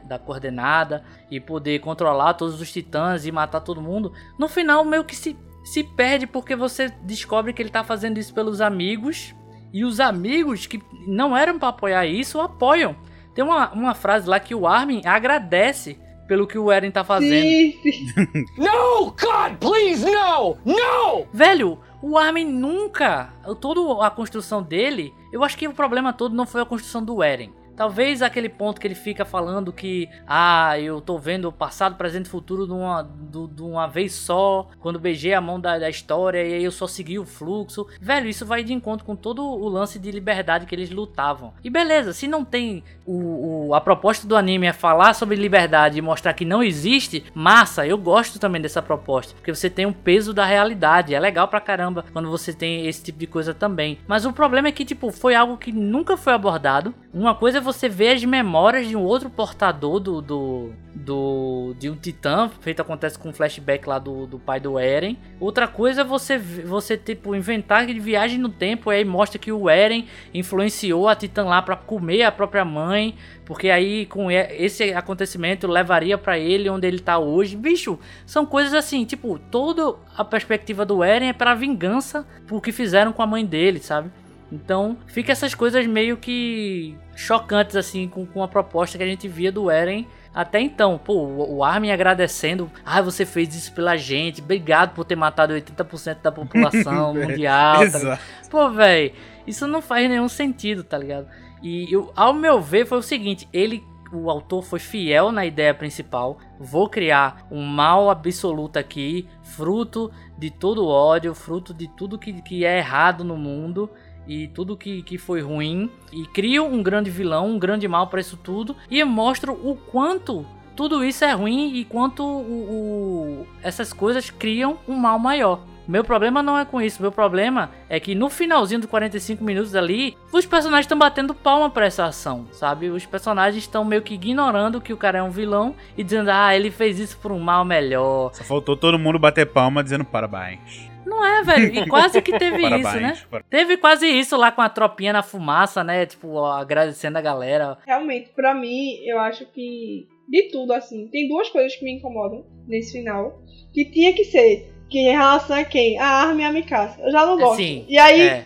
[0.04, 4.12] da coordenada e poder controlar todos os titãs e matar todo mundo.
[4.38, 8.34] No final, meio que se se perde porque você descobre que ele tá fazendo isso
[8.34, 9.36] pelos amigos
[9.74, 12.96] e os amigos que não eram para apoiar isso apoiam.
[13.34, 15.98] Tem uma, uma frase lá que o Armin agradece
[16.28, 17.44] pelo que o Eren tá fazendo.
[17.44, 18.06] Sim, sim.
[18.58, 20.58] no, God, please, no!
[20.66, 21.28] No!
[21.34, 26.46] Velho, o Armin nunca, toda a construção dele, eu acho que o problema todo não
[26.46, 27.52] foi a construção do Eren.
[27.82, 32.28] Talvez aquele ponto que ele fica falando que, ah, eu tô vendo o passado, presente
[32.28, 35.90] e futuro de uma, de, de uma vez só, quando beijei a mão da, da,
[35.90, 37.88] história e aí eu só segui o fluxo.
[38.00, 41.56] Velho, isso vai de encontro com todo o lance de liberdade que eles lutavam.
[41.64, 45.98] E beleza, se não tem o, o, a proposta do anime é falar sobre liberdade
[45.98, 49.94] e mostrar que não existe, massa, eu gosto também dessa proposta, porque você tem um
[49.94, 53.98] peso da realidade, é legal pra caramba quando você tem esse tipo de coisa também.
[54.08, 56.94] Mas o problema é que, tipo, foi algo que nunca foi abordado.
[57.12, 61.90] Uma coisa é você ver as memórias de um outro portador do, do, do de
[61.90, 65.18] um titã, feito acontece com o flashback lá do, do pai do Eren.
[65.40, 69.70] Outra coisa é você você tipo inventar de viagem no tempo aí mostra que o
[69.70, 73.16] Eren influenciou a titã lá para comer a própria mãe,
[73.46, 77.56] porque aí com esse acontecimento levaria para ele onde ele tá hoje.
[77.56, 82.72] Bicho, são coisas assim, tipo, toda a perspectiva do Eren é para vingança por que
[82.72, 84.12] fizeram com a mãe dele, sabe?
[84.52, 89.28] Então, fica essas coisas meio que chocantes, assim, com, com a proposta que a gente
[89.28, 90.98] via do Eren até então.
[90.98, 92.70] Pô, o Armin agradecendo.
[92.86, 94.42] Ah, você fez isso pela gente.
[94.42, 97.90] Obrigado por ter matado 80% da população mundial.
[97.90, 98.20] Tá
[98.50, 99.14] Pô, velho,
[99.48, 101.28] isso não faz nenhum sentido, tá ligado?
[101.64, 105.74] E eu, ao meu ver, foi o seguinte: ele o autor foi fiel na ideia
[105.74, 106.38] principal.
[106.60, 112.66] Vou criar um mal absoluto aqui, fruto de todo ódio, fruto de tudo que, que
[112.66, 113.90] é errado no mundo
[114.32, 118.22] e tudo que, que foi ruim e crio um grande vilão, um grande mal para
[118.22, 123.92] isso tudo e mostro o quanto tudo isso é ruim e quanto o, o, essas
[123.92, 125.60] coisas criam um mal maior.
[125.88, 129.76] Meu problema não é com isso, meu problema é que no finalzinho dos 45 minutos
[129.76, 132.90] ali, os personagens estão batendo palma pra essa ação, sabe?
[132.90, 136.56] Os personagens estão meio que ignorando que o cara é um vilão e dizendo, ah,
[136.56, 138.34] ele fez isso por um mal melhor.
[138.34, 140.92] Só faltou todo mundo bater palma dizendo parabéns.
[141.06, 141.76] Não é, velho.
[141.76, 143.18] E quase que teve isso, né?
[143.50, 146.06] Teve quase isso lá com a tropinha na fumaça, né?
[146.06, 147.78] Tipo, agradecendo a galera.
[147.86, 152.46] Realmente, pra mim, eu acho que de tudo, assim, tem duas coisas que me incomodam
[152.66, 153.42] nesse final.
[153.74, 155.98] Que tinha que ser que em relação a quem?
[155.98, 157.02] A arma e a Mikasa.
[157.02, 157.56] Eu já não gosto.
[157.56, 158.22] Sim, e aí.
[158.22, 158.46] É.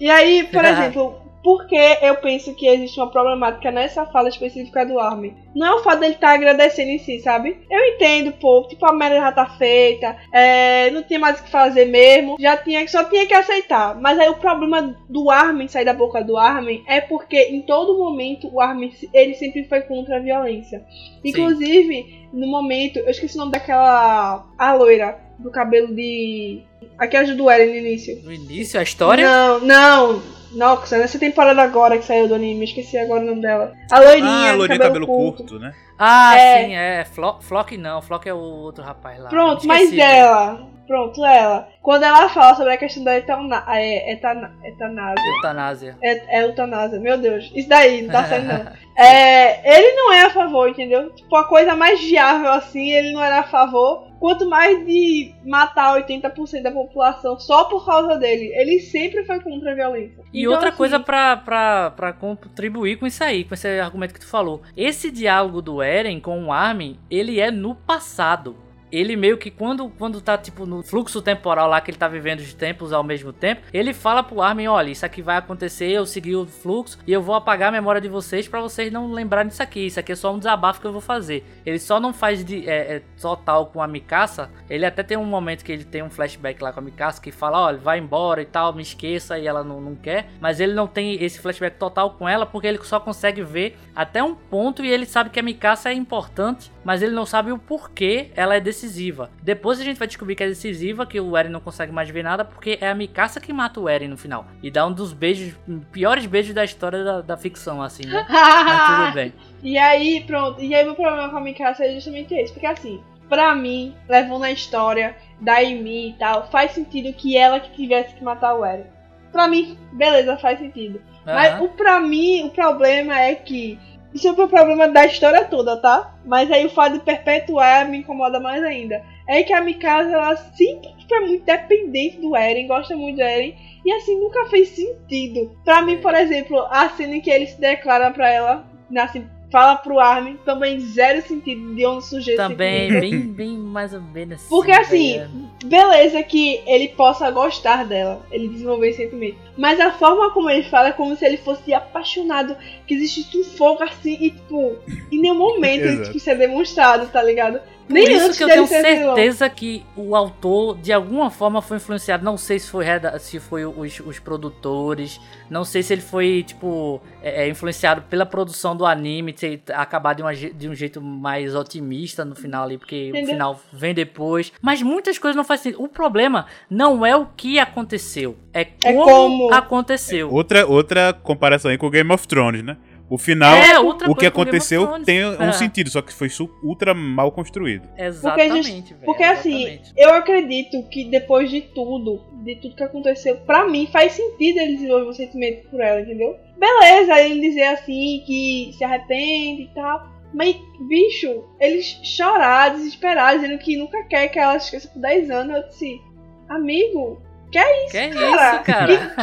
[0.00, 4.98] E aí, por exemplo, porque eu penso que existe uma problemática nessa fala específica do
[4.98, 5.34] Armin.
[5.54, 7.58] Não é o fato dele estar tá agradecendo em si, sabe?
[7.70, 11.50] Eu entendo, pô, tipo, a merda já tá feita, é, não tinha mais o que
[11.50, 13.94] fazer mesmo, já tinha, só tinha que aceitar.
[14.00, 17.98] Mas aí o problema do Armin sair da boca do Armin é porque em todo
[17.98, 20.82] momento o Armin, ele sempre foi contra a violência.
[21.22, 22.28] Inclusive, Sim.
[22.32, 26.62] no momento, eu esqueci o nome daquela, a loira, do cabelo de
[26.98, 28.20] A que ajuda o Eren no início.
[28.22, 29.26] No início, a história?
[29.26, 30.22] Não, não.
[30.52, 33.72] Nossa, nessa temporada agora que saiu do anime, esqueci agora o nome dela.
[33.90, 35.36] A loirinha, Ah, de Lourinha cabelo, cabelo curto.
[35.38, 35.72] curto, né?
[35.98, 36.64] Ah, É.
[36.64, 37.04] sim, é.
[37.04, 39.28] Flo Flock não, Flock é o outro rapaz lá.
[39.30, 40.68] Pronto, mas ela.
[40.86, 41.66] Pronto, ela.
[41.82, 45.24] Quando ela fala sobre a questão da etana, é, etana, eutanásia.
[45.36, 45.98] Eutanásia.
[46.02, 47.50] É, é eutanásia, meu Deus.
[47.54, 48.72] Isso daí, não tá saindo não.
[48.96, 51.10] É, ele não é a favor, entendeu?
[51.14, 54.06] Tipo, a coisa mais viável assim, ele não era a favor.
[54.24, 58.50] Quanto mais de matar 80% da população só por causa dele.
[58.54, 60.24] Ele sempre foi contra a violência.
[60.32, 64.26] E Então, outra assim, coisa pra contribuir com isso aí, com esse argumento que tu
[64.26, 64.62] falou.
[64.74, 68.56] Esse diálogo do Eren com o Armin, ele é no passado.
[68.90, 72.40] Ele meio que quando, quando tá tipo no fluxo temporal lá que ele tá vivendo
[72.40, 76.06] os tempos ao mesmo tempo, ele fala pro Armin, olha, isso aqui vai acontecer, eu
[76.06, 79.48] segui o fluxo e eu vou apagar a memória de vocês pra vocês não lembrarem
[79.48, 79.86] disso aqui.
[79.86, 81.44] Isso aqui é só um desabafo que eu vou fazer.
[81.64, 84.50] Ele só não faz de é, é, total com a Mikasa.
[84.68, 87.32] Ele até tem um momento que ele tem um flashback lá com a Mikasa que
[87.32, 90.30] fala, olha, vai embora e tal, me esqueça e ela não, não quer.
[90.40, 94.22] Mas ele não tem esse flashback total com ela porque ele só consegue ver até
[94.22, 97.58] um ponto e ele sabe que a Mikasa é importante, mas ele não sabe o
[97.58, 99.30] porquê ela é decisiva.
[99.42, 102.22] Depois a gente vai descobrir que é decisiva, que o Eren não consegue mais ver
[102.22, 104.46] nada porque é a Mikasa que mata o Eren no final.
[104.62, 105.54] E dá um dos beijos,
[105.90, 108.26] piores beijos da história da, da ficção, assim, né?
[108.28, 109.32] Mas tudo bem.
[109.62, 110.60] E aí, pronto.
[110.60, 112.52] E aí, meu problema com a Mikasa é justamente esse.
[112.52, 117.60] Porque, assim, pra mim, levando a história da Amy e tal, faz sentido que ela
[117.60, 118.86] que tivesse que matar o Eren.
[119.32, 121.00] Pra mim, beleza, faz sentido.
[121.24, 121.64] Mas Aham.
[121.64, 123.78] o, pra mim, o problema é que.
[124.14, 126.14] Isso é o problema da história toda, tá?
[126.24, 129.02] Mas aí o fato de perpetuar me incomoda mais ainda.
[129.28, 133.56] É que a Mikasa, ela sempre foi muito dependente do Eren, gosta muito do Eren.
[133.84, 135.58] E assim, nunca fez sentido.
[135.64, 138.64] Pra mim, por exemplo, a cena em que ele se declara pra ela,
[138.96, 143.94] assim, fala pro Armin, também zero sentido de onde surgiu esse Também, bem, bem mais
[143.94, 144.48] ou menos assim.
[144.48, 145.30] Porque assim, velho.
[145.64, 149.36] beleza que ele possa gostar dela, ele desenvolver esse sentimento.
[149.56, 153.44] Mas a forma como ele fala é como se ele fosse apaixonado, que existe um
[153.44, 154.74] fogo assim, e tipo,
[155.12, 156.02] em nenhum momento Exato.
[156.06, 157.60] tipo, isso é demonstrado, tá ligado?
[157.86, 161.76] Por Nem isso antes que eu tenho certeza que o autor, de alguma forma, foi
[161.76, 162.24] influenciado.
[162.24, 162.86] Não sei se foi,
[163.18, 165.20] se foi os, os produtores.
[165.50, 169.32] Não sei se ele foi, tipo, é, é, influenciado pela produção do anime.
[169.32, 172.78] Ter acabado de, uma de um jeito mais otimista no final ali.
[172.78, 173.28] Porque o Entendeu?
[173.28, 174.52] final vem depois.
[174.62, 175.82] Mas muitas coisas não fazem sentido.
[175.82, 178.36] O problema não é o que aconteceu.
[178.52, 179.54] É como, como.
[179.54, 180.30] aconteceu.
[180.32, 182.76] Outra, outra comparação aí com o Game of Thrones, né?
[183.14, 185.52] O final, É, outra o que aconteceu tem um É.
[185.52, 186.28] sentido, só que foi
[186.62, 187.88] ultra mal construído.
[187.96, 189.04] Exatamente, just- velho.
[189.04, 189.92] Porque assim, exatamente.
[189.96, 194.74] eu acredito que depois de tudo, de tudo que aconteceu, pra mim faz sentido ele
[194.74, 196.36] desenvolver um sentimento por ela, entendeu?
[196.58, 200.08] Beleza, ele dizer assim que se arrepende e tal.
[200.32, 200.56] Mas,
[200.88, 205.54] bicho, eles chorar, desesperar, dizendo que nunca quer que ela esqueça por 10 anos.
[205.56, 206.00] Eu disse,
[206.48, 207.20] amigo,
[207.52, 209.14] Que é cara, isso, cara?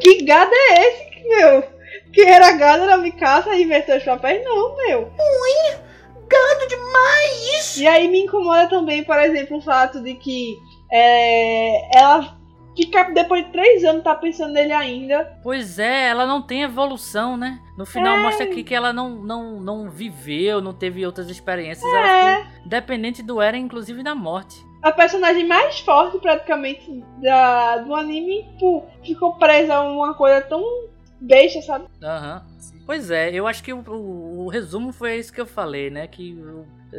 [0.00, 1.73] que, que gado é esse, meu?
[2.12, 4.44] Que era gado na Mikasa e inverteu os papéis?
[4.44, 5.10] Não, meu.
[6.28, 7.76] Gado demais!
[7.76, 10.56] E aí me incomoda também, por exemplo, o fato de que
[10.92, 12.36] é, ela
[12.76, 15.38] fica depois de três anos tá pensando nele ainda.
[15.42, 17.60] Pois é, ela não tem evolução, né?
[17.76, 21.84] No final mostra aqui que ela não, não, não viveu, não teve outras experiências.
[21.92, 24.56] Ela É, ficou dependente do Eren, inclusive da morte.
[24.82, 30.62] a personagem mais forte praticamente da, do anime pô, ficou presa a uma coisa tão
[31.20, 31.86] besta, sabe?
[32.02, 32.42] Aham.
[32.86, 36.06] Pois é, eu acho que o, o- o resumo foi isso que eu falei, né?
[36.06, 36.36] Que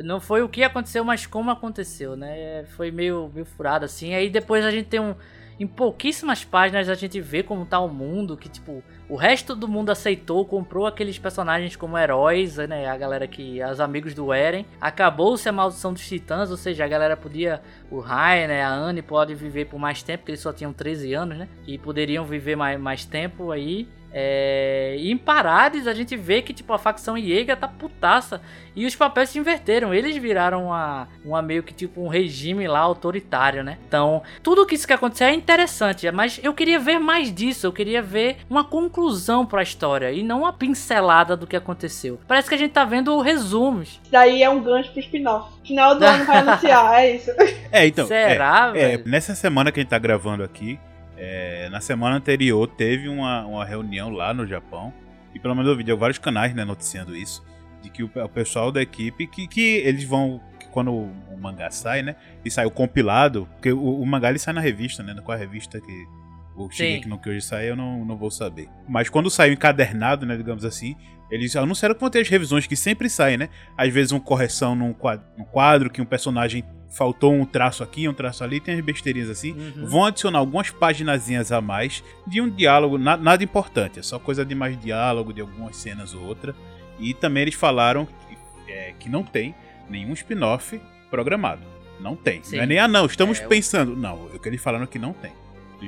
[0.03, 2.63] não foi o que aconteceu, mas como aconteceu, né?
[2.75, 4.13] Foi meio, meio furado assim.
[4.15, 5.15] Aí depois a gente tem um.
[5.57, 9.69] Em pouquíssimas páginas a gente vê como tá o mundo, que tipo, o resto do
[9.69, 12.87] mundo aceitou, comprou aqueles personagens como heróis, né?
[12.89, 13.63] A galera que.
[13.63, 14.65] Os amigos do Eren.
[14.81, 17.61] Acabou-se a maldição dos titãs, ou seja, a galera podia.
[17.91, 18.63] O Rai, né?
[18.63, 21.47] A Anne pode viver por mais tempo, porque eles só tinham 13 anos, né?
[21.67, 23.87] E poderiam viver mais, mais tempo aí.
[24.17, 28.41] É, e em Parades a gente vê que tipo a facção Jäger tá putaça
[28.73, 29.93] e os papéis se inverteram.
[29.93, 33.77] Eles viraram uma, uma meio que tipo um regime lá autoritário, né?
[33.85, 37.67] Então, tudo que isso que aconteceu é interessante, mas eu queria ver mais disso.
[37.67, 42.17] Eu queria ver uma conclusão pra história e não uma pincelada do que aconteceu.
[42.25, 43.99] Parece que a gente tá vendo resumos.
[44.01, 45.53] Isso daí é um gancho pro spin-off.
[45.65, 47.31] Final do ano vai anunciar, é isso.
[47.69, 48.07] É, então.
[48.07, 49.09] Será, é, é, velho?
[49.09, 50.79] nessa semana que a gente tá gravando aqui,
[51.17, 54.93] é, na semana anterior teve uma, uma reunião lá no Japão.
[55.33, 57.43] E pelo menos eu vi de vários canais né, noticiando isso.
[57.81, 60.41] De que o, o pessoal da equipe, que, que eles vão.
[60.59, 62.15] que quando o, o mangá sai, né?
[62.43, 65.13] E sai o compilado, porque o, o mangá ele sai na revista, né?
[65.21, 66.07] Com a revista que
[66.55, 68.69] o Shingeki no Kyojin sair, eu não, não vou saber.
[68.87, 70.95] Mas quando saiu encadernado, né, digamos assim,
[71.31, 73.49] eles anunciaram que vão ter as revisões que sempre saem, né?
[73.77, 78.07] Às vezes uma correção num quadro, num quadro que um personagem faltou um traço aqui,
[78.07, 79.51] um traço ali, tem as besteirinhas assim.
[79.51, 79.85] Uhum.
[79.87, 84.45] Vão adicionar algumas paginazinhas a mais de um diálogo, na- nada importante, é só coisa
[84.45, 86.55] de mais diálogo, de algumas cenas ou outra.
[86.99, 89.53] E também eles falaram que, é, que não tem
[89.89, 90.79] nenhum spin-off
[91.09, 91.61] programado.
[91.99, 92.41] Não tem.
[92.43, 92.57] Sim.
[92.57, 93.95] Não é nem, ah não, estamos É, eu- pensando.
[93.95, 95.31] Não, o que eles falaram que não tem.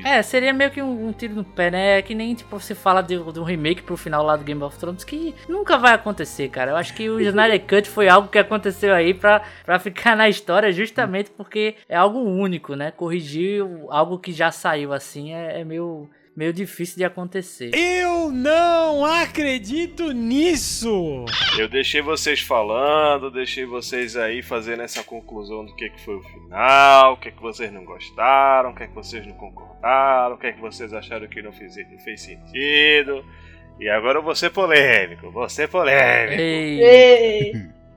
[0.04, 2.00] É, seria meio que um, um tiro no pé, né?
[2.00, 4.62] É Que nem, tipo, você fala de, de um remake pro final lá do Game
[4.64, 6.72] of Thrones, que nunca vai acontecer, cara.
[6.72, 10.30] Eu acho que o Snyder Cut foi algo que aconteceu aí pra, pra ficar na
[10.30, 12.92] história, justamente porque é algo único, né?
[12.92, 17.72] Corrigir algo que já saiu assim é, é meio, meio difícil de acontecer.
[17.74, 21.26] Eu não acredito nisso!
[21.58, 26.22] Eu deixei vocês falando, deixei vocês aí fazendo essa conclusão do que, que foi o
[26.22, 30.54] final, o que, que vocês não gostaram, o que, que vocês não concordaram, o que,
[30.54, 33.26] que vocês acharam que não fez, não fez sentido.
[33.80, 36.40] E agora eu vou ser polêmico, vou ser polêmico.
[36.40, 37.54] Ei, Ei.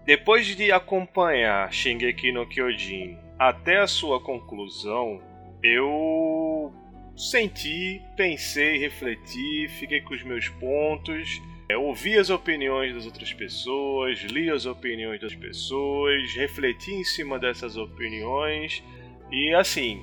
[0.07, 5.21] Depois de acompanhar Shingeki no Kyojin até a sua conclusão,
[5.63, 6.73] eu
[7.21, 14.21] senti, pensei, refleti, fiquei com os meus pontos, é, ouvi as opiniões das outras pessoas,
[14.23, 18.83] li as opiniões das pessoas, refleti em cima dessas opiniões
[19.31, 20.03] e assim,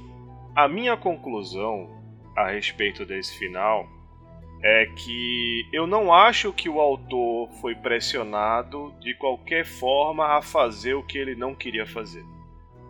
[0.56, 1.90] a minha conclusão
[2.36, 3.90] a respeito desse final
[4.64, 10.94] é que eu não acho que o autor foi pressionado de qualquer forma a fazer
[10.94, 12.24] o que ele não queria fazer.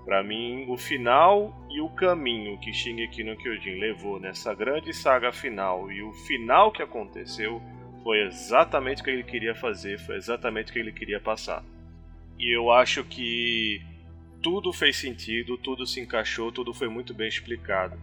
[0.07, 5.33] Pra mim, o final e o caminho que Shingeki no Kyojin levou nessa grande saga
[5.33, 7.61] final e o final que aconteceu
[8.03, 11.61] foi exatamente o que ele queria fazer, foi exatamente o que ele queria passar.
[12.39, 13.81] E eu acho que
[14.41, 17.99] tudo fez sentido, tudo se encaixou, tudo foi muito bem explicado.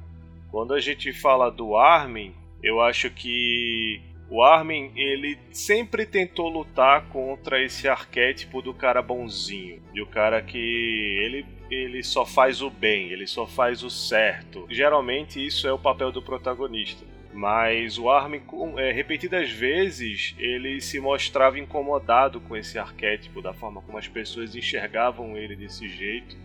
[0.51, 7.09] Quando a gente fala do Armin, eu acho que o Armin ele sempre tentou lutar
[7.09, 12.71] contra esse arquétipo do cara bonzinho, e o cara que ele ele só faz o
[12.71, 14.67] bem, ele só faz o certo.
[14.71, 17.05] Geralmente isso é o papel do protagonista.
[17.33, 18.43] Mas o Armin,
[18.77, 24.55] é, repetidas vezes, ele se mostrava incomodado com esse arquétipo, da forma como as pessoas
[24.55, 26.37] enxergavam ele desse jeito.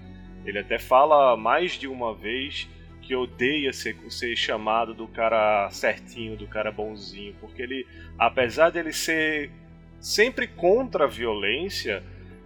[0.43, 2.67] Ele até fala mais de uma vez
[3.01, 7.85] que odeia ser, ser chamado do cara certinho, do cara bonzinho, porque ele,
[8.17, 9.51] apesar dele ser
[9.99, 12.03] sempre contra a violência,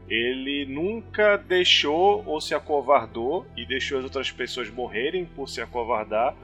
[0.10, 6.36] ele nunca deixou ou se acovardou e deixou as outras pessoas morrerem por se acovardar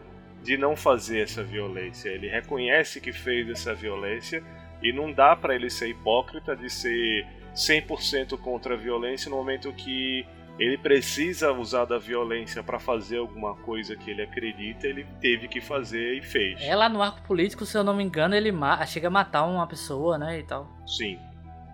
[0.41, 2.09] de não fazer essa violência.
[2.09, 4.43] Ele reconhece que fez essa violência
[4.81, 9.73] e não dá pra ele ser hipócrita de ser 100% contra a violência no momento
[9.73, 10.25] que
[10.57, 15.61] ele precisa usar da violência pra fazer alguma coisa que ele acredita, ele teve que
[15.61, 16.61] fazer e fez.
[16.61, 18.51] é lá no arco político, se eu não me engano, ele
[18.85, 20.69] chega a matar uma pessoa, né, e tal.
[20.85, 21.17] Sim.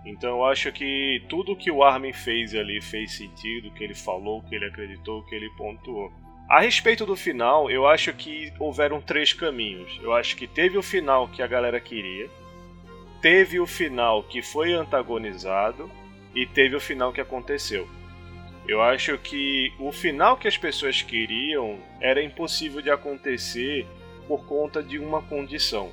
[0.06, 4.44] Então eu acho que tudo que o Armin fez ali fez sentido, que ele falou,
[4.44, 6.14] que ele acreditou, que ele pontuou.
[6.48, 9.99] A respeito do final, eu acho que houveram três caminhos.
[10.03, 12.30] Eu acho que teve o final que a galera queria,
[13.19, 15.90] teve o final que foi antagonizado
[16.36, 17.88] e teve o final que aconteceu.
[18.68, 23.88] Eu acho que o final que as pessoas queriam era impossível de acontecer
[24.27, 25.91] por conta de uma condição.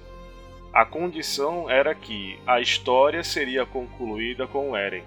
[0.72, 5.04] A condição era que a história seria concluída com Eren.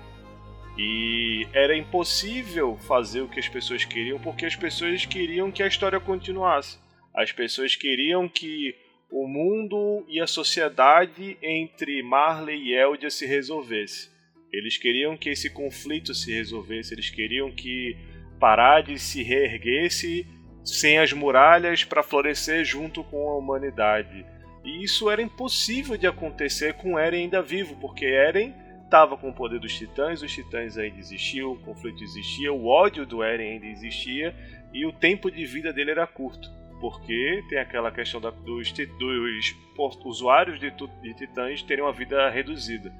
[0.77, 5.67] E era impossível fazer o que as pessoas queriam porque as pessoas queriam que a
[5.67, 6.77] história continuasse.
[7.15, 8.75] As pessoas queriam que
[9.09, 14.11] o mundo e a sociedade entre Marley e Eldia se resolvesse.
[14.51, 17.97] Eles queriam que esse conflito se resolvesse, eles queriam que
[18.39, 20.27] Parade se reerguesse
[20.63, 24.25] sem as muralhas para florescer junto com a humanidade.
[24.65, 29.33] E isso era impossível de acontecer com Eren ainda vivo, porque Eren estava com o
[29.33, 33.67] poder dos titãs, os titãs ainda existiam, o conflito existia, o ódio do Eren ainda
[33.67, 34.35] existia
[34.73, 36.51] e o tempo de vida dele era curto.
[36.81, 39.55] Porque tem aquela questão da- dos, dos
[40.03, 40.71] usuários de,
[41.01, 42.91] de titãs terem uma vida reduzida.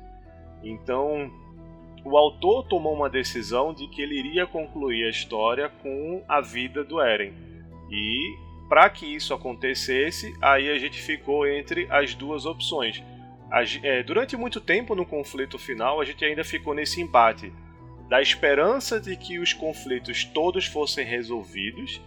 [0.64, 1.30] Então,
[2.04, 6.84] o autor tomou uma decisão de que ele iria concluir a história com a vida
[6.84, 7.34] do Eren.
[7.92, 8.36] E
[8.68, 13.04] para que isso acontecesse, aí a gente ficou entre as duas opções.
[13.84, 17.54] É, durante muito tempo no conflito final, a gente ainda ficou nesse embate
[18.10, 22.02] da esperança de que os conflitos todos fossem resolvidos,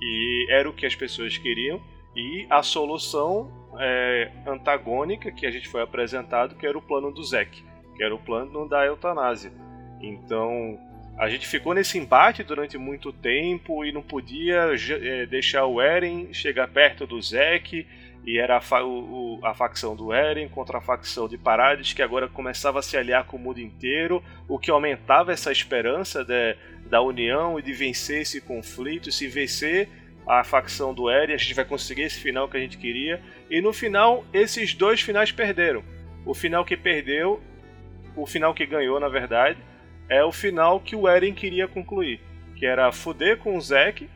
[0.00, 1.80] e era o que as pessoas queriam,
[2.14, 7.22] e a solução é, antagônica que a gente foi apresentado, que era o plano do
[7.24, 7.64] Zek,
[7.96, 9.52] que era o plano da eutanásia.
[10.00, 10.78] Então,
[11.22, 14.70] A gente ficou nesse embate durante muito tempo e não podia
[15.00, 17.86] é, deixar o Eren chegar perto do Zek
[18.26, 22.02] e era a, fa o, a, facção do Eren contra a facção de Parades, que
[22.02, 26.56] agora começava a se aliar com o mundo inteiro, o que aumentava essa esperança de,
[26.86, 29.12] da união e de vencer esse conflito.
[29.12, 29.88] Se vencer
[30.26, 33.22] a facção do Eren, a gente vai conseguir esse final que a gente queria.
[33.48, 35.84] E no final, esses dois finais perderam.
[36.26, 37.40] O final que perdeu,
[38.16, 39.56] o final que ganhou, na verdade,
[40.08, 42.20] é o final que o Eren queria concluir,
[42.56, 44.08] que era fuder com o Zack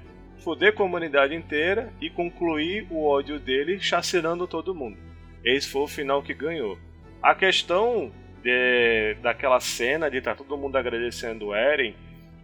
[0.46, 4.96] foder com a humanidade inteira e concluir o ódio dele chacinando todo mundo.
[5.44, 6.78] Esse foi o final que ganhou.
[7.20, 8.12] A questão
[8.44, 11.96] de, daquela cena de estar tá todo mundo agradecendo o Eren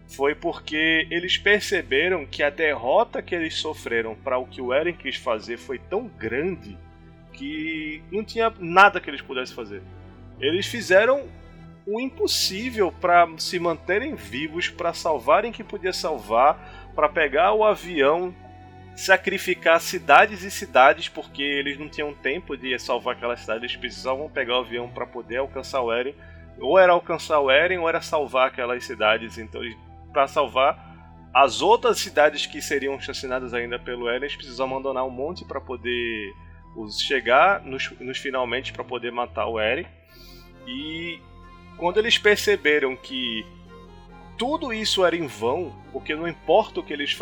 [0.09, 4.95] foi porque eles perceberam que a derrota que eles sofreram para o que o Eren
[4.95, 6.77] quis fazer foi tão grande
[7.33, 9.81] que não tinha nada que eles pudessem fazer.
[10.41, 11.29] Eles fizeram
[11.87, 18.35] o impossível para se manterem vivos, para salvarem que podia salvar, para pegar o avião,
[18.95, 24.29] sacrificar cidades e cidades, porque eles não tinham tempo de salvar aquela cidade, eles precisavam
[24.29, 26.15] pegar o avião para poder alcançar o Eren.
[26.61, 29.39] Ou era alcançar o Eren, ou era salvar aquelas cidades.
[29.39, 29.63] Então,
[30.13, 30.93] para salvar
[31.35, 35.61] as outras cidades que seriam chacinadas ainda pelo Eren, eles precisavam abandonar um monte para
[35.61, 36.33] poder
[36.99, 39.87] chegar nos, nos finalmente para poder matar o Eren.
[40.67, 41.21] E
[41.77, 43.45] quando eles perceberam que
[44.37, 47.17] tudo isso era em vão, porque não importa o que eles,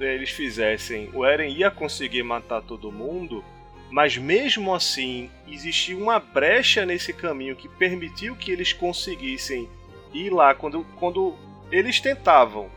[0.00, 3.44] eles fizessem, o Eren ia conseguir matar todo mundo,
[3.90, 9.68] mas mesmo assim existia uma brecha nesse caminho que permitiu que eles conseguissem
[10.12, 11.34] ir lá quando, quando
[11.70, 12.70] eles tentavam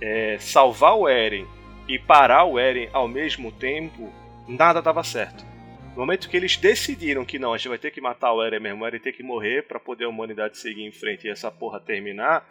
[0.00, 1.46] é, salvar o Eren
[1.88, 4.10] e parar o Eren ao mesmo tempo,
[4.46, 5.44] nada dava certo.
[5.96, 8.60] No momento que eles decidiram que não, a gente vai ter que matar o Eren
[8.60, 11.50] mesmo, o Eren tem que morrer para poder a humanidade seguir em frente e essa
[11.50, 12.44] porra terminar,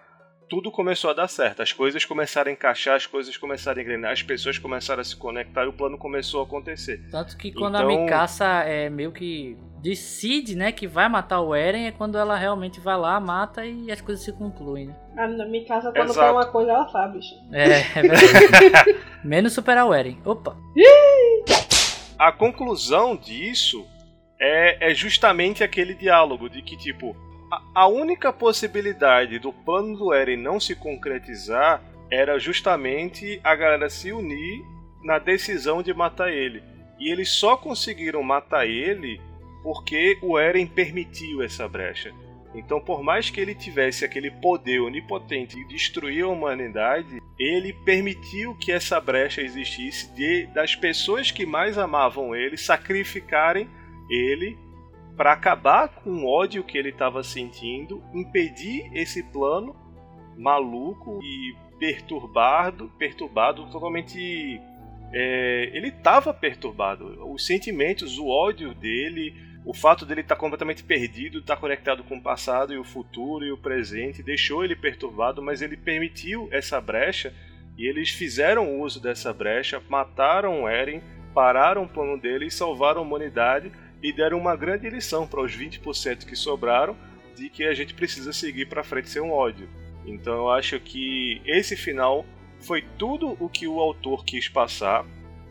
[0.49, 1.61] tudo começou a dar certo.
[1.61, 5.15] As coisas começaram a encaixar, as coisas começaram a engrenar, as pessoas começaram a se
[5.15, 7.07] conectar e o plano começou a acontecer.
[7.11, 7.88] Tanto que quando então...
[7.88, 12.35] a Mikasa é meio que decide, né, que vai matar o Eren, é quando ela
[12.35, 14.88] realmente vai lá, mata e as coisas se concluem.
[14.88, 14.95] Né?
[15.19, 16.19] A Mikasa, quando Exato.
[16.19, 17.35] quer uma coisa, ela sabe, bicho.
[17.51, 18.99] É, é verdade.
[19.23, 20.17] Menos superar o Eren.
[20.26, 20.57] Opa!
[22.17, 23.85] A conclusão disso
[24.39, 27.15] é, é justamente aquele diálogo de que, tipo,
[27.73, 31.81] a única possibilidade do plano do Eren não se concretizar
[32.11, 34.63] era justamente a galera se unir
[35.03, 36.63] na decisão de matar ele.
[36.99, 39.19] E eles só conseguiram matar ele
[39.63, 42.13] porque o Eren permitiu essa brecha.
[42.56, 48.56] Então, por mais que ele tivesse aquele poder onipotente de destruir a humanidade, ele permitiu
[48.56, 53.68] que essa brecha existisse de das pessoas que mais amavam ele sacrificarem
[54.10, 54.57] ele
[55.15, 59.76] para acabar com o ódio que ele estava sentindo, impedir esse plano
[60.38, 64.61] maluco e perturbado, perturbado totalmente.
[65.14, 67.06] É, ele estava perturbado.
[67.32, 69.34] Os sentimentos, o ódio dele,
[69.65, 72.83] o fato dele estar tá completamente perdido, estar tá conectado com o passado e o
[72.83, 77.33] futuro e o presente, deixou ele perturbado, mas ele permitiu essa brecha
[77.75, 81.01] e eles fizeram uso dessa brecha, mataram o Eren,
[81.33, 83.71] pararam o plano dele e salvaram a humanidade
[84.03, 86.95] e deram uma grande lição para os 20% que sobraram
[87.35, 89.67] de que a gente precisa seguir para frente sem um ódio.
[90.05, 92.23] Então eu acho que esse final
[92.59, 95.03] foi tudo o que o autor quis passar.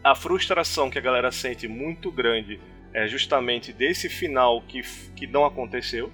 [0.02, 2.60] A frustração que a galera sente muito grande
[2.94, 4.80] é justamente desse final que,
[5.16, 6.12] que não aconteceu.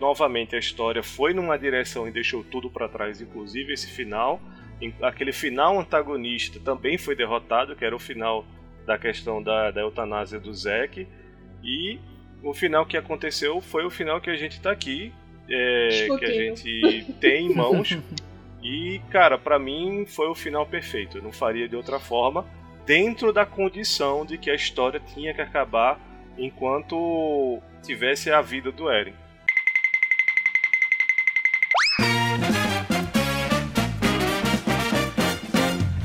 [0.00, 4.40] Novamente a história foi numa direção e deixou tudo para trás, inclusive esse final.
[5.02, 8.46] Aquele final antagonista também foi derrotado, que era o final
[8.86, 11.06] da questão da, da eutanásia do Zack.
[11.62, 11.98] E
[12.42, 15.12] o final que aconteceu foi o final que a gente tá aqui,
[15.48, 17.98] é, que a gente tem em mãos.
[18.62, 21.18] e, cara, para mim foi o final perfeito.
[21.18, 22.46] Eu não faria de outra forma,
[22.86, 28.90] dentro da condição de que a história tinha que acabar enquanto tivesse a vida do
[28.90, 29.14] Eren.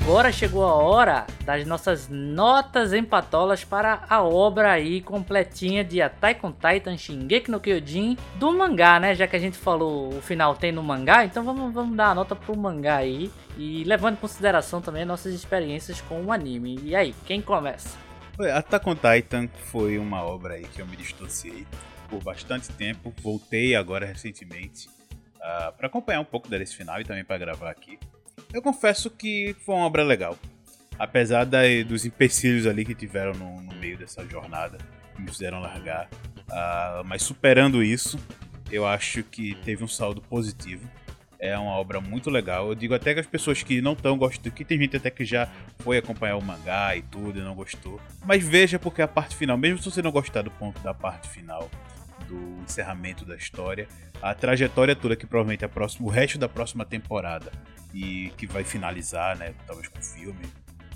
[0.10, 6.44] agora chegou a hora das nossas notas empatolas para a obra aí completinha de Attack
[6.44, 9.14] on Titan Shingeki no Kyojin do mangá, né?
[9.14, 12.16] Já que a gente falou o final tem no mangá, então vamos, vamos dar a
[12.16, 16.80] nota pro mangá aí e levando em consideração também nossas experiências com o anime.
[16.84, 18.09] E aí, quem começa?
[18.44, 21.68] Attack on Titan foi uma obra aí que eu me distanciei
[22.10, 27.04] por bastante tempo, voltei agora recentemente uh, ah, para acompanhar um pouco desse final e
[27.04, 28.00] também para gravar aqui.
[28.54, 30.38] Eu confesso que foi uma obra legal.
[30.98, 34.78] Apesar da, dos empecilhos ali que tiveram no, no, meio dessa jornada,
[35.16, 36.10] que me fizeram largar.
[36.50, 38.20] Uh, mas superando isso,
[38.72, 40.90] eu acho que teve um saldo positivo.
[41.40, 42.68] É uma obra muito legal.
[42.68, 45.24] Eu digo até que as pessoas que não estão gostando, que tem gente até que
[45.24, 45.48] já
[45.80, 48.00] foi acompanhar o mangá e tudo e não gostou.
[48.26, 51.30] Mas veja porque a parte final, mesmo se você não gostar do ponto da parte
[51.30, 51.70] final,
[52.28, 53.88] do encerramento da história,
[54.22, 57.52] a trajetória toda que provavelmente é próxima, o resto da próxima temporada
[57.94, 60.46] e que vai finalizar, né, talvez com o filme,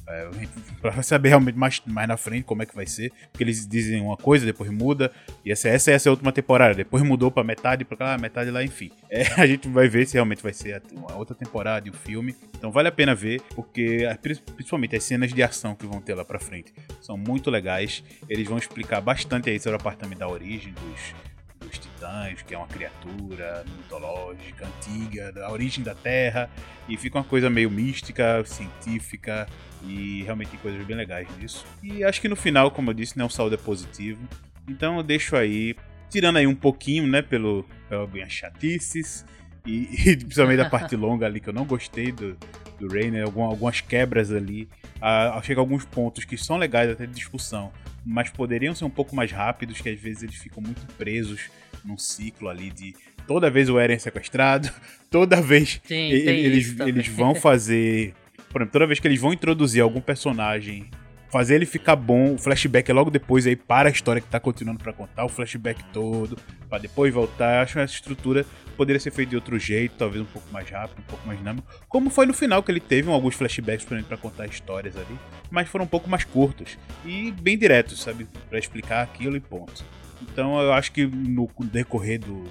[0.07, 0.29] é,
[0.81, 3.11] pra saber realmente mais, mais na frente como é que vai ser.
[3.31, 5.11] Porque eles dizem uma coisa, depois muda.
[5.45, 6.73] E essa, essa, essa é a última temporada.
[6.73, 8.91] Depois mudou pra metade, pra cá, metade lá, enfim.
[9.09, 10.81] É, a gente vai ver se realmente vai ser a,
[11.11, 12.35] a outra temporada e o filme.
[12.57, 14.07] Então vale a pena ver, porque
[14.55, 18.03] principalmente as cenas de ação que vão ter lá pra frente são muito legais.
[18.29, 21.32] Eles vão explicar bastante aí sobre a parte também da origem dos
[21.73, 26.49] dos titãs, que é uma criatura mitológica, antiga, da origem da Terra,
[26.87, 29.47] e fica uma coisa meio mística, científica,
[29.85, 31.65] e realmente tem coisas bem legais nisso.
[31.81, 34.21] E acho que no final, como eu disse, né, o saldo é positivo.
[34.67, 35.75] Então eu deixo aí,
[36.09, 39.25] tirando aí um pouquinho, né, pelo, pelas minhas chatices,
[39.65, 42.37] e, e, principalmente da parte longa ali, que eu não gostei do,
[42.79, 44.69] do Rainer, né, algumas quebras ali.
[45.01, 47.71] Ah, chega alguns pontos que são legais até de discussão,
[48.05, 51.49] mas poderiam ser um pouco mais rápidos, que às vezes eles ficam muito presos
[51.83, 52.95] num ciclo ali de
[53.27, 54.69] toda vez o Eren é sequestrado,
[55.09, 58.13] toda vez Sim, eles, eles vão fazer.
[58.49, 60.89] Por exemplo, toda vez que eles vão introduzir algum personagem,
[61.31, 64.39] fazer ele ficar bom, o flashback é logo depois aí para a história que tá
[64.39, 66.37] continuando para contar, o flashback todo,
[66.69, 67.55] para depois voltar.
[67.55, 68.45] Eu acho essa estrutura
[68.77, 71.67] poderia ser feita de outro jeito, talvez um pouco mais rápido, um pouco mais dinâmico.
[71.89, 75.17] Como foi no final, que ele teve alguns flashbacks para contar histórias ali,
[75.49, 78.27] mas foram um pouco mais curtos e bem diretos, sabe?
[78.47, 79.83] para explicar aquilo e ponto.
[80.21, 82.43] Então eu acho que no decorrer do,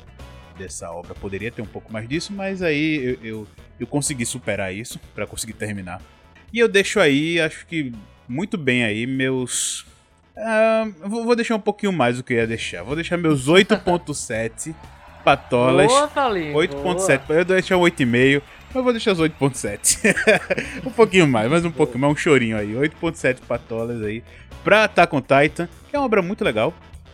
[0.59, 3.49] dessa obra poderia ter um pouco mais disso, mas aí eu, eu,
[3.81, 6.01] eu consegui superar isso para conseguir terminar.
[6.53, 7.93] E eu deixo aí, acho que
[8.29, 9.87] muito bem aí, meus.
[10.37, 12.83] Uh, vou deixar um pouquinho mais do que eu ia deixar.
[12.83, 14.75] Vou deixar meus 8.7
[15.25, 15.91] patolas.
[16.53, 17.23] 8.7.
[17.29, 18.43] Eu deixar 8,5.
[18.75, 20.15] Mas vou deixar os 8.7.
[20.87, 22.73] um pouquinho mais, mais um pouquinho, mais um chorinho aí.
[22.73, 24.23] 8.7 patolas aí.
[24.65, 26.73] Pra Attack on Titan, que é uma obra muito legal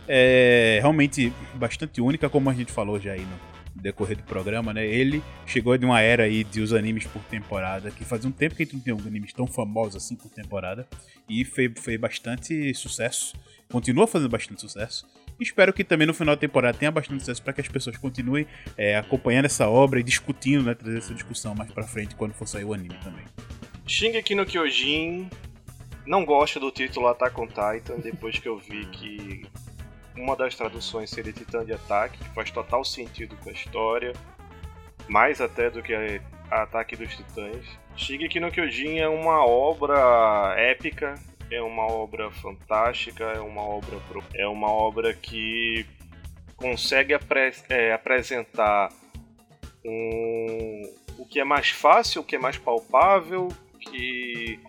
[0.09, 4.87] é realmente bastante única, como a gente falou já aí no decorrer do programa, né?
[4.87, 8.55] Ele chegou de uma era aí de os animes por temporada, que faz um tempo
[8.55, 10.87] que a gente não tem animes tão famosos assim por temporada,
[11.29, 13.35] e fez, fez bastante sucesso,
[13.71, 15.07] continua fazendo bastante sucesso.
[15.39, 18.47] espero que também no final da temporada tenha bastante sucesso para que as pessoas continuem
[18.77, 20.75] é, acompanhando essa obra e discutindo, né?
[20.75, 23.25] Trazer essa discussão mais pra frente quando for sair o anime também.
[23.87, 25.31] Shingeki no Kyojin
[26.07, 29.47] não gosto do título Attack on Titan depois que eu vi que
[30.19, 34.13] uma das traduções seria Titã de Ataque, que faz total sentido com a história,
[35.09, 35.95] mais até do que
[36.51, 37.65] a Ataque dos Titãs.
[37.97, 41.15] Shigeki no Kyojin é uma obra épica,
[41.51, 43.99] é uma obra fantástica, é uma obra
[44.35, 45.87] é uma obra que
[46.57, 48.91] consegue apre é, apresentar
[49.85, 50.83] um,
[51.17, 53.49] o que é mais fácil, o que é mais palpável,
[53.81, 54.61] que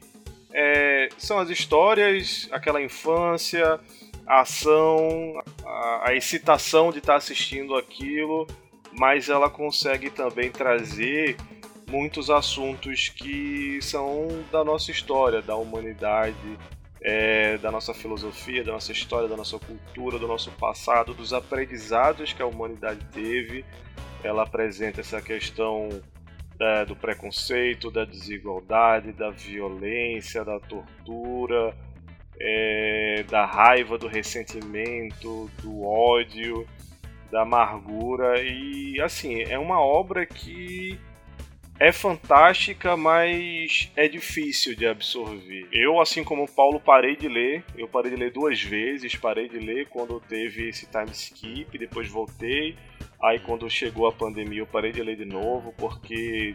[0.53, 3.79] é, são as histórias, aquela infância,
[4.29, 8.45] a ação, a, a excitação de estar tá assistindo aquilo,
[8.93, 11.35] mas ela consegue também trazer
[11.87, 16.59] muitos assuntos que são da nossa história, da humanidade,
[17.01, 22.31] é, da nossa filosofia, da nossa história, da nossa cultura, do nosso passado, dos aprendizados
[22.31, 23.65] que a humanidade teve.
[24.23, 25.89] Ela apresenta essa questão
[26.59, 31.73] é, do preconceito, da desigualdade, da violência, da tortura,
[32.39, 36.67] é, da raiva, do ressentimento, do ódio,
[37.31, 40.99] da amargura e assim é uma obra que
[41.79, 45.65] é fantástica, mas é difícil de absorver.
[45.71, 47.63] Eu, assim como o Paulo, parei de ler.
[47.77, 49.15] Eu parei de ler duas vezes.
[49.15, 52.75] Parei de ler quando teve esse time skip, depois voltei.
[53.23, 56.53] Aí, quando chegou a pandemia, eu parei de ler de novo, porque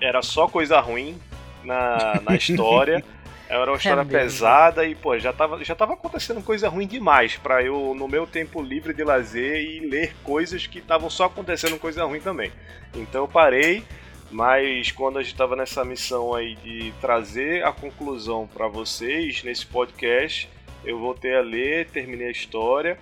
[0.00, 1.18] era só coisa ruim
[1.64, 3.04] na, na história.
[3.50, 7.36] Era uma história é pesada e, pô, já tava, já tava acontecendo coisa ruim demais
[7.36, 11.76] para eu, no meu tempo livre de lazer, e ler coisas que estavam só acontecendo
[11.76, 12.52] coisa ruim também.
[12.94, 13.82] Então eu parei,
[14.30, 19.66] mas quando a gente tava nessa missão aí de trazer a conclusão para vocês nesse
[19.66, 20.48] podcast,
[20.84, 23.00] eu voltei a ler, terminei a história.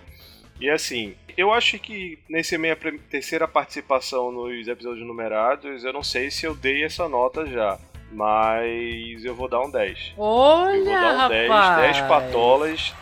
[0.59, 2.75] E assim, eu acho que nessa minha
[3.11, 7.79] terceira participação nos episódios numerados, eu não sei se eu dei essa nota já.
[8.11, 10.15] Mas eu vou dar um 10.
[10.17, 11.97] Olha, eu vou dar um 10, rapaz.
[11.97, 12.95] 10 patolas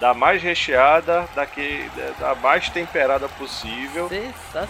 [0.00, 1.84] da mais recheada, da, que,
[2.18, 4.08] da mais temperada possível.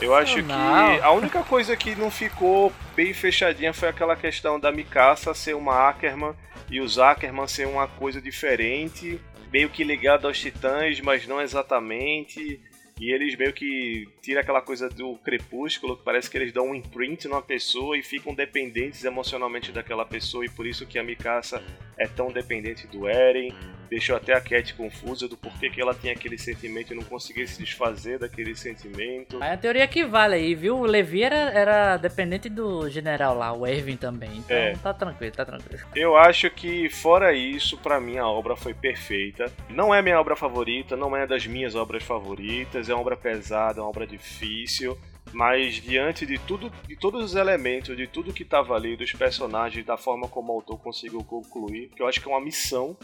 [0.01, 4.73] Eu acho que a única coisa que não ficou bem fechadinha foi aquela questão da
[4.73, 6.33] Mikasa ser uma Ackerman
[6.71, 9.21] e os Ackerman ser uma coisa diferente,
[9.53, 12.61] meio que ligado aos titãs, mas não exatamente.
[13.01, 16.75] e eles meio que tiram aquela coisa do crepúsculo, que parece que eles dão um
[16.75, 21.63] imprint numa pessoa e ficam dependentes emocionalmente daquela pessoa, e por isso que a Mikasa
[21.97, 23.55] é tão dependente do Eren.
[23.89, 27.47] Deixou até a Cat confusa do porquê que ela tinha aquele sentimento e não conseguia
[27.47, 29.43] se desfazer daquele sentimento.
[29.43, 30.77] Aí a teoria que vale aí, viu?
[30.77, 34.29] O Levi era, era dependente do general lá, o Erwin também.
[34.37, 34.75] Então É.
[34.75, 35.81] tá tranquilo, tá tranquilo.
[35.97, 39.51] Eu acho que, fora isso, pra mim a obra foi perfeita.
[39.71, 43.79] Não é minha obra favorita, não é das minhas obras favoritas, é uma obra pesada,
[43.79, 44.99] é uma obra difícil.
[45.33, 49.85] Mas diante de tudo, de todos os elementos, de tudo que estava ali, dos personagens,
[49.85, 52.97] da forma como o autor conseguiu concluir, que eu acho que é uma missão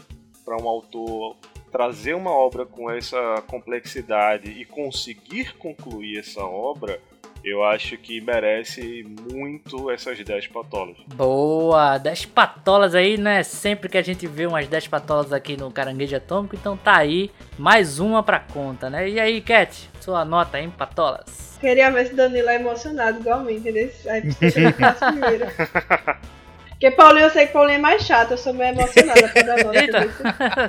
[0.43, 1.35] para um autor
[1.71, 7.01] trazer uma obra com essa complexidade e conseguir concluir essa obra,
[7.45, 10.97] eu acho que merece muito essas 10 patólogas.
[11.13, 13.43] Boa, 10 patolas aí, né?
[13.43, 17.29] Sempre que a gente vê umas 10 patolas aqui no Caranguejo Atômico, então tá aí
[17.57, 19.07] mais uma pra conta, né?
[19.07, 21.57] E aí, Cat, sua nota aí em patolas?
[21.61, 23.91] Queria ver se Danilo é emocionado igualmente, entendeu?
[24.07, 25.45] Aí que eu faça primeiro.
[26.75, 29.63] Porque Paulinho, eu sei que Paulinho é mais chato, eu sou meio emocionada pra dar
[29.63, 29.79] nota.
[29.79, 29.97] Eita.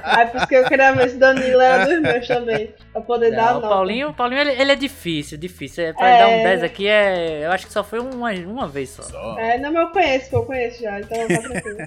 [0.04, 3.32] Aí por isso que eu queria ver se Danilo era dos meus também, pra poder
[3.32, 3.68] dar a Não, o nota.
[3.74, 5.84] Paulinho, o Paulinho ele, ele é difícil, difícil.
[5.84, 6.18] É, pra É.
[6.18, 9.02] dar um 10 aqui, é, eu acho que só foi uma, uma vez só.
[9.02, 9.36] Só.
[9.38, 11.78] É, não, mas eu conheço, pô, eu conheço já, então tá tranquilo.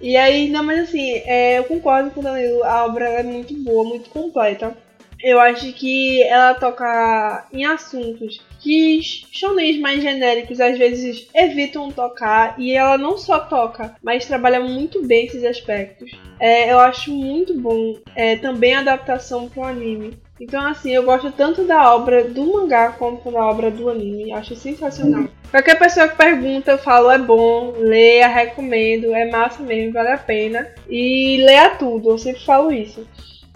[0.00, 3.54] E aí, não, mas assim, é, eu concordo com o Danilo, a obra é muito
[3.62, 4.76] boa, muito completa.
[5.22, 12.54] Eu acho que ela toca em assuntos que shonens mais genéricos às vezes evitam tocar,
[12.58, 16.10] e ela não só toca, mas trabalha muito bem esses aspectos.
[16.40, 20.18] É, eu acho muito bom é, também a adaptação para o anime.
[20.40, 24.32] Então, assim, eu gosto tanto da obra do mangá quanto da obra do anime.
[24.32, 25.26] Acho sensacional.
[25.50, 30.18] Qualquer pessoa que pergunta, eu falo, é bom, leia, recomendo, é massa mesmo, vale a
[30.18, 30.68] pena.
[30.88, 33.04] E leia tudo, eu sempre falo isso.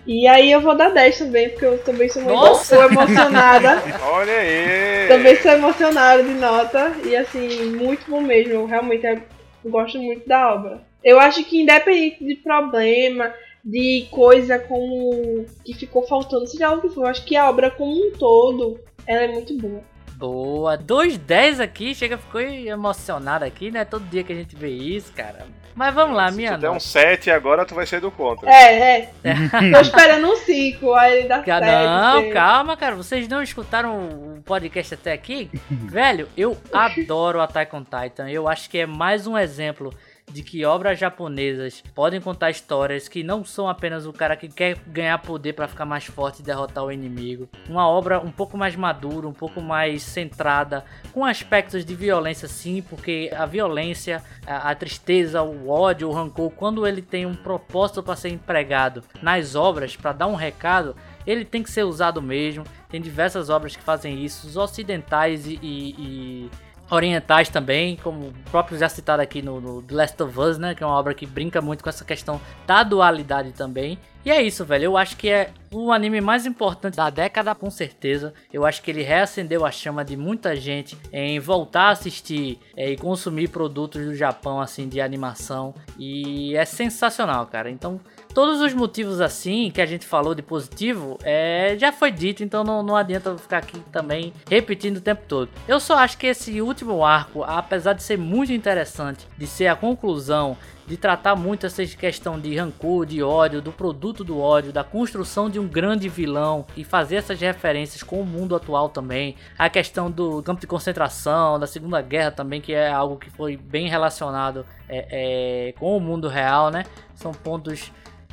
[0.07, 2.74] E aí eu vou dar 10 também, porque eu também sou muito Nossa!
[2.74, 3.83] sou emocionada.
[4.11, 5.09] Olha aí!
[5.09, 6.93] também sou emocionada de nota.
[7.05, 8.53] E assim, muito bom mesmo.
[8.53, 9.23] Eu realmente é-
[9.65, 10.83] eu gosto muito da obra.
[11.05, 13.33] Eu acho que independente de problema,
[13.65, 17.49] de coisa como que ficou faltando, seja lá o que for, eu acho que a
[17.49, 19.83] obra como um todo, ela é muito boa.
[20.23, 23.85] Boa, 2,10 aqui, chega, ficou emocionado aqui, né?
[23.85, 25.47] Todo dia que a gente vê isso, cara.
[25.74, 26.85] Mas vamos lá, Se minha tu der um nota.
[26.85, 28.49] 7 agora, tu vai ser do contra.
[28.49, 29.11] É, é.
[29.74, 31.66] Tô esperando um 5, aí ele dá Ca- 7.
[31.66, 32.94] Não, calma, cara.
[32.94, 33.97] Vocês não escutaram
[34.36, 35.51] o podcast até aqui?
[35.69, 38.31] Velho, eu adoro Attack on Titan.
[38.31, 39.93] Eu acho que é mais um exemplo
[40.33, 44.79] de que obras japonesas podem contar histórias que não são apenas o cara que quer
[44.87, 47.49] ganhar poder pra ficar mais forte e derrotar o inimigo.
[47.69, 52.83] Uma obra um pouco mais madura, um pouco mais centrada, com aspectos de violência sim,
[52.83, 58.03] porque a violência, a, a tristeza, o ódio, o rancor, quando ele tem um propósito
[58.03, 60.97] para ser empregado nas obras, para dar um recado,
[61.27, 62.65] ele tem que ser usado mesmo.
[62.89, 66.51] Tem diversas obras que fazem isso, os ocidentais e, e- e
[66.93, 70.74] orientais também, como o próprio já citado aqui no, no The Last of Us, né?
[70.74, 73.98] Que é uma obra que brinca muito com essa questão da dualidade também.
[74.24, 74.85] E é isso, velho.
[74.85, 78.35] Eu acho que é o anime mais importante da década, com certeza.
[78.52, 82.90] Eu acho que ele reacendeu a chama de muita gente em voltar a assistir é,
[82.90, 85.74] e consumir produtos do Japão, assim, de animação.
[85.98, 87.70] E é sensacional, cara.
[87.70, 88.01] Então,
[88.35, 92.65] todos os motivos assim que a gente falou de positivo é, já foi dito, então
[92.65, 95.49] não, não adianta ficar aqui também repetindo o tempo todo.
[95.69, 99.77] Eu só acho que esse último arco, apesar de ser muito interessante, de ser a
[99.77, 100.57] conclusão,
[100.87, 105.49] de tratar muito essa questão de rancor, de ódio, do produto do ódio, da construção
[105.49, 110.11] de um grande vilão e fazer essas referências com o mundo atual também, a questão
[110.11, 114.67] do campo de concentração, da Segunda Guerra também, que é algo que foi bem relacionado
[114.89, 116.85] é, é, com o mundo real, né?
[117.15, 117.93] São pontos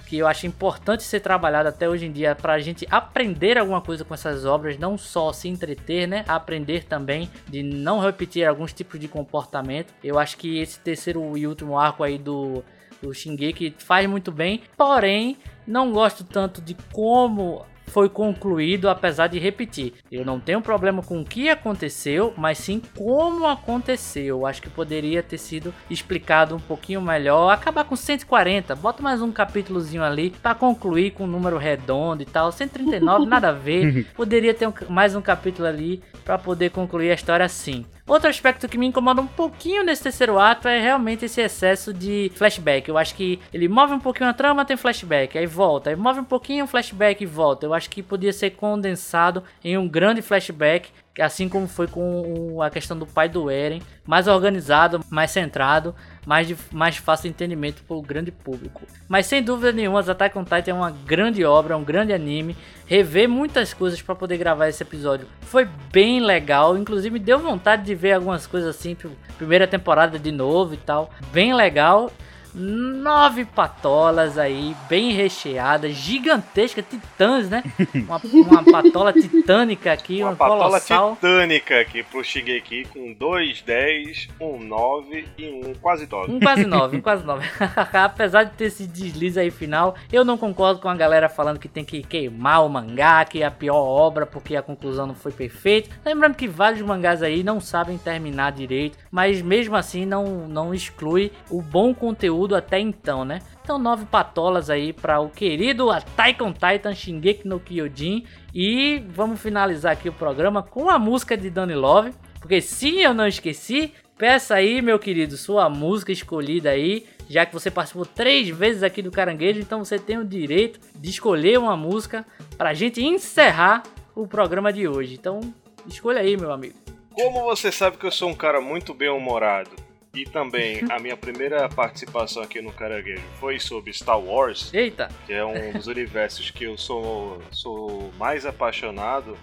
[0.10, 3.80] que eu acho importante ser trabalhado até hoje em dia para a gente aprender alguma
[3.80, 6.26] coisa com essas obras, não só se entreter, né?
[6.28, 9.94] Aprender também de não repetir alguns tipos de comportamento.
[10.04, 12.64] Eu acho que esse terceiro e último arco aí do
[13.02, 19.40] do Shingeki faz muito bem, porém não gosto tanto de como foi concluído, apesar de
[19.40, 19.94] repetir.
[20.12, 24.40] Eu não tenho problema com o que aconteceu, mas sim como aconteceu.
[24.40, 27.50] Eu acho que poderia ter sido explicado um pouquinho melhor.
[27.52, 32.26] Acabar com 140, bota mais um capítulozinho ali para concluir com um número redondo e
[32.26, 32.52] tal.
[32.52, 34.06] 139, nada a ver.
[34.16, 37.86] Poderia ter um- mais um capítulo ali para poder concluir a história assim.
[38.10, 42.32] Outro aspecto que me incomoda um pouquinho nesse terceiro ato é realmente esse excesso de
[42.34, 42.90] flashback.
[42.90, 46.22] Eu acho que ele move um pouquinho a trama, tem flashback, aí volta, aí move
[46.22, 47.68] um pouquinho, flashback e volta.
[47.68, 50.90] Eu acho que podia ser condensado em um grande flashback
[51.22, 55.94] assim como foi com a questão do pai do Eren, mais organizado, mais centrado,
[56.26, 58.82] mais, de, mais fácil de entendimento para o grande público.
[59.08, 62.56] Mas sem dúvida nenhuma, Attack on Titan é uma grande obra, um grande anime.
[62.86, 67.84] Rever muitas coisas para poder gravar esse episódio foi bem legal, inclusive me deu vontade
[67.84, 68.96] de ver algumas coisas assim,
[69.38, 72.12] primeira temporada de novo e tal, bem legal
[72.54, 77.64] nove patolas aí, bem recheadas, gigantescas, titãs, né?
[78.10, 81.16] Uma, uma patola titânica aqui, uma, uma patola colossal.
[81.16, 86.32] titânica aqui pro Shigeki com dois 10, um 9 e um quase 9.
[86.32, 87.48] Um quase 9, um quase 9.
[87.94, 91.68] Apesar de ter esse deslize aí final, eu não concordo com a galera falando que
[91.68, 95.32] tem que queimar o mangá, que é a pior obra porque a conclusão não foi
[95.32, 95.90] perfeita.
[96.06, 101.32] Lembrando que vários mangás aí não sabem terminar direito, mas mesmo assim não, não exclui
[101.50, 103.42] o bom conteúdo conteúdo até então, né?
[103.62, 108.26] Então, nove patolas aí para o querido Attack on Titan Shingeki no Kyojin.
[108.54, 112.14] E vamos finalizar aqui o programa com a música de Donny Love.
[112.40, 117.06] Porque se eu não esqueci, peça aí, meu querido, sua música escolhida aí.
[117.30, 121.10] Já que você participou três vezes aqui do Caranguejo, então você tem o direito de
[121.10, 122.26] escolher uma música
[122.58, 123.84] para a gente encerrar
[124.16, 125.14] o programa de hoje.
[125.14, 125.42] Então,
[125.86, 126.76] escolha aí, meu amigo.
[127.14, 131.68] Como você sabe que eu sou um cara muito bem-humorado, e também a minha primeira
[131.70, 134.74] participação aqui no Caranguejo foi sobre Star Wars.
[134.74, 135.10] Eita!
[135.26, 139.38] Que é um dos universos que eu sou, sou mais apaixonado.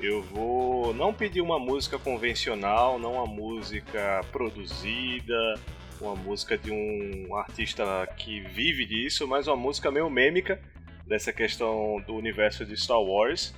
[0.00, 5.54] Eu vou não pedir uma música convencional, não uma música produzida,
[6.00, 7.84] uma música de um artista
[8.16, 10.60] que vive disso, mas uma música meio mêmica
[11.06, 13.54] dessa questão do universo de Star Wars,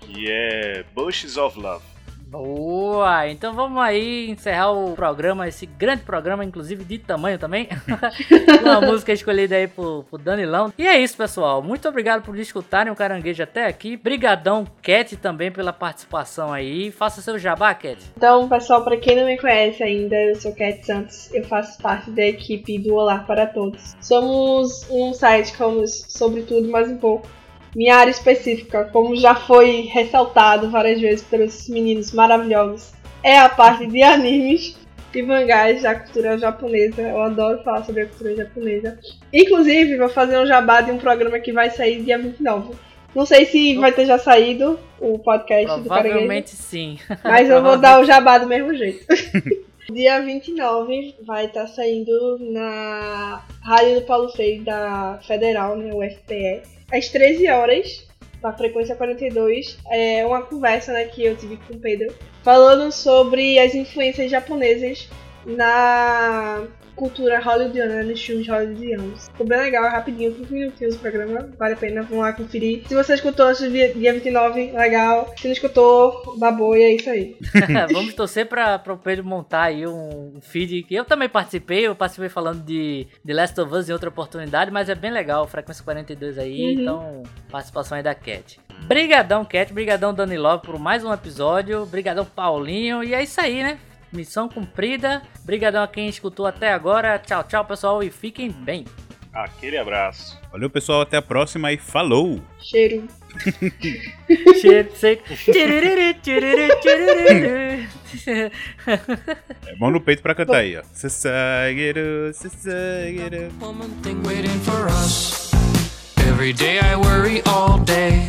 [0.00, 1.97] que é Bushes of Love.
[2.30, 3.26] Boa!
[3.26, 7.68] Então vamos aí encerrar o programa, esse grande programa, inclusive de tamanho também.
[8.60, 10.70] Uma música escolhida aí por, por Danilão.
[10.76, 11.62] E é isso, pessoal.
[11.62, 13.96] Muito obrigado por escutarem o Caranguejo até aqui.
[13.96, 16.90] Brigadão, Cat, também pela participação aí.
[16.90, 17.98] Faça seu jabá, Cat.
[18.14, 21.32] Então, pessoal, para quem não me conhece ainda, eu sou Cat Santos.
[21.32, 23.96] Eu faço parte da equipe do Olá para Todos.
[24.02, 27.37] Somos um site que falamos sobre tudo mais um pouco
[27.74, 32.92] minha área específica, como já foi ressaltado várias vezes pelos meninos maravilhosos,
[33.22, 34.76] é a parte de animes
[35.14, 37.02] e mangás da cultura japonesa.
[37.02, 38.98] Eu adoro falar sobre a cultura japonesa.
[39.32, 42.74] Inclusive, vou fazer um jabá de um programa que vai sair dia 29.
[43.14, 45.88] Não sei se vai ter já saído o podcast do Caranguejo.
[45.88, 46.98] Provavelmente sim.
[47.24, 49.04] Mas eu vou dar o jabá do mesmo jeito.
[49.90, 56.77] Dia 29 vai estar tá saindo na Rádio do Paulo Freire da Federal, né, UFPE
[56.90, 58.06] às 13 horas,
[58.42, 63.58] na frequência 42, é uma conversa né, que eu tive com o Pedro, falando sobre
[63.58, 65.08] as influências japonesas
[65.44, 66.66] na
[66.98, 69.28] cultura hollywoodiana, nos filmes hollywoodianos.
[69.28, 72.82] Ficou bem legal, é rapidinho, 5 minutinhos o programa, vale a pena, vamos lá conferir.
[72.86, 75.32] Se você escutou dia, dia 29, legal.
[75.36, 77.36] Se não escutou, baboia, é isso aí.
[77.92, 82.28] vamos torcer para o Pedro montar aí um feed que eu também participei, eu participei
[82.28, 86.38] falando de The Last of Us em outra oportunidade, mas é bem legal, frequência 42
[86.38, 86.82] aí, uhum.
[86.82, 88.58] então participação aí da Cat.
[88.86, 93.62] Brigadão, Cat, brigadão Dani Love por mais um episódio, brigadão Paulinho, e é isso aí,
[93.62, 93.78] né?
[94.12, 95.22] Missão cumprida.
[95.42, 97.18] Obrigadão a quem escutou até agora.
[97.18, 98.84] Tchau, tchau, pessoal, e fiquem bem.
[99.32, 100.38] Aquele abraço.
[100.50, 101.02] Valeu, pessoal.
[101.02, 102.40] Até a próxima e falou!
[102.60, 103.06] Cheiro.
[104.60, 105.22] Cheiro seco.
[109.66, 110.82] é mão no peito pra cantar aí, ó.
[110.92, 113.48] Society, society.
[116.28, 118.28] Every day I worry all day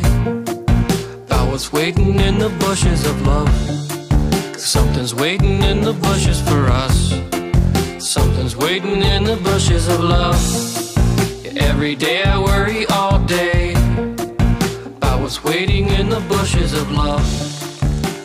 [1.26, 3.89] about what's waiting in the bushes of love.
[4.60, 7.14] Something's waiting in the bushes for us.
[7.98, 10.36] Something's waiting in the bushes of love.
[11.56, 13.72] Every day I worry all day
[14.84, 17.24] about what's waiting in the bushes of love.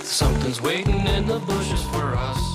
[0.04, 2.55] Something's waiting in the bushes for us.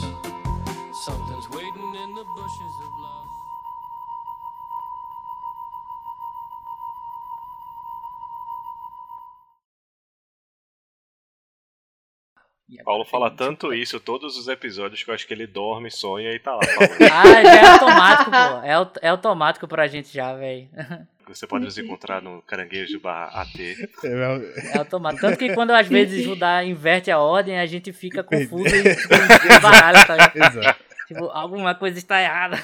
[12.84, 16.38] Paulo fala tanto isso todos os episódios que eu acho que ele dorme, sonha e
[16.38, 16.60] tá lá.
[17.12, 18.36] ah, já é automático, pô.
[18.36, 20.68] É, é automático pra gente já, velho.
[21.28, 23.76] Você pode nos encontrar no caranguejo barra AT.
[24.02, 25.20] É automático.
[25.20, 29.60] Tanto que quando às vezes Judá inverte a ordem, a gente fica confuso e tipo,
[29.62, 30.84] baralho, tá Exato.
[31.06, 32.56] Tipo, alguma coisa está errada.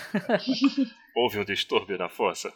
[1.15, 2.53] Houve um distúrbio na força.